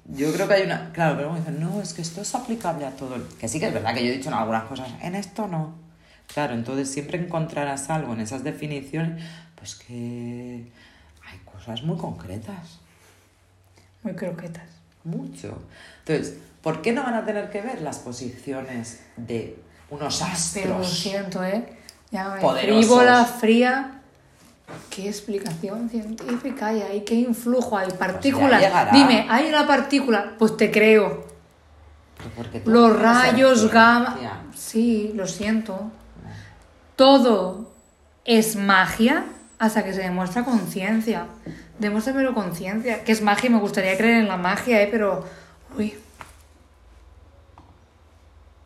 Yo 0.06 0.32
creo 0.34 0.48
que 0.48 0.54
hay 0.54 0.64
una. 0.64 0.92
Claro, 0.94 1.16
pero 1.18 1.32
me 1.34 1.40
dicen, 1.40 1.60
no, 1.60 1.82
es 1.82 1.94
que 1.96 2.04
esto 2.04 2.22
es 2.22 2.36
aplicable 2.36 2.86
a 2.86 2.92
todo. 2.92 3.16
el-". 3.16 3.24
Que 3.40 3.48
sí 3.48 3.60
que 3.60 3.68
es 3.68 3.74
verdad 3.74 3.96
que 3.96 4.06
yo 4.06 4.12
he 4.12 4.18
dicho 4.18 4.30
en 4.30 4.36
algunas 4.36 4.66
cosas, 4.66 4.90
en 5.02 5.16
esto 5.16 5.48
no. 5.48 5.74
Claro, 6.32 6.54
entonces 6.54 6.92
siempre 6.92 7.18
encontrarás 7.18 7.90
algo 7.90 8.14
en 8.14 8.20
esas 8.20 8.44
definiciones, 8.44 9.24
pues 9.56 9.74
que 9.76 10.68
cosas 11.46 11.82
muy 11.82 11.98
concretas. 11.98 12.80
Muy 14.04 14.14
croquetas. 14.14 14.68
Mucho. 15.04 15.60
Entonces, 16.06 16.38
¿por 16.62 16.82
qué 16.84 16.92
no 16.92 17.02
van 17.04 17.16
a 17.16 17.26
tener 17.26 17.50
que 17.50 17.62
ver 17.62 17.82
las 17.82 17.98
posiciones 18.00 19.02
de 19.16 19.58
unos 19.90 20.24
Pero 20.54 20.70
lo 20.70 20.76
astros? 20.76 21.00
siento, 21.00 21.44
¿eh? 21.44 21.74
Ya 22.12 22.38
Poderosos. 22.40 22.86
frívola, 22.86 23.26
fría. 23.26 23.94
¿Qué 24.90 25.08
explicación 25.08 25.90
científica 25.90 26.68
hay 26.68 26.82
ahí? 26.82 27.02
¿Qué 27.02 27.16
influjo 27.16 27.78
hay? 27.78 27.90
Partículas. 27.92 28.62
llegará. 28.62 28.92
Dime, 28.92 29.26
¿hay 29.30 29.48
una 29.48 29.66
partícula? 29.66 30.34
Pues 30.38 30.58
te 30.58 30.72
creo. 30.72 31.26
Tú 32.64 32.70
Los 32.72 33.00
rayos 33.00 33.60
ciencia. 33.60 33.80
gamma. 33.80 34.18
Sí, 34.56 35.12
lo 35.16 35.28
siento. 35.28 35.92
Todo 36.96 37.72
es 38.26 38.56
magia 38.56 39.26
hasta 39.60 39.84
que 39.84 39.94
se 39.94 40.02
demuestra 40.02 40.44
conciencia. 40.44 41.28
Demuéstramelo 41.80 42.34
conciencia. 42.34 43.04
Que 43.04 43.12
es 43.12 43.22
magia 43.22 43.50
y 43.50 43.54
me 43.54 43.60
gustaría 43.60 43.96
creer 43.98 44.22
en 44.22 44.28
la 44.28 44.38
magia, 44.38 44.82
¿eh? 44.82 44.88
Pero. 44.92 45.26
Uy, 45.78 45.96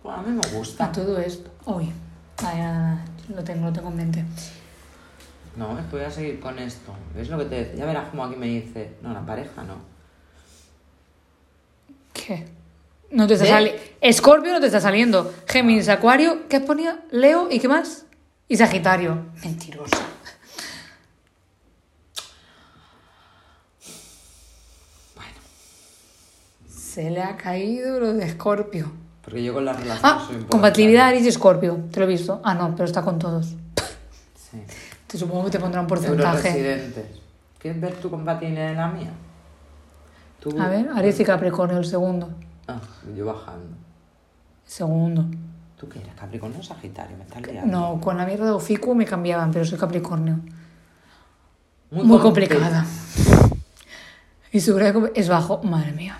Bueno, 0.03 0.19
a 0.19 0.23
mí 0.23 0.31
me 0.31 0.57
gusta. 0.57 0.85
a 0.85 0.91
todo 0.91 1.17
esto. 1.19 1.51
Uy. 1.65 1.91
Nada. 2.41 3.05
Lo 3.29 3.43
tengo, 3.43 3.67
lo 3.67 3.73
tengo 3.73 3.89
en 3.89 3.95
mente. 3.95 4.25
No, 5.55 5.77
voy 5.91 6.01
a 6.01 6.11
seguir 6.11 6.39
con 6.39 6.57
esto. 6.59 6.93
¿Ves 7.15 7.29
lo 7.29 7.37
que 7.37 7.45
te 7.45 7.55
decía? 7.55 7.75
Ya 7.75 7.85
verás 7.85 8.09
como 8.09 8.25
aquí 8.25 8.35
me 8.35 8.47
dice. 8.47 8.95
No, 9.01 9.13
la 9.13 9.25
pareja 9.25 9.63
no. 9.63 9.75
¿Qué? 12.13 12.47
No 13.11 13.27
te 13.27 13.33
está 13.33 13.45
saliendo. 13.45 13.81
Escorpio 13.99 14.53
no 14.53 14.59
te 14.59 14.67
está 14.67 14.79
saliendo. 14.79 15.33
Géminis, 15.47 15.89
Acuario, 15.89 16.47
¿qué 16.47 16.61
ponía? 16.61 17.01
Leo 17.11 17.49
y 17.51 17.59
qué 17.59 17.67
más? 17.67 18.05
Y 18.47 18.57
Sagitario. 18.57 19.25
Mentirosa. 19.43 19.97
Bueno, 25.15 25.37
Se 26.67 27.09
le 27.11 27.21
ha 27.21 27.35
caído 27.35 27.99
lo 27.99 28.13
de 28.13 28.25
Escorpio. 28.25 29.00
Porque 29.23 29.43
yo 29.43 29.53
con 29.53 29.65
las 29.65 29.75
relaciones 29.79 30.03
Ah, 30.03 30.25
soy 30.27 30.43
compatibilidad 30.45 31.07
Aries 31.07 31.25
y 31.25 31.27
Escorpio. 31.29 31.79
Te 31.91 31.99
lo 31.99 32.05
he 32.05 32.09
visto. 32.09 32.41
Ah, 32.43 32.53
no, 32.53 32.71
pero 32.75 32.85
está 32.85 33.01
con 33.01 33.19
todos. 33.19 33.55
Sí. 34.35 34.61
Te 35.07 35.17
supongo 35.17 35.45
que 35.45 35.51
te 35.51 35.59
pondrá 35.59 35.79
un 35.81 35.87
porcentaje. 35.87 36.91
¿Quieres 37.59 37.79
ver 37.79 37.93
tu 37.95 38.09
compatibilidad 38.09 38.71
en 38.71 38.77
la 38.77 38.87
mía? 38.89 39.11
Tú... 40.41 40.59
A 40.59 40.67
ver, 40.67 40.89
Aries 40.95 41.19
y 41.19 41.23
Capricornio, 41.23 41.77
el 41.77 41.85
segundo. 41.85 42.29
Ah, 42.67 42.79
yo 43.15 43.25
bajando. 43.25 43.75
Segundo. 44.65 45.25
¿Tú 45.77 45.87
qué 45.87 45.99
eres? 45.99 46.13
¿Capricornio 46.15 46.59
o 46.59 46.63
Sagitario? 46.63 47.15
Me 47.17 47.23
estás 47.23 47.41
liando. 47.43 47.71
No, 47.71 48.01
con 48.01 48.17
la 48.17 48.25
mierda 48.25 48.45
de 48.45 48.51
Oficu 48.51 48.93
me 48.95 49.05
cambiaban, 49.05 49.51
pero 49.51 49.63
soy 49.65 49.77
Capricornio. 49.77 50.39
Muy, 51.91 52.03
Muy 52.05 52.17
compli- 52.17 52.21
complicada. 52.23 52.85
Y 54.51 54.59
su 54.59 54.75
grado 54.75 55.09
es 55.15 55.29
bajo. 55.29 55.61
Madre 55.63 55.91
mía. 55.93 56.17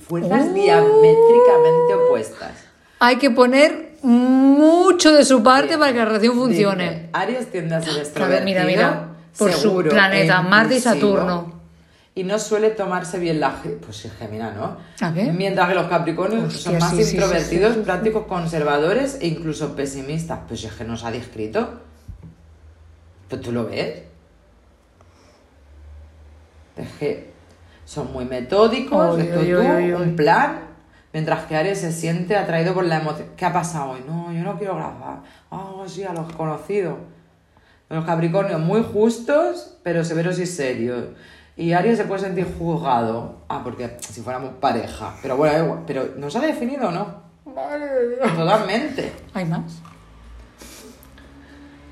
Fuerzas 0.00 0.54
diamétricamente 0.54 1.94
opuestas. 2.06 2.52
Hay 2.98 3.16
que 3.16 3.30
poner 3.30 3.96
mucho 4.02 5.12
de 5.12 5.24
su 5.24 5.42
parte 5.42 5.76
para 5.76 5.92
que 5.92 5.98
la 5.98 6.04
relación 6.06 6.34
funcione. 6.34 7.10
Aries 7.12 7.50
tiende 7.50 7.74
a 7.74 7.82
ser 7.82 7.94
A 7.94 7.98
extrovertido. 7.98 8.28
ver, 8.28 8.44
mira, 8.44 8.64
mira. 8.64 9.08
Por 9.36 9.52
su 9.52 9.60
seguro, 9.60 9.90
planeta, 9.90 10.40
Marte 10.42 10.76
y 10.76 10.80
Saturno. 10.80 11.60
Y 12.14 12.24
no 12.24 12.38
suele 12.38 12.70
tomarse 12.70 13.18
bien 13.18 13.40
la. 13.40 13.60
Pues 13.84 13.96
sí, 13.98 14.10
Gemina, 14.18 14.52
¿no? 14.52 14.78
¿A 15.06 15.12
qué? 15.12 15.24
Mientras 15.24 15.68
que 15.68 15.74
los 15.74 15.86
Capricornios 15.88 16.44
Hostia, 16.54 16.62
son 16.62 16.78
más 16.78 16.96
sí, 16.96 17.02
introvertidos, 17.14 17.74
sí, 17.74 17.80
prácticos, 17.82 18.24
conservadores 18.26 19.18
e 19.20 19.26
incluso 19.26 19.76
pesimistas. 19.76 20.40
Pues 20.48 20.64
es 20.64 20.72
que 20.72 20.84
nos 20.84 21.04
ha 21.04 21.10
descrito. 21.10 21.80
Pues 23.28 23.42
tú 23.42 23.52
lo 23.52 23.66
ves. 23.66 24.04
Es 26.78 26.88
que 26.98 27.35
son 27.86 28.12
muy 28.12 28.24
metódicos, 28.24 29.18
esto 29.18 29.40
tú, 29.40 29.46
uy. 29.46 29.92
un 29.92 30.16
plan. 30.16 30.66
Mientras 31.12 31.46
que 31.46 31.56
Aries 31.56 31.80
se 31.80 31.92
siente 31.92 32.36
atraído 32.36 32.74
por 32.74 32.84
la 32.84 32.98
emoción. 32.98 33.28
¿Qué 33.36 33.46
ha 33.46 33.52
pasado 33.52 33.92
hoy? 33.92 34.04
No, 34.06 34.30
yo 34.32 34.42
no 34.42 34.58
quiero 34.58 34.74
grabar. 34.74 35.22
Ah, 35.50 35.72
sí, 35.86 36.04
a 36.04 36.12
los 36.12 36.30
conocidos. 36.34 36.98
Los 37.88 38.04
Capricornios 38.04 38.60
muy 38.60 38.82
justos, 38.82 39.78
pero 39.82 40.04
severos 40.04 40.38
y 40.38 40.46
serios. 40.46 41.04
Y 41.56 41.72
Aries 41.72 41.96
se 41.96 42.04
puede 42.04 42.20
sentir 42.20 42.46
juzgado. 42.58 43.36
Ah, 43.48 43.62
porque 43.64 43.96
si 44.00 44.20
fuéramos 44.20 44.54
pareja. 44.60 45.14
Pero 45.22 45.38
bueno. 45.38 45.84
Pero 45.86 46.08
¿no 46.18 46.28
se 46.28 46.38
ha 46.38 46.42
definido 46.42 46.88
o 46.88 46.90
no? 46.90 47.22
Totalmente. 48.36 49.12
¿Hay 49.32 49.46
más? 49.46 49.80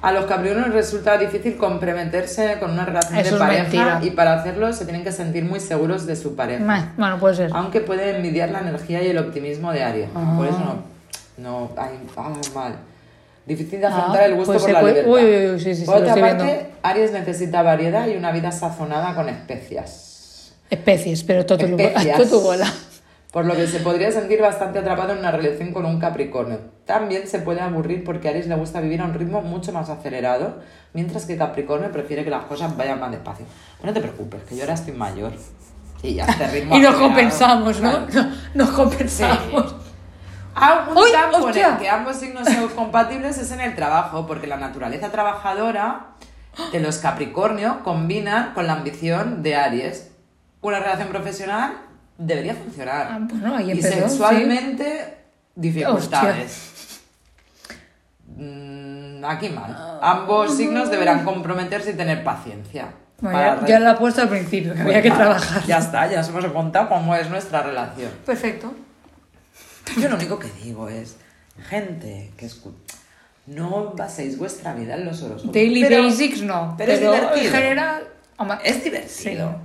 A 0.04 0.12
los 0.12 0.26
Capricornios 0.26 0.74
resulta 0.74 1.16
difícil 1.16 1.56
comprometerse 1.56 2.58
con 2.60 2.72
una 2.72 2.84
relación 2.84 3.18
Eso 3.18 3.34
de 3.36 3.40
pareja 3.40 3.62
mentira. 3.62 4.00
y 4.02 4.10
para 4.10 4.34
hacerlo 4.34 4.70
se 4.74 4.84
tienen 4.84 5.02
que 5.02 5.12
sentir 5.12 5.44
muy 5.46 5.60
seguros 5.60 6.04
de 6.06 6.14
su 6.14 6.36
pareja. 6.36 6.92
Bueno, 6.98 7.18
puede 7.18 7.36
ser. 7.36 7.50
Aunque 7.54 7.80
puede 7.80 8.14
envidiar 8.16 8.50
la 8.50 8.60
energía 8.60 9.02
y 9.02 9.08
el 9.08 9.16
optimismo 9.16 9.72
de 9.72 9.82
Aries. 9.82 10.08
Ah. 10.14 10.34
Por 10.36 10.46
eso 10.46 10.58
no. 10.58 10.94
No, 11.38 11.70
hay, 11.78 11.98
ah, 12.18 12.32
mal. 12.54 12.74
Difícil 13.46 13.80
de 13.80 13.86
afrontar 13.86 14.22
Ah, 14.22 14.26
el 14.26 14.34
gusto 14.34 14.52
pues 14.52 14.62
por 14.64 14.72
la 14.72 14.80
puede- 14.80 15.02
libertad. 15.04 15.12
uy, 15.14 15.46
uy, 15.46 15.54
uy, 15.54 15.60
sí, 15.60 15.74
sí, 15.74 15.84
por 15.86 15.96
otra 15.96 16.14
parte, 16.16 16.44
viendo. 16.44 16.66
Aries 16.82 17.12
necesita 17.12 17.62
variedad 17.62 18.06
y 18.06 18.16
una 18.16 18.30
vida 18.30 18.52
sazonada 18.52 19.14
con 19.14 19.28
especias. 19.30 20.52
Especies, 20.70 21.24
pero 21.24 21.44
todo 21.46 21.58
tu 21.58 21.64
Especias. 21.78 22.16
todo 22.28 22.28
tu 22.28 22.40
bola. 22.40 22.66
Por 23.34 23.46
lo 23.46 23.56
que 23.56 23.66
se 23.66 23.80
podría 23.80 24.12
sentir 24.12 24.40
bastante 24.40 24.78
atrapado 24.78 25.12
en 25.12 25.18
una 25.18 25.32
relación 25.32 25.72
con 25.72 25.84
un 25.86 25.98
Capricornio. 25.98 26.60
También 26.86 27.26
se 27.26 27.40
puede 27.40 27.60
aburrir 27.60 28.04
porque 28.04 28.28
a 28.28 28.30
Aries 28.30 28.46
le 28.46 28.54
gusta 28.54 28.80
vivir 28.80 29.00
a 29.00 29.06
un 29.06 29.14
ritmo 29.14 29.42
mucho 29.42 29.72
más 29.72 29.90
acelerado, 29.90 30.60
mientras 30.92 31.26
que 31.26 31.36
Capricornio 31.36 31.90
prefiere 31.90 32.22
que 32.22 32.30
las 32.30 32.44
cosas 32.44 32.76
vayan 32.76 33.00
más 33.00 33.10
despacio. 33.10 33.44
No 33.82 33.92
te 33.92 34.00
preocupes, 34.00 34.44
que 34.44 34.54
yo 34.54 34.62
ahora 34.62 34.74
estoy 34.74 34.92
mayor. 34.92 35.32
Y 36.04 36.14
ya 36.14 36.26
este 36.26 36.46
ritmo 36.46 36.76
Y 36.76 36.78
nos 36.78 36.90
acelerado, 36.90 37.08
compensamos, 37.08 37.80
¿no? 37.80 38.06
claro. 38.06 38.28
Nos 38.54 38.70
compensamos. 38.70 39.74
Ah, 40.54 40.86
un 40.88 40.96
¡Uy, 40.96 41.10
campo 41.10 41.48
en 41.50 41.58
el 41.58 41.78
que 41.78 41.88
ambos 41.88 42.14
signos 42.14 42.48
son 42.48 42.68
compatibles 42.68 43.36
es 43.38 43.50
en 43.50 43.60
el 43.60 43.74
trabajo, 43.74 44.28
porque 44.28 44.46
la 44.46 44.58
naturaleza 44.58 45.10
trabajadora 45.10 46.10
de 46.70 46.78
los 46.78 46.98
Capricornio 46.98 47.80
combina 47.82 48.52
con 48.54 48.68
la 48.68 48.74
ambición 48.74 49.42
de 49.42 49.56
Aries. 49.56 50.12
Una 50.60 50.78
relación 50.78 51.08
profesional 51.08 51.83
debería 52.18 52.54
funcionar. 52.54 53.08
Ah, 53.10 53.18
bueno, 53.20 53.60
y 53.60 53.70
empezó, 53.72 54.08
sexualmente, 54.08 55.16
dificultades. 55.54 57.00
Mm, 58.36 59.24
aquí 59.24 59.48
mal. 59.50 59.98
Ambos 60.02 60.56
signos 60.56 60.90
deberán 60.90 61.24
comprometerse 61.24 61.90
y 61.90 61.94
tener 61.94 62.24
paciencia. 62.24 62.88
Bueno, 63.20 63.66
ya, 63.66 63.78
lo 63.78 63.90
he 63.90 63.94
puesto 63.94 64.22
al 64.22 64.28
principio, 64.28 64.74
que 64.74 64.82
había 64.82 65.00
que 65.00 65.10
trabajar. 65.10 65.64
Ya 65.66 65.78
está, 65.78 66.10
ya 66.10 66.18
nos 66.18 66.28
hemos 66.28 66.44
contado 66.46 66.88
cómo 66.88 67.14
es 67.14 67.30
nuestra 67.30 67.62
relación. 67.62 68.10
Perfecto. 68.26 68.74
Yo 70.00 70.08
lo 70.08 70.16
único 70.16 70.38
que 70.38 70.50
digo 70.62 70.88
es, 70.88 71.16
gente 71.68 72.32
que 72.36 72.46
escucha, 72.46 72.96
no 73.46 73.92
baséis 73.96 74.36
vuestra 74.38 74.74
vida 74.74 74.94
en 74.94 75.04
los. 75.06 75.22
Daily 75.52 75.82
Pero 75.82 76.04
Basics 76.04 76.42
no. 76.42 76.74
pero 76.76 76.92
es 76.92 77.00
en 77.00 77.04
divertido. 77.12 77.52
general. 77.52 78.08
hombre, 78.36 78.58
Es 78.64 78.82
divertido. 78.84 79.56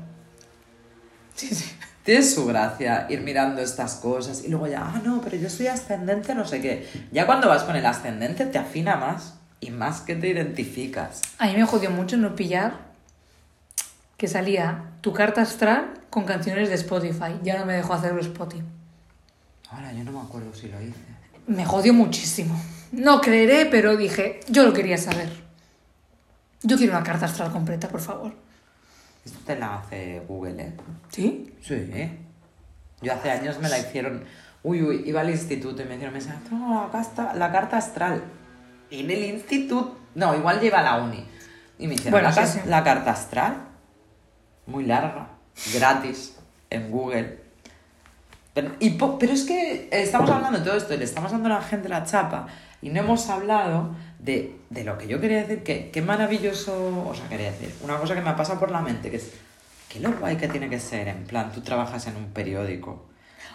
Sí, 1.36 1.48
sí. 1.56 1.76
Tiene 2.04 2.24
su 2.24 2.46
gracia 2.46 3.06
ir 3.10 3.22
mirando 3.22 3.62
estas 3.62 3.96
cosas 3.96 4.44
y 4.44 4.50
luego 4.50 4.68
ya, 4.68 4.82
ah, 4.82 5.02
no, 5.04 5.22
pero 5.22 5.38
yo 5.38 5.50
soy 5.50 5.68
ascendente, 5.68 6.34
no 6.34 6.46
sé 6.46 6.62
qué. 6.62 6.88
Ya 7.12 7.26
cuando 7.26 7.48
vas 7.50 7.64
con 7.64 7.76
el 7.76 7.86
ascendente 7.86 8.46
te 8.46 8.58
afina 8.58 8.96
más 8.96 9.36
y 9.60 9.70
más 9.70 10.02
que 10.02 10.16
te 10.16 10.30
identificas. 10.30 11.22
A 11.38 11.48
mí 11.48 11.54
me 11.54 11.66
jodió 11.66 11.92
mucho 11.92 12.18
no 12.18 12.36
pillar 12.36 12.90
que 14.18 14.28
salía 14.28 14.86
tu 15.02 15.14
carta 15.14 15.42
astral 15.42 15.94
con 16.10 16.26
canciones 16.26 16.70
de 16.70 16.76
Spotify. 16.76 17.40
Ya 17.44 17.60
no 17.60 17.66
me 17.66 17.74
dejó 17.74 17.94
hacerlo 17.94 18.22
Spotify. 18.22 18.64
Ahora 19.72 19.94
yo 19.94 20.04
no 20.04 20.12
me 20.12 20.20
acuerdo 20.20 20.54
si 20.54 20.68
lo 20.68 20.82
hice. 20.82 20.98
Me 21.48 21.66
jodió 21.66 21.94
muchísimo. 21.94 22.60
No 22.92 23.22
creeré, 23.22 23.66
pero 23.66 23.96
dije, 23.96 24.40
yo 24.50 24.64
lo 24.64 24.74
quería 24.74 24.98
saber. 24.98 25.30
Yo 26.64 26.78
quiero 26.78 26.94
una 26.94 27.04
carta 27.04 27.26
astral 27.26 27.52
completa, 27.52 27.88
por 27.88 28.02
favor. 28.02 28.34
Esto 29.26 29.40
te 29.46 29.56
la 29.58 29.76
hace 29.76 30.22
Google, 30.28 30.62
¿eh? 30.62 30.74
¿Sí? 31.10 31.54
Sí. 31.62 32.18
Yo 33.02 33.14
hace 33.14 33.32
años 33.32 33.60
me 33.60 33.70
la 33.70 33.78
hicieron. 33.80 34.24
Uy, 34.64 34.82
uy, 34.84 35.04
iba 35.06 35.22
al 35.22 35.30
instituto 35.30 35.82
y 35.82 35.86
me 35.86 35.94
dijeron, 35.94 36.14
me 36.14 36.20
decían, 36.20 36.42
"No, 36.52 36.84
la, 36.86 36.92
casta- 36.92 37.34
la 37.34 37.52
carta 37.52 37.78
astral. 37.78 38.24
En 38.92 39.10
el 39.12 39.24
instituto. 39.26 39.98
No, 40.16 40.36
igual 40.36 40.60
lleva 40.60 40.80
a 40.80 40.84
la 40.84 40.98
uni. 41.04 41.26
Y 41.78 41.88
me 41.88 41.94
hicieron 41.94 42.12
Bueno, 42.20 42.28
la, 42.30 42.34
sí, 42.34 42.40
cas- 42.40 42.54
sí. 42.54 42.60
la 42.66 42.84
carta 42.84 43.12
astral. 43.12 43.58
Muy 44.66 44.86
larga. 44.86 45.30
Gratis. 45.74 46.36
En 46.70 46.92
Google. 46.92 47.39
Pero, 48.54 48.72
y 48.80 48.92
po- 48.92 49.18
pero 49.20 49.34
es 49.34 49.44
que 49.44 49.88
estamos 49.92 50.30
hablando 50.30 50.60
de 50.60 50.66
todo 50.66 50.76
esto, 50.78 50.96
le 50.98 51.04
estamos 51.06 51.32
dando 51.32 51.48
a 51.48 51.54
la 51.60 51.62
gente 51.62 51.88
la 51.88 52.04
chapa 52.04 52.48
y 52.82 52.90
no 52.90 53.00
hemos 53.02 53.30
hablado 53.30 53.92
de, 54.20 54.56
de 54.70 54.84
lo 54.84 54.98
que 54.98 55.08
yo 55.08 55.20
quería 55.22 55.38
decir, 55.40 55.64
que 55.64 55.92
qué 55.92 56.02
maravilloso, 56.02 57.08
o 57.08 57.14
sea, 57.16 57.28
quería 57.30 57.52
decir, 57.52 57.74
una 57.84 57.98
cosa 57.98 58.16
que 58.16 58.22
me 58.22 58.30
ha 58.30 58.36
pasado 58.36 58.60
por 58.60 58.72
la 58.72 58.82
mente, 58.82 59.10
que 59.12 59.18
es, 59.18 59.32
qué 59.88 60.00
lo 60.00 60.12
guay 60.14 60.36
que 60.38 60.48
tiene 60.48 60.70
que 60.70 60.80
ser, 60.80 61.08
en 61.08 61.24
plan, 61.26 61.52
tú 61.52 61.62
trabajas 61.62 62.08
en 62.08 62.16
un 62.18 62.26
periódico, 62.32 63.06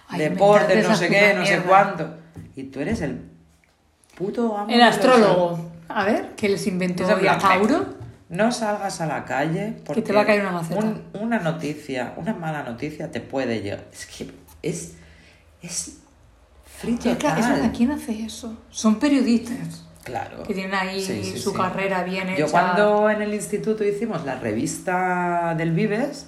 Ay, 0.09 0.21
deporte, 0.21 0.81
no 0.83 0.95
sé 0.95 1.09
qué, 1.09 1.35
no 1.35 1.45
sé 1.45 1.61
cuánto, 1.63 2.09
y 2.57 2.65
tú 2.65 2.81
eres 2.81 3.01
el 3.03 3.21
puto 4.17 4.57
amo 4.57 4.71
El 4.73 4.81
astrólogo. 4.83 5.71
A 5.89 6.05
ver, 6.05 6.31
¿qué 6.37 6.49
les 6.49 6.67
inventó 6.67 7.05
ya 7.21 7.37
Tauro? 7.39 7.87
no 8.31 8.51
salgas 8.51 9.01
a 9.01 9.07
la 9.07 9.25
calle 9.25 9.75
porque 9.85 10.03
te 10.03 10.13
va 10.13 10.23
a 10.23 10.27
caer 10.27 10.41
una 10.47 10.61
un- 10.61 11.03
una 11.21 11.39
noticia, 11.41 12.15
una 12.17 12.33
mala 12.33 12.63
noticia 12.63 13.11
te 13.11 13.21
puede 13.21 13.61
llegar. 13.61 13.85
Es 13.93 14.07
que 14.07 14.31
es, 14.69 14.93
es 15.63 15.99
frito 16.79 17.09
Es 17.11 17.19
verdad, 17.19 17.73
¿quién 17.77 17.91
hace 17.93 18.25
eso? 18.25 18.57
Son 18.71 18.97
periodistas 18.99 19.85
Claro. 20.03 20.43
que 20.43 20.53
tienen 20.53 20.75
ahí 20.75 21.01
Sí, 21.03 21.25
sí, 21.25 21.39
su 21.39 21.51
sí. 21.53 21.57
carrera 21.57 22.03
bien 22.05 22.29
hecha. 22.29 22.39
Yo 22.41 22.51
cuando 22.51 23.09
en 23.09 23.23
el 23.23 23.33
instituto 23.33 23.85
hicimos 23.85 24.25
la 24.25 24.35
revista 24.37 25.55
del 25.57 25.71
Vives, 25.73 26.27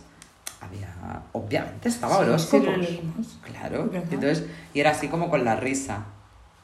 había, 0.63 0.89
obviamente 1.33 1.89
estaba 1.91 2.19
horóscopos. 2.19 2.75
Claro. 3.45 3.85
¿Verdad? 3.91 4.09
Entonces, 4.13 4.45
y 4.73 4.81
era 4.81 4.93
así 4.93 5.09
como 5.09 5.29
con 5.29 5.45
la 5.45 5.57
risa, 5.57 6.07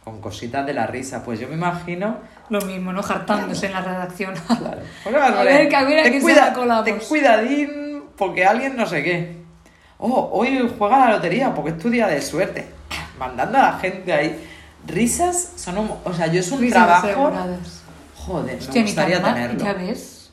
con 0.05 0.21
cositas 0.23 0.65
de 0.67 0.73
la 0.73 0.87
risa. 0.87 1.23
Pues 1.23 1.39
yo 1.39 1.49
me 1.49 1.55
imagino 1.55 2.17
Lo 2.49 2.61
mismo, 2.63 2.93
¿no? 2.95 3.03
Jartándose 3.03 3.67
en 3.67 3.73
la 3.73 3.83
redacción. 3.83 4.35
Claro. 4.47 4.81
A 5.39 5.43
ver, 5.45 5.69
que 5.69 5.77
a 5.77 5.85
ver 5.85 5.99
a 5.99 6.03
ten 6.05 6.13
quién 6.13 6.23
se 6.23 6.29
cuida- 6.33 6.83
ten 6.85 6.99
cuidadín 6.99 8.03
porque 8.17 8.45
alguien 8.47 8.75
no 8.77 8.87
sé 8.87 9.03
qué. 9.03 9.42
Oh, 10.05 10.31
hoy 10.33 10.69
juega 10.77 10.99
la 11.07 11.13
lotería 11.13 11.55
porque 11.55 11.71
es 11.71 11.79
tu 11.79 11.89
día 11.89 12.09
de 12.09 12.21
suerte. 12.21 12.67
Mandando 13.19 13.57
a 13.59 13.63
la 13.63 13.79
gente 13.79 14.13
ahí. 14.13 14.49
Risas 14.87 15.53
son 15.57 15.79
un... 15.79 15.91
O 16.05 16.13
sea, 16.13 16.27
yo 16.27 16.41
es 16.41 16.51
un 16.51 16.61
Risas 16.61 16.85
trabajo... 16.85 17.07
aseguradas. 17.07 17.83
Joder, 18.17 18.57
Hostia, 18.59 18.73
me 18.75 18.81
ni 18.81 18.87
gustaría 18.87 19.21
mal, 19.21 19.35
tenerlo. 19.35 19.65
Ya 19.65 19.73
ves. 19.75 20.31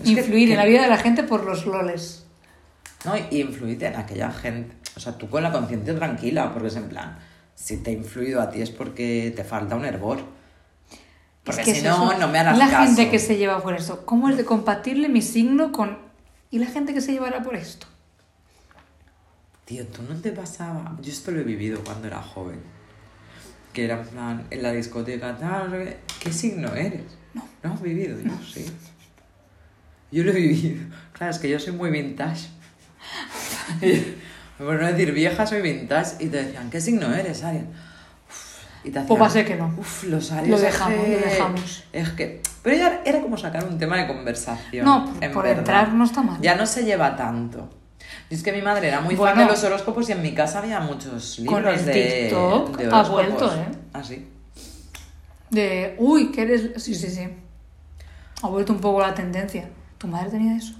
Es 0.00 0.08
Influir 0.08 0.48
que- 0.48 0.52
en 0.54 0.58
la 0.58 0.64
vida 0.64 0.82
de 0.82 0.88
la 0.88 0.96
gente 0.96 1.22
por 1.22 1.44
los 1.44 1.66
loles. 1.66 2.26
No, 3.04 3.14
y 3.16 3.40
influirte 3.40 3.86
en 3.86 3.96
aquella 3.96 4.30
gente. 4.32 4.74
O 4.96 5.00
sea, 5.00 5.16
tú 5.18 5.28
con 5.28 5.42
la 5.44 5.52
conciencia 5.52 5.94
tranquila, 5.94 6.52
porque 6.52 6.68
es 6.68 6.76
en 6.76 6.88
plan, 6.88 7.18
si 7.54 7.76
te 7.76 7.90
ha 7.90 7.92
influido 7.92 8.40
a 8.40 8.50
ti 8.50 8.60
es 8.62 8.70
porque 8.70 9.32
te 9.36 9.44
falta 9.44 9.76
un 9.76 9.84
hervor. 9.84 10.18
Porque 11.44 11.60
Es 11.60 11.66
que 11.68 11.74
si 11.76 11.82
no, 11.82 12.10
eso. 12.10 12.18
no 12.18 12.28
me 12.28 12.38
harás 12.38 12.56
La 12.58 12.68
caso. 12.70 12.86
gente 12.86 13.10
que 13.10 13.18
se 13.20 13.36
lleva 13.36 13.60
por 13.62 13.74
esto. 13.74 14.04
¿Cómo 14.06 14.28
es 14.30 14.36
de 14.36 14.44
compatible 14.44 15.08
mi 15.08 15.20
signo 15.22 15.70
con... 15.70 15.98
¿Y 16.50 16.58
la 16.58 16.66
gente 16.66 16.92
que 16.94 17.00
se 17.00 17.12
llevará 17.12 17.42
por 17.42 17.54
esto? 17.54 17.86
Tío, 19.64 19.86
tú 19.86 20.02
no 20.02 20.14
te 20.20 20.30
pasaba. 20.32 20.96
Yo 21.00 21.10
esto 21.10 21.30
lo 21.30 21.40
he 21.40 21.44
vivido 21.44 21.82
cuando 21.84 22.06
era 22.06 22.20
joven. 22.20 22.60
Que 23.72 23.86
era 23.86 24.00
en 24.00 24.06
plan, 24.06 24.46
en 24.50 24.62
la 24.62 24.72
discoteca, 24.72 25.36
tal, 25.36 25.70
no 25.70 25.78
qué. 25.78 25.96
¿Qué 26.20 26.32
signo 26.32 26.74
eres? 26.74 27.02
No. 27.32 27.46
¿No 27.62 27.72
has 27.72 27.82
vivido? 27.82 28.18
Yo 28.20 28.30
sí. 28.44 28.66
Yo 30.12 30.22
lo 30.22 30.30
he 30.30 30.34
vivido. 30.34 30.84
Claro, 31.12 31.32
es 31.32 31.38
que 31.38 31.48
yo 31.48 31.58
soy 31.58 31.72
muy 31.72 31.90
vintage. 31.90 32.48
Por 34.58 34.80
no 34.80 34.86
decir 34.86 35.12
vieja, 35.12 35.46
soy 35.46 35.62
vintage. 35.62 36.16
Y 36.24 36.28
te 36.28 36.44
decían, 36.44 36.70
¿qué 36.70 36.80
signo 36.80 37.12
eres? 37.12 37.42
Uf, 37.42 38.64
y 38.84 38.90
te 38.90 39.00
Pues 39.00 39.20
va 39.20 39.26
a 39.26 39.30
ser 39.30 39.44
que 39.46 39.56
no. 39.56 39.74
Uf, 39.76 40.04
los 40.04 40.30
Aries. 40.30 40.50
Lo 40.50 40.56
es 40.56 40.62
dejamos, 40.62 41.04
que- 41.04 41.20
lo 41.20 41.26
dejamos. 41.26 41.84
Es 41.92 42.08
que. 42.10 42.42
Pero 42.62 42.76
ya 42.76 43.02
era 43.04 43.20
como 43.20 43.36
sacar 43.36 43.64
un 43.66 43.78
tema 43.78 43.96
de 43.96 44.06
conversación. 44.06 44.84
No, 44.84 45.04
por- 45.12 45.24
en 45.24 45.32
por 45.32 45.42
verdad. 45.44 45.58
entrar 45.58 45.92
no 45.94 46.04
está 46.04 46.22
mal. 46.22 46.40
Ya 46.40 46.54
no 46.54 46.66
se 46.66 46.84
lleva 46.84 47.16
tanto. 47.16 47.68
Es 48.30 48.42
que 48.42 48.52
mi 48.52 48.62
madre 48.62 48.88
era 48.88 49.00
muy 49.00 49.14
Bueno. 49.14 49.36
fan 49.36 49.46
de 49.46 49.52
los 49.52 49.62
horóscopos 49.64 50.08
y 50.08 50.12
en 50.12 50.22
mi 50.22 50.34
casa 50.34 50.58
había 50.60 50.80
muchos 50.80 51.38
libros 51.38 51.62
Con 51.62 51.68
el 51.72 51.84
de, 51.84 51.92
TikTok 52.28 52.76
de 52.76 52.84
ha 52.84 52.88
horóscopos. 52.88 53.10
vuelto, 53.10 53.54
¿eh? 53.54 53.66
Ah, 53.92 54.02
sí. 54.04 54.28
De... 55.50 55.94
Uy, 55.98 56.30
que 56.32 56.42
eres... 56.42 56.82
Sí, 56.82 56.94
sí, 56.94 57.08
sí. 57.10 57.28
Ha 58.42 58.48
vuelto 58.48 58.72
un 58.72 58.80
poco 58.80 59.00
la 59.00 59.14
tendencia. 59.14 59.68
¿Tu 59.98 60.06
madre 60.06 60.30
tenía 60.30 60.56
eso? 60.56 60.74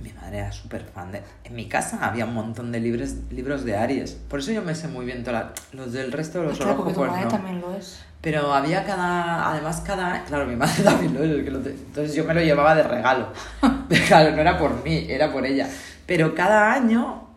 Mi 0.00 0.12
madre 0.12 0.38
era 0.38 0.52
súper 0.52 0.82
fan 0.82 1.12
de... 1.12 1.22
En 1.44 1.54
mi 1.54 1.68
casa 1.68 1.98
había 2.06 2.24
un 2.24 2.34
montón 2.34 2.72
de 2.72 2.80
libros, 2.80 3.14
libros 3.30 3.64
de 3.64 3.76
Aries. 3.76 4.12
Por 4.12 4.40
eso 4.40 4.52
yo 4.52 4.62
me 4.62 4.74
sé 4.74 4.88
muy 4.88 5.04
bien 5.04 5.22
todas 5.22 5.52
los 5.72 5.92
del 5.92 6.10
resto 6.12 6.40
de 6.40 6.46
los 6.46 6.58
Claro, 6.58 6.76
porque 6.76 6.94
tu 6.94 7.00
horóscopos. 7.00 7.08
madre 7.10 7.24
no. 7.24 7.30
también 7.30 7.60
lo 7.60 7.74
es. 7.74 8.02
Pero 8.20 8.52
había 8.52 8.84
cada... 8.84 9.50
Además, 9.50 9.82
cada... 9.86 10.24
Claro, 10.24 10.46
mi 10.46 10.56
madre 10.56 10.82
también 10.84 11.14
lo 11.14 11.22
es. 11.22 11.66
Entonces 11.66 12.14
yo 12.14 12.24
me 12.24 12.34
lo 12.34 12.40
llevaba 12.40 12.74
de 12.74 12.82
regalo. 12.82 13.28
claro, 14.08 14.34
no 14.34 14.40
era 14.40 14.58
por 14.58 14.82
mí, 14.84 15.06
era 15.08 15.32
por 15.32 15.44
ella. 15.46 15.68
Pero 16.06 16.34
cada 16.34 16.72
año, 16.72 17.28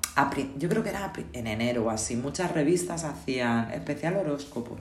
yo 0.57 0.69
creo 0.69 0.83
que 0.83 0.89
era 0.89 1.11
en 1.33 1.47
enero 1.47 1.85
o 1.85 1.89
así, 1.89 2.15
muchas 2.15 2.51
revistas 2.51 3.03
hacían 3.03 3.71
especial 3.71 4.15
horóscopos. 4.15 4.79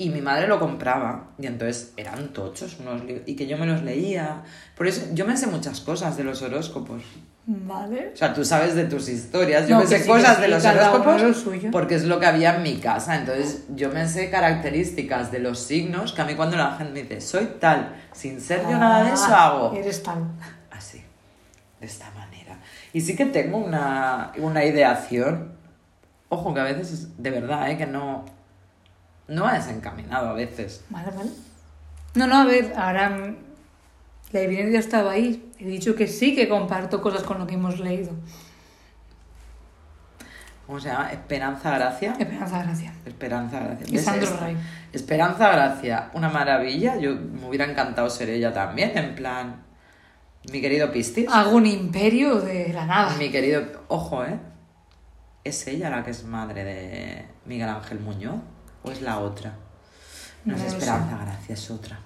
Y 0.00 0.10
mi 0.10 0.20
madre 0.20 0.46
lo 0.46 0.60
compraba. 0.60 1.30
Y 1.38 1.46
entonces 1.46 1.92
eran 1.96 2.28
tochos 2.28 2.78
unos 2.80 3.04
libros. 3.04 3.24
Y 3.26 3.34
que 3.34 3.46
yo 3.48 3.58
me 3.58 3.66
los 3.66 3.82
leía. 3.82 4.42
Por 4.76 4.86
eso 4.86 5.06
yo 5.12 5.26
me 5.26 5.36
sé 5.36 5.48
muchas 5.48 5.80
cosas 5.80 6.16
de 6.16 6.22
los 6.24 6.40
horóscopos. 6.42 7.02
Vale. 7.46 8.10
O 8.12 8.16
sea, 8.16 8.32
tú 8.34 8.44
sabes 8.44 8.74
de 8.74 8.84
tus 8.84 9.08
historias, 9.08 9.66
yo 9.66 9.76
No, 9.76 9.80
me 9.80 9.86
sé 9.88 10.00
sí, 10.00 10.06
cosas 10.08 10.38
de 10.40 10.48
los 10.48 10.62
horóscopos 10.64 11.22
lo 11.22 11.32
suyo. 11.34 11.70
porque 11.72 11.94
es 11.94 12.04
lo 12.04 12.20
que 12.20 12.26
había 12.26 12.56
en 12.56 12.62
mi 12.62 12.76
casa. 12.76 13.16
Entonces, 13.16 13.64
yo 13.74 13.88
me 13.90 14.06
sé 14.06 14.30
características 14.30 15.32
de 15.32 15.38
los 15.40 15.58
signos 15.58 16.12
que 16.12 16.20
a 16.22 16.24
mí 16.26 16.34
cuando 16.34 16.56
la 16.58 16.76
gente 16.76 16.92
me 16.92 17.02
dice, 17.08 17.20
soy 17.22 17.46
tal, 17.58 17.96
sin 18.12 18.40
ser 18.40 18.62
yo 18.62 18.78
nada 18.78 19.02
de 19.02 19.12
eso, 19.14 19.24
Ah, 19.30 19.46
hago 19.46 19.74
Eres 19.74 20.02
tal. 20.02 20.18
así, 20.70 21.02
de 21.80 21.86
esta 21.86 22.10
manera. 22.10 22.60
Y 22.92 23.00
sí 23.00 23.16
que 23.16 23.24
tengo 23.24 23.56
una, 23.58 24.32
una 24.36 24.64
ideación. 24.64 25.52
Ojo, 26.28 26.52
que 26.52 26.60
a 26.60 26.64
veces 26.64 26.92
es 26.92 27.22
de 27.22 27.30
verdad, 27.30 27.70
¿eh? 27.70 27.78
que 27.78 27.86
no, 27.86 28.26
no 29.28 29.50
es 29.50 29.68
encaminado 29.68 30.30
a 30.30 30.32
veces. 30.32 30.84
Vale, 30.90 31.10
vale. 31.14 31.30
No, 32.14 32.26
no, 32.26 32.36
a 32.36 32.44
ver, 32.44 32.72
ahora 32.76 33.34
la 34.32 34.40
evidencia 34.40 34.80
estaba 34.80 35.12
ahí. 35.12 35.52
He 35.58 35.66
dicho 35.66 35.94
que 35.94 36.06
sí 36.06 36.34
que 36.34 36.48
comparto 36.48 37.00
cosas 37.00 37.22
con 37.22 37.38
lo 37.38 37.46
que 37.46 37.54
hemos 37.54 37.78
leído. 37.78 38.12
¿Cómo 40.66 40.80
se 40.80 40.88
llama? 40.88 41.10
Esperanza 41.12 41.70
Gracia. 41.70 42.12
Esperanza, 42.18 42.62
gracias. 42.62 42.94
Esperanza 43.06 43.60
Gracia. 43.60 43.86
Y. 43.88 43.98
Sandro 43.98 44.36
Ray. 44.38 44.56
Esperanza 44.92 45.50
Gracia, 45.50 46.10
una 46.12 46.28
maravilla. 46.28 46.96
Yo 46.96 47.14
me 47.14 47.48
hubiera 47.48 47.64
encantado 47.64 48.10
ser 48.10 48.28
ella 48.30 48.52
también, 48.52 48.96
en 48.96 49.14
plan. 49.14 49.62
Mi 50.52 50.60
querido 50.60 50.90
Pistis. 50.92 51.26
Hago 51.30 51.56
un 51.56 51.66
imperio 51.66 52.40
de 52.40 52.72
la 52.72 52.86
nada. 52.86 53.16
Mi 53.16 53.30
querido. 53.30 53.62
Ojo, 53.88 54.24
¿eh? 54.24 54.38
¿Es 55.44 55.66
ella 55.66 55.88
la 55.88 56.04
que 56.04 56.10
es 56.10 56.24
madre 56.24 56.64
de 56.64 57.24
Miguel 57.46 57.68
Ángel 57.68 58.00
Muñoz? 58.00 58.40
¿O 58.82 58.90
es 58.90 59.02
la 59.02 59.18
otra? 59.18 59.54
No, 60.44 60.56
No 60.56 60.62
es 60.62 60.72
Esperanza 60.72 61.18
Gracia, 61.24 61.54
es 61.54 61.70
otra. 61.70 61.98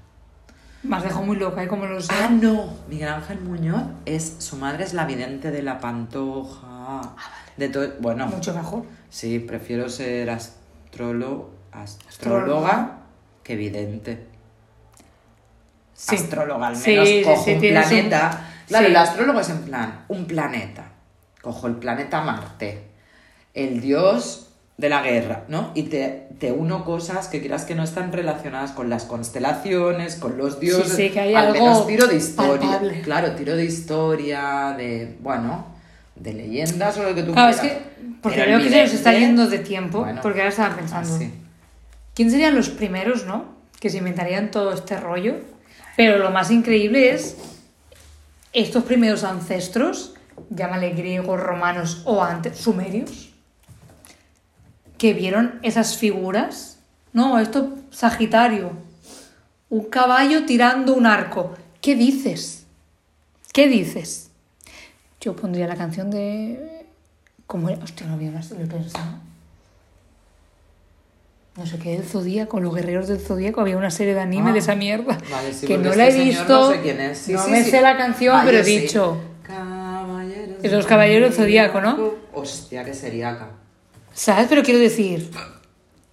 Me 0.82 0.96
has 0.96 1.04
dejado 1.04 1.22
muy 1.22 1.36
loca, 1.36 1.62
¿eh? 1.62 1.68
Como 1.68 1.86
lo 1.86 2.00
sé. 2.00 2.12
Ah, 2.12 2.28
no. 2.28 2.74
Miguel 2.88 3.08
Ángel 3.08 3.40
Muñoz 3.40 3.82
es. 4.04 4.36
Su 4.38 4.56
madre 4.56 4.82
es 4.84 4.94
la 4.94 5.04
vidente 5.04 5.50
de 5.52 5.62
la 5.62 5.78
pantoja. 5.78 7.14
De 7.56 7.68
todo. 7.68 7.86
Bueno. 8.00 8.26
Mucho 8.26 8.52
mejor. 8.52 8.84
Sí, 9.08 9.38
prefiero 9.38 9.88
ser 9.88 10.28
astrólogo, 10.30 11.54
Astróloga. 11.72 12.98
que 13.44 13.54
vidente. 13.56 14.26
Sí. 15.94 16.16
Astróloga, 16.16 16.68
al 16.68 16.76
menos 16.76 17.08
sí, 17.08 17.22
cojo 17.24 17.44
sí, 17.44 17.52
un 17.52 17.60
planeta. 17.60 18.48
Claro, 18.66 18.86
el 18.86 18.96
astrólogo 18.96 19.40
es 19.40 19.50
en 19.50 19.62
plan, 19.62 20.04
un 20.08 20.26
planeta. 20.26 20.84
Cojo 21.42 21.66
el 21.68 21.76
planeta 21.76 22.22
Marte, 22.22 22.88
el 23.54 23.80
dios 23.80 24.51
de 24.78 24.88
la 24.88 25.02
guerra, 25.02 25.44
¿no? 25.48 25.70
Y 25.74 25.84
te, 25.84 26.28
te 26.38 26.50
uno 26.50 26.84
cosas 26.84 27.28
que 27.28 27.40
quieras 27.40 27.64
que 27.64 27.74
no 27.74 27.82
están 27.84 28.10
relacionadas 28.12 28.72
con 28.72 28.88
las 28.90 29.04
constelaciones, 29.04 30.16
con 30.16 30.36
los 30.38 30.58
dioses. 30.60 30.92
sí, 30.94 31.10
que 31.10 31.20
hay 31.20 31.34
Al 31.34 31.48
algo 31.48 31.64
menos 31.64 31.86
tiro 31.86 32.06
de 32.06 32.16
historia. 32.16 32.68
palpable. 32.70 33.02
Claro, 33.02 33.32
tiro 33.32 33.54
de 33.54 33.64
historia, 33.64 34.74
de, 34.76 35.16
bueno, 35.20 35.66
de 36.16 36.32
leyendas 36.32 36.96
o 36.98 37.02
lo 37.04 37.14
que 37.14 37.22
tú 37.22 37.32
Claro, 37.32 37.50
es 37.50 37.60
quieras. 37.60 37.78
que. 37.78 37.92
Porque 38.22 38.38
Pero 38.38 38.50
veo 38.50 38.58
el 38.58 38.64
que 38.64 38.70
se 38.70 38.82
nos 38.82 38.92
está 38.94 39.12
yendo 39.12 39.46
de 39.48 39.58
tiempo. 39.58 40.00
Bueno, 40.00 40.20
porque 40.22 40.40
ahora 40.40 40.50
estaba 40.50 40.74
pensando. 40.76 41.14
así. 41.14 41.32
¿Quién 42.14 42.30
serían 42.30 42.54
los 42.54 42.68
primeros, 42.68 43.24
no? 43.26 43.44
Que 43.80 43.90
se 43.90 43.98
inventarían 43.98 44.50
todo 44.50 44.72
este 44.72 44.98
rollo. 44.98 45.36
Pero 45.96 46.18
lo 46.18 46.30
más 46.30 46.50
increíble 46.50 47.10
es 47.10 47.36
estos 48.52 48.84
primeros 48.84 49.24
ancestros, 49.24 50.14
llámale 50.50 50.90
griegos, 50.90 51.40
romanos 51.40 52.02
o 52.04 52.22
antes, 52.22 52.56
sumerios, 52.58 53.31
que 55.02 55.14
vieron 55.14 55.58
esas 55.62 55.96
figuras. 55.96 56.78
No, 57.12 57.40
esto 57.40 57.76
Sagitario, 57.90 58.70
un 59.68 59.86
caballo 59.86 60.46
tirando 60.46 60.94
un 60.94 61.06
arco. 61.06 61.54
¿Qué 61.80 61.96
dices? 61.96 62.66
¿Qué 63.52 63.66
dices? 63.66 64.30
Yo 65.20 65.34
pondría 65.34 65.66
la 65.66 65.74
canción 65.74 66.08
de... 66.08 66.86
¿Cómo 67.48 67.68
era? 67.68 67.82
Hostia, 67.82 68.06
no 68.06 68.14
había 68.14 68.30
más, 68.30 68.52
lo 68.52 68.62
he 68.62 68.66
pensado. 68.68 69.14
No 71.56 71.66
sé 71.66 71.80
qué, 71.80 71.98
del 71.98 72.04
Zodíaco, 72.04 72.60
los 72.60 72.72
guerreros 72.72 73.08
del 73.08 73.18
Zodíaco, 73.18 73.60
había 73.60 73.76
una 73.76 73.90
serie 73.90 74.14
de 74.14 74.20
anime 74.20 74.50
Ah, 74.50 74.52
de 74.52 74.60
esa 74.60 74.76
mierda. 74.76 75.18
Vale, 75.32 75.52
sí, 75.52 75.66
que 75.66 75.78
no 75.78 75.92
la 75.96 76.04
he 76.06 76.10
este 76.10 76.22
visto, 76.22 76.60
No 76.60 76.70
sé 76.70 76.80
quién 76.80 77.00
es. 77.00 77.18
Sí, 77.18 77.32
no 77.32 77.44
sí, 77.44 77.50
me 77.50 77.64
sé 77.64 77.82
la 77.82 77.96
canción, 77.96 78.36
Ah, 78.36 78.42
pero 78.46 78.58
he 78.58 78.62
dicho. 78.62 79.20
Caballeros 79.42 80.58
Es 80.62 80.70
los 80.70 80.86
caballeros 80.86 81.30
del 81.30 81.38
Zodíaco, 81.38 81.80
¿no? 81.80 82.12
Hostia, 82.32 82.84
qué 82.84 82.94
seriaca. 82.94 83.61
¿Sabes? 84.14 84.46
Pero 84.48 84.62
quiero 84.62 84.78
decir, 84.80 85.30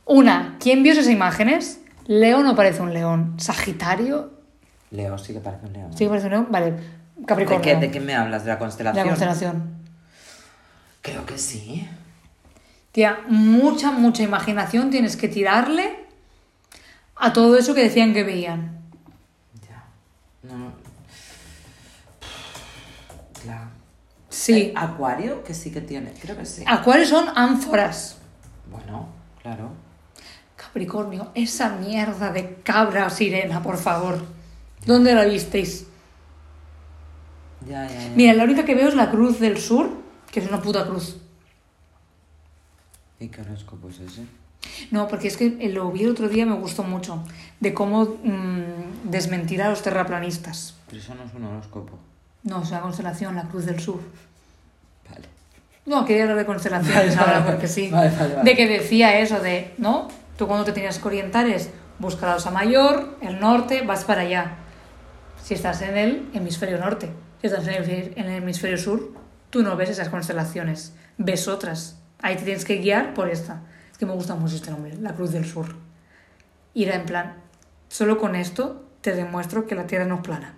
una, 0.06 0.58
¿quién 0.60 0.84
vio 0.84 0.94
esas 0.94 1.08
imágenes? 1.10 1.82
Leo 2.08 2.42
no 2.44 2.56
parece 2.56 2.82
un 2.82 2.94
león. 2.94 3.36
Sagitario, 3.40 4.32
Leo 4.92 5.18
sí 5.18 5.34
que 5.34 5.40
parece 5.40 5.66
un 5.68 5.74
león. 5.74 5.92
sí 5.94 6.06
que 6.06 6.10
parece 6.10 6.26
un 6.28 6.32
león. 6.32 6.48
Vale, 6.50 6.72
¿De 6.72 7.26
Capricornio. 7.26 7.62
qué, 7.62 7.76
¿De 7.76 7.92
qué 7.92 8.00
me 8.00 8.16
hablas? 8.16 8.44
¿De 8.44 8.50
la 8.50 8.56
De 8.56 8.60
constelación? 8.60 9.06
la 9.06 9.10
constelación. 9.12 9.74
Creo 11.02 11.26
que 11.26 11.38
sí. 11.38 11.88
Tía, 12.92 13.20
mucha, 13.28 13.92
mucha 13.92 14.24
imaginación 14.24 14.90
tienes 14.90 15.16
que 15.16 15.28
tirarle 15.28 16.06
a 17.16 17.32
todo 17.34 17.58
eso 17.58 17.76
que 17.76 17.84
decían 17.84 18.14
que 18.14 18.24
veían. 18.24 18.80
Ya. 19.70 19.84
No, 20.44 20.72
Sí. 24.30 24.74
Acuario, 24.76 25.44
que 25.44 25.54
sí 25.54 25.72
que 25.72 25.82
tiene, 25.82 26.14
creo 26.14 26.38
que 26.38 26.46
sí. 26.46 26.64
Acuario 26.68 27.06
son 27.06 27.28
ánforas. 27.36 28.18
Bueno, 28.72 29.10
claro. 29.42 29.72
Capricornio, 30.56 31.32
esa 31.34 31.70
mierda 31.78 32.32
de 32.32 32.56
cabra 32.64 33.10
sirena, 33.10 33.64
por 33.64 33.78
favor. 33.78 34.20
¿Dónde 34.86 35.14
la 35.14 35.26
visteis? 35.26 35.88
Ya, 37.68 37.88
ya, 37.88 37.94
ya. 37.94 38.10
Mira, 38.16 38.34
la 38.34 38.44
única 38.44 38.66
que 38.66 38.76
veo 38.76 38.88
es 38.88 38.96
la 38.96 39.10
cruz 39.10 39.40
del 39.40 39.58
sur, 39.58 39.90
que 40.32 40.40
es 40.40 40.48
una 40.48 40.62
puta 40.62 40.86
cruz. 40.86 41.18
¿Y 43.20 43.28
qué 43.28 43.42
horóscopo 43.42 43.90
es 43.90 44.00
ese? 44.00 44.26
No, 44.92 45.08
porque 45.08 45.28
es 45.28 45.38
que 45.38 45.50
lo 45.74 45.92
vi 45.92 46.04
el 46.04 46.12
otro 46.12 46.30
día, 46.30 46.46
me 46.46 46.56
gustó 46.56 46.84
mucho, 46.84 47.24
de 47.60 47.74
cómo 47.74 48.18
mm, 48.24 49.10
desmentir 49.10 49.62
a 49.62 49.70
los 49.70 49.82
terraplanistas. 49.82 50.76
Pero 50.88 51.02
eso 51.02 51.16
no 51.16 51.24
es 51.24 51.34
un 51.34 51.46
horóscopo. 51.46 51.98
No, 52.44 52.64
es 52.64 52.70
una 52.70 52.82
constelación, 52.82 53.36
la 53.36 53.44
cruz 53.44 53.66
del 53.66 53.80
sur. 53.80 54.00
Vale. 55.10 55.28
No, 55.86 56.06
quería 56.06 56.24
hablar 56.24 56.38
de 56.38 56.46
constelaciones 56.46 57.18
ahora, 57.18 57.46
porque 57.46 57.68
sí. 57.68 57.90
Vale, 57.90 58.10
vale, 58.10 58.36
vale. 58.36 58.50
De 58.50 58.56
que 58.56 58.68
decía 58.68 59.20
eso 59.20 59.40
de, 59.40 59.74
¿no? 59.78 60.08
Tú 60.38 60.48
cuando 60.48 60.66
te 60.66 60.72
tenías 60.72 61.00
que 61.00 61.08
orientar 61.08 61.48
es 61.48 61.70
buscar 62.00 62.30
la 62.30 62.36
Osa 62.36 62.52
Mayor, 62.52 63.18
el 63.22 63.40
norte, 63.40 63.82
vas 63.82 64.06
para 64.06 64.22
allá. 64.22 64.54
Si 65.44 65.54
estás 65.54 65.82
en 65.82 65.98
el 65.98 66.30
hemisferio 66.34 66.78
norte, 66.78 67.12
si 67.42 67.48
estás 67.48 67.68
en 67.68 67.74
el, 67.74 68.14
en 68.16 68.26
el 68.26 68.44
hemisferio 68.44 68.78
sur, 68.78 69.14
tú 69.50 69.64
no 69.64 69.76
ves 69.76 69.90
esas 69.90 70.10
constelaciones, 70.10 70.94
ves 71.18 71.48
otras. 71.48 72.00
Ahí 72.22 72.36
te 72.36 72.44
tienes 72.44 72.66
que 72.66 72.78
guiar 72.78 73.14
por 73.14 73.30
esta. 73.30 73.62
Es 73.92 73.98
que 73.98 74.06
me 74.06 74.14
gusta 74.14 74.36
mucho 74.36 74.56
este 74.56 74.72
nombre, 74.72 74.96
la 74.98 75.14
Cruz 75.14 75.32
del 75.32 75.46
Sur. 75.46 75.76
Y 76.74 76.84
era 76.86 76.96
en 76.96 77.06
plan, 77.06 77.36
solo 77.88 78.18
con 78.18 78.36
esto 78.36 78.86
te 79.02 79.14
demuestro 79.14 79.66
que 79.68 79.76
la 79.76 79.88
Tierra 79.88 80.06
no 80.06 80.16
es 80.16 80.22
plana. 80.22 80.54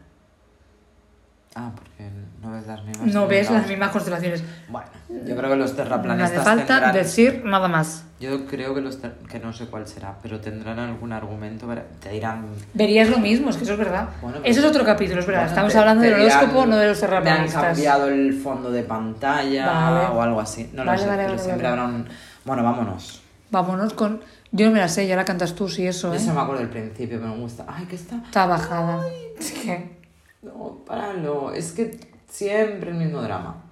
Ah, 1.54 1.70
porque 1.76 2.10
no 2.41 2.49
ves 2.52 2.66
las 2.66 2.82
mismas. 2.86 3.08
No 3.14 3.28
ves 3.28 3.52
las 3.52 3.68
mismas 3.68 3.91
constelaciones. 3.91 4.41
Bueno, 4.70 4.88
yo 5.28 5.36
creo 5.36 5.49
que 5.49 5.56
los 5.58 5.72
No 5.72 5.76
terraplanistas 5.76 6.32
hace 6.32 6.41
falta 6.45 6.66
tendrán... 6.76 6.93
decir 6.95 7.41
nada 7.43 7.68
más. 7.68 8.06
Yo 8.22 8.45
creo 8.45 8.74
que 8.74 8.80
los 8.80 9.02
ter- 9.02 9.16
que 9.30 9.38
no 9.39 9.52
sé 9.52 9.66
cuál 9.66 9.86
será, 9.86 10.16
pero 10.24 10.39
tendrán 10.39 10.80
algún 10.80 11.12
argumento 11.12 11.68
para... 11.68 11.84
Te 11.99 12.10
dirán... 12.12 12.45
Verías 12.74 13.10
lo 13.10 13.18
mismo, 13.18 13.49
es 13.49 13.58
que 13.58 13.64
eso 13.66 13.74
es 13.74 13.80
verdad. 13.80 14.08
Bueno, 14.22 14.38
pues- 14.39 14.49
eso 14.52 14.62
es 14.62 14.66
otro 14.68 14.86
capítulo, 14.86 15.20
es 15.20 15.26
verdad. 15.26 15.41
Bueno, 15.41 15.49
Estamos 15.52 15.74
te- 15.74 15.80
hablando 15.80 16.04
del 16.04 16.16
dirán, 16.22 16.38
horóscopo, 16.38 16.66
no 16.68 16.78
de 16.78 16.88
los 16.88 16.97
Me 17.02 17.06
han 17.06 17.10
terraplanistas. 17.10 17.64
cambiado 17.66 18.08
el 18.08 18.34
fondo 18.34 18.72
de 18.72 18.84
pantalla 18.84 19.66
Vale. 19.68 20.06
o 20.16 20.22
algo 20.22 20.39
así. 20.39 20.70
No 20.72 20.86
Vale, 20.86 20.91
lo 20.99 21.04
sé, 21.04 21.10
vale, 21.10 21.26
pero 21.26 21.38
siempre 21.38 21.68
habrá 21.68 21.84
un... 21.84 22.08
Bueno, 22.45 22.64
vámonos. 22.64 23.22
Vámonos 23.49 23.93
con. 23.93 24.22
Yo 24.54 24.68
no 24.68 24.72
me 24.72 24.80
la 24.80 24.88
sé, 24.88 25.06
ya 25.06 25.18
la 25.18 25.26
cantas 25.26 25.54
tú, 25.54 25.68
sí, 25.68 25.86
eso, 25.86 26.10
Yo 26.10 26.16
¿eh? 26.16 26.20
se 26.20 26.32
me 26.32 26.39
acuerdo 26.39 26.62
del 26.62 26.70
principio, 26.70 27.20
pero 27.20 27.34
me 27.34 27.41
gusta. 27.41 27.66
Ay, 27.68 27.86
que 27.86 27.95
está... 27.97 28.16
Está 28.26 28.45
bajada. 28.45 29.02
Es 29.38 29.52
que. 29.52 29.99
No, 30.41 30.83
páralo. 30.85 31.53
Es 31.53 31.71
que 31.71 31.99
siempre 32.29 32.91
el 32.91 32.97
mismo 32.97 33.21
drama. 33.21 33.63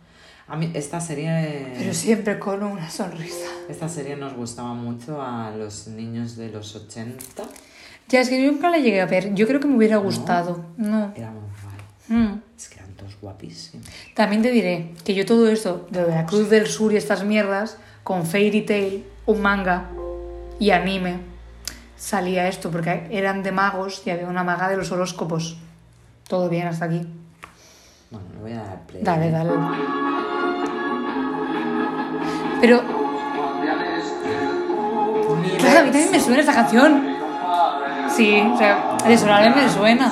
A 0.47 0.55
mí 0.55 0.72
esta 0.74 0.99
serie... 0.99 1.74
Pero 1.78 1.93
siempre 1.93 2.39
con 2.39 2.63
una 2.63 2.89
sonrisa. 2.89 3.47
Esta 3.70 3.88
serie 3.88 4.15
nos 4.15 4.34
gustaba 4.34 4.74
mucho 4.74 5.22
a 5.22 5.51
los 5.51 5.88
niños 5.88 6.36
de 6.36 6.49
los 6.49 6.76
80. 6.76 7.43
Ya, 8.07 8.22
es 8.22 8.30
que 8.30 8.43
yo 8.43 8.51
nunca 8.51 8.70
la 8.70 8.80
llegué 8.80 9.01
a 9.01 9.05
ver. 9.05 9.36
Yo 9.36 9.45
creo 9.45 9.59
que 9.59 9.67
me 9.67 9.78
hubiera 9.78 9.97
gustado. 9.97 10.65
No. 10.78 11.13
Era 11.15 11.30
muy 11.30 11.43
guay. 12.07 12.20
Mm. 12.20 12.41
Es 12.57 12.70
que 12.70 12.80
eran 12.80 12.93
todos 12.93 13.15
guapísimos. 13.22 13.88
También 14.15 14.41
te 14.41 14.49
diré 14.49 14.93
que 15.05 15.13
yo 15.13 15.26
todo 15.28 15.47
esto, 15.47 15.88
de 15.91 16.07
la 16.07 16.26
Cruz 16.26 16.49
del 16.49 16.65
Sur 16.65 16.93
y 16.93 16.97
estas 16.97 17.24
mierdas, 17.24 17.78
con 18.03 18.26
Fairy 18.26 18.63
Tail, 18.63 19.05
un 19.28 19.41
manga 19.41 19.91
y 20.59 20.72
anime, 20.72 21.20
salía 21.95 22.47
esto, 22.47 22.72
porque 22.72 23.07
eran 23.11 23.43
de 23.43 23.51
magos 23.51 24.01
y 24.05 24.09
había 24.09 24.28
una 24.28 24.43
maga 24.43 24.67
de 24.70 24.78
los 24.78 24.91
horóscopos. 24.91 25.57
Todo 26.30 26.48
bien 26.48 26.68
hasta 26.68 26.86
aquí. 26.86 27.02
Bueno, 28.12 28.28
le 28.36 28.40
voy 28.42 28.52
a 28.54 28.64
dar 28.64 28.82
play. 28.88 29.02
Dale, 29.04 29.32
dale. 29.32 29.50
Pero, 32.62 32.82
claro, 35.58 35.80
a 35.80 35.84
mí 35.84 35.92
también 35.92 36.12
me 36.12 36.20
suena 36.20 36.40
esta 36.42 36.54
canción. 36.54 37.16
Sí, 38.16 38.42
o 38.54 38.58
sea, 38.58 38.96
de 39.08 39.18
sonarme 39.18 39.56
me 39.64 39.70
suena. 39.70 40.12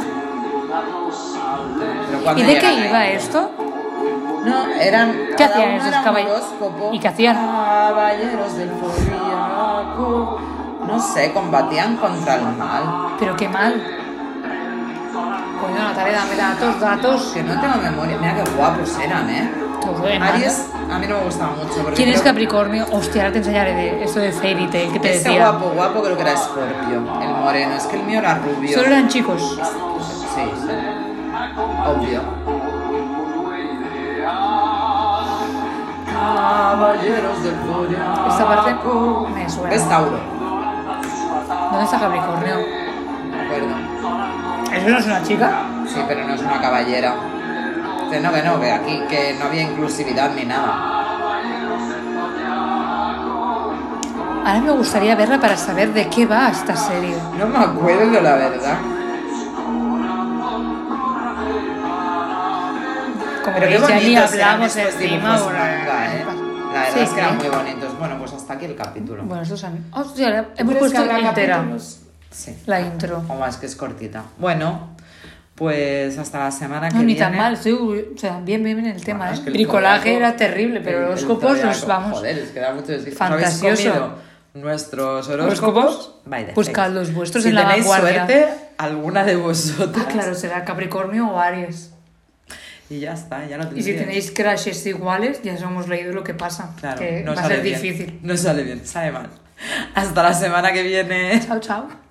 ¿Y 2.35 2.41
de 2.43 2.59
qué 2.59 2.65
ahí- 2.67 2.87
iba 2.89 3.07
esto? 3.07 3.51
No, 4.45 4.67
eran. 4.81 5.13
¿Qué 5.37 5.43
hacían 5.43 5.71
esos 5.71 5.87
era 5.89 5.99
un 5.99 6.05
caball- 6.05 6.25
horóscopo. 6.31 6.89
¿Y 6.93 6.99
qué 6.99 7.07
hacían? 7.09 7.35
Caballeros 7.35 8.55
del. 8.57 8.71
No 10.87 10.99
sé, 10.99 11.31
combatían 11.33 11.97
contra 11.97 12.35
el 12.35 12.43
mal. 12.57 13.15
Pero 13.19 13.35
qué 13.35 13.49
mal. 13.49 13.81
Coño, 15.61 15.75
Natalia, 15.79 16.17
dame 16.19 16.35
datos, 16.35 16.79
datos. 16.79 17.31
Que 17.33 17.43
no 17.43 17.59
tengo 17.59 17.77
memoria. 17.77 18.17
Mira 18.17 18.35
qué 18.35 18.49
guapos 18.51 18.97
eran, 18.99 19.29
¿eh? 19.29 19.51
De 20.03 20.17
Aries, 20.17 20.69
a 20.91 20.99
mí 20.99 21.07
no 21.07 21.17
me 21.17 21.23
gustaba 21.23 21.51
mucho. 21.51 21.75
porque 21.81 21.93
¿Quién 21.95 22.09
es 22.09 22.19
creo 22.21 22.33
Capricornio? 22.33 22.85
Hostia, 22.91 23.21
ahora 23.23 23.31
te 23.33 23.37
enseñaré 23.39 23.73
de 23.73 24.03
esto 24.03 24.19
de 24.19 24.31
Fairy 24.33 24.67
Tail 24.67 24.91
que 24.91 24.99
te 24.99 25.15
Ese 25.15 25.29
decía. 25.29 25.49
guapo, 25.49 25.69
guapo 25.73 26.01
creo 26.03 26.15
que 26.17 26.21
era 26.23 26.35
Scorpio, 26.37 26.97
el 27.21 27.29
moreno. 27.29 27.73
Es 27.75 27.85
que 27.85 27.95
el 27.95 28.03
mío 28.03 28.19
era 28.19 28.35
rubio. 28.35 28.73
Solo 28.77 28.87
eran 28.87 29.07
chicos. 29.07 29.57
Sí. 30.35 30.41
Obvio. 31.85 32.21
Caballeros 36.13 37.43
del. 37.43 37.53
Esta 38.29 38.45
parte 38.47 38.75
me 39.33 39.49
suena. 39.49 39.75
Es 39.75 39.87
Tauro, 39.89 40.19
¿Dónde 41.71 41.85
está 41.85 41.99
Capricornio? 41.99 42.86
¿Eso 44.77 44.89
no 44.89 44.97
es 44.99 45.05
una 45.05 45.23
chica? 45.23 45.51
Sí, 45.87 45.99
pero 46.07 46.27
no 46.27 46.33
es 46.33 46.41
una 46.41 46.61
caballera. 46.61 47.15
Que 48.11 48.19
no, 48.21 48.31
que 48.31 48.41
no, 48.41 48.59
que 48.61 48.71
aquí 48.71 49.01
que 49.09 49.35
no 49.37 49.45
había 49.45 49.63
inclusividad 49.63 50.31
ni 50.33 50.45
nada. 50.45 50.93
Ahora 54.45 54.61
me 54.61 54.71
gustaría 54.71 55.13
verla 55.15 55.39
para 55.39 55.57
saber 55.57 55.93
de 55.93 56.07
qué 56.07 56.25
va 56.25 56.49
esta 56.49 56.75
serie. 56.75 57.17
No 57.37 57.47
me 57.47 57.57
acuerdo, 57.59 58.21
la 58.21 58.35
verdad. 58.35 58.77
Como 63.43 63.57
Pero 63.59 63.67
qué 63.67 63.77
veis, 63.77 63.87
ya 63.87 63.99
ni 63.99 64.15
hablamos 64.15 64.75
encima. 64.77 65.09
dibujos 65.17 65.43
bueno, 65.43 65.59
manga, 65.59 66.15
¿eh? 66.15 66.25
La 66.73 66.79
verdad 66.81 66.93
Sí, 66.93 66.99
es 66.99 67.09
que 67.09 67.19
eran 67.19 67.37
muy 67.37 67.47
bonitos. 67.47 67.99
Bueno, 67.99 68.15
pues 68.19 68.33
hasta 68.33 68.53
aquí 68.53 68.65
el 68.65 68.75
capítulo. 68.75 69.23
Bueno, 69.23 69.43
estos 69.43 69.59
son... 69.59 69.85
Hostia, 69.91 70.29
hemos 70.29 70.75
¿Crees 70.75 70.91
que 70.93 70.97
puesto 70.97 71.01
entera. 71.01 71.55
capítulos? 71.57 71.99
Sí. 72.31 72.55
La 72.65 72.81
intro. 72.81 73.23
O 73.27 73.35
más 73.35 73.57
que 73.57 73.65
es 73.65 73.75
cortita. 73.75 74.23
Bueno, 74.37 74.95
pues 75.55 76.17
hasta 76.17 76.39
la 76.39 76.51
semana 76.51 76.89
que 76.89 76.95
No, 76.95 76.99
ni 77.01 77.07
viene. 77.13 77.19
tan 77.21 77.35
mal, 77.35 77.53
estoy, 77.53 77.73
o 77.73 78.17
sea, 78.17 78.39
bien, 78.41 78.63
bien, 78.63 78.77
bien 78.81 78.93
el 78.95 79.03
tema, 79.03 79.19
Bueno, 79.25 79.31
¿eh? 79.31 79.35
es 79.35 79.39
que 79.41 79.47
el 79.47 79.53
Bricolaje 79.53 80.15
era 80.15 80.35
terrible, 80.35 80.81
pero 80.81 81.03
el- 81.05 81.09
los 81.11 81.21
el 81.21 81.27
copos 81.27 81.51
los 81.51 81.59
zodiaco, 81.61 81.87
vamos. 81.87 82.19
Joder, 82.19 82.37
es 82.37 82.49
que 82.49 82.59
da 82.59 82.73
mucho 82.73 82.91
decir. 82.91 83.15
Fantasioso. 83.15 83.65
¿Habéis 83.67 83.81
comido 83.89 84.15
nuestros 84.53 85.27
horóscopos? 85.29 86.21
¿Horóscopos? 86.25 86.53
Buscad 86.55 86.87
sí. 86.89 86.93
los 86.93 87.13
vuestros 87.13 87.43
si 87.43 87.49
en 87.49 87.55
la 87.55 87.61
tenéis 87.67 87.87
vanguardia. 87.87 88.25
suerte, 88.27 88.47
alguna 88.77 89.23
de 89.23 89.35
vosotras. 89.35 90.05
Ah, 90.07 90.11
claro, 90.11 90.35
será 90.35 90.63
Capricornio 90.65 91.27
o 91.29 91.39
Aries. 91.39 91.91
Y 92.89 92.99
ya 92.99 93.13
está, 93.13 93.45
ya 93.45 93.57
lo 93.57 93.75
Y 93.75 93.83
si 93.83 93.93
tenéis 93.95 94.31
crashes 94.31 94.85
iguales, 94.85 95.41
ya 95.43 95.53
os 95.55 95.61
hemos 95.61 95.87
leído 95.89 96.13
lo 96.13 96.23
que 96.23 96.33
pasa. 96.33 96.71
Claro, 96.79 96.99
que 96.99 97.21
no 97.23 97.35
va 97.35 97.41
a 97.41 97.47
ser 97.47 97.61
bien. 97.61 97.81
difícil. 97.81 98.19
No 98.23 98.37
sale 98.37 98.63
bien, 98.63 98.85
sale 98.85 99.11
mal. 99.11 99.27
Hasta 99.95 100.23
la 100.23 100.33
semana 100.33 100.71
que 100.71 100.83
viene. 100.83 101.41
Chao, 101.45 101.59
chao. 101.59 102.06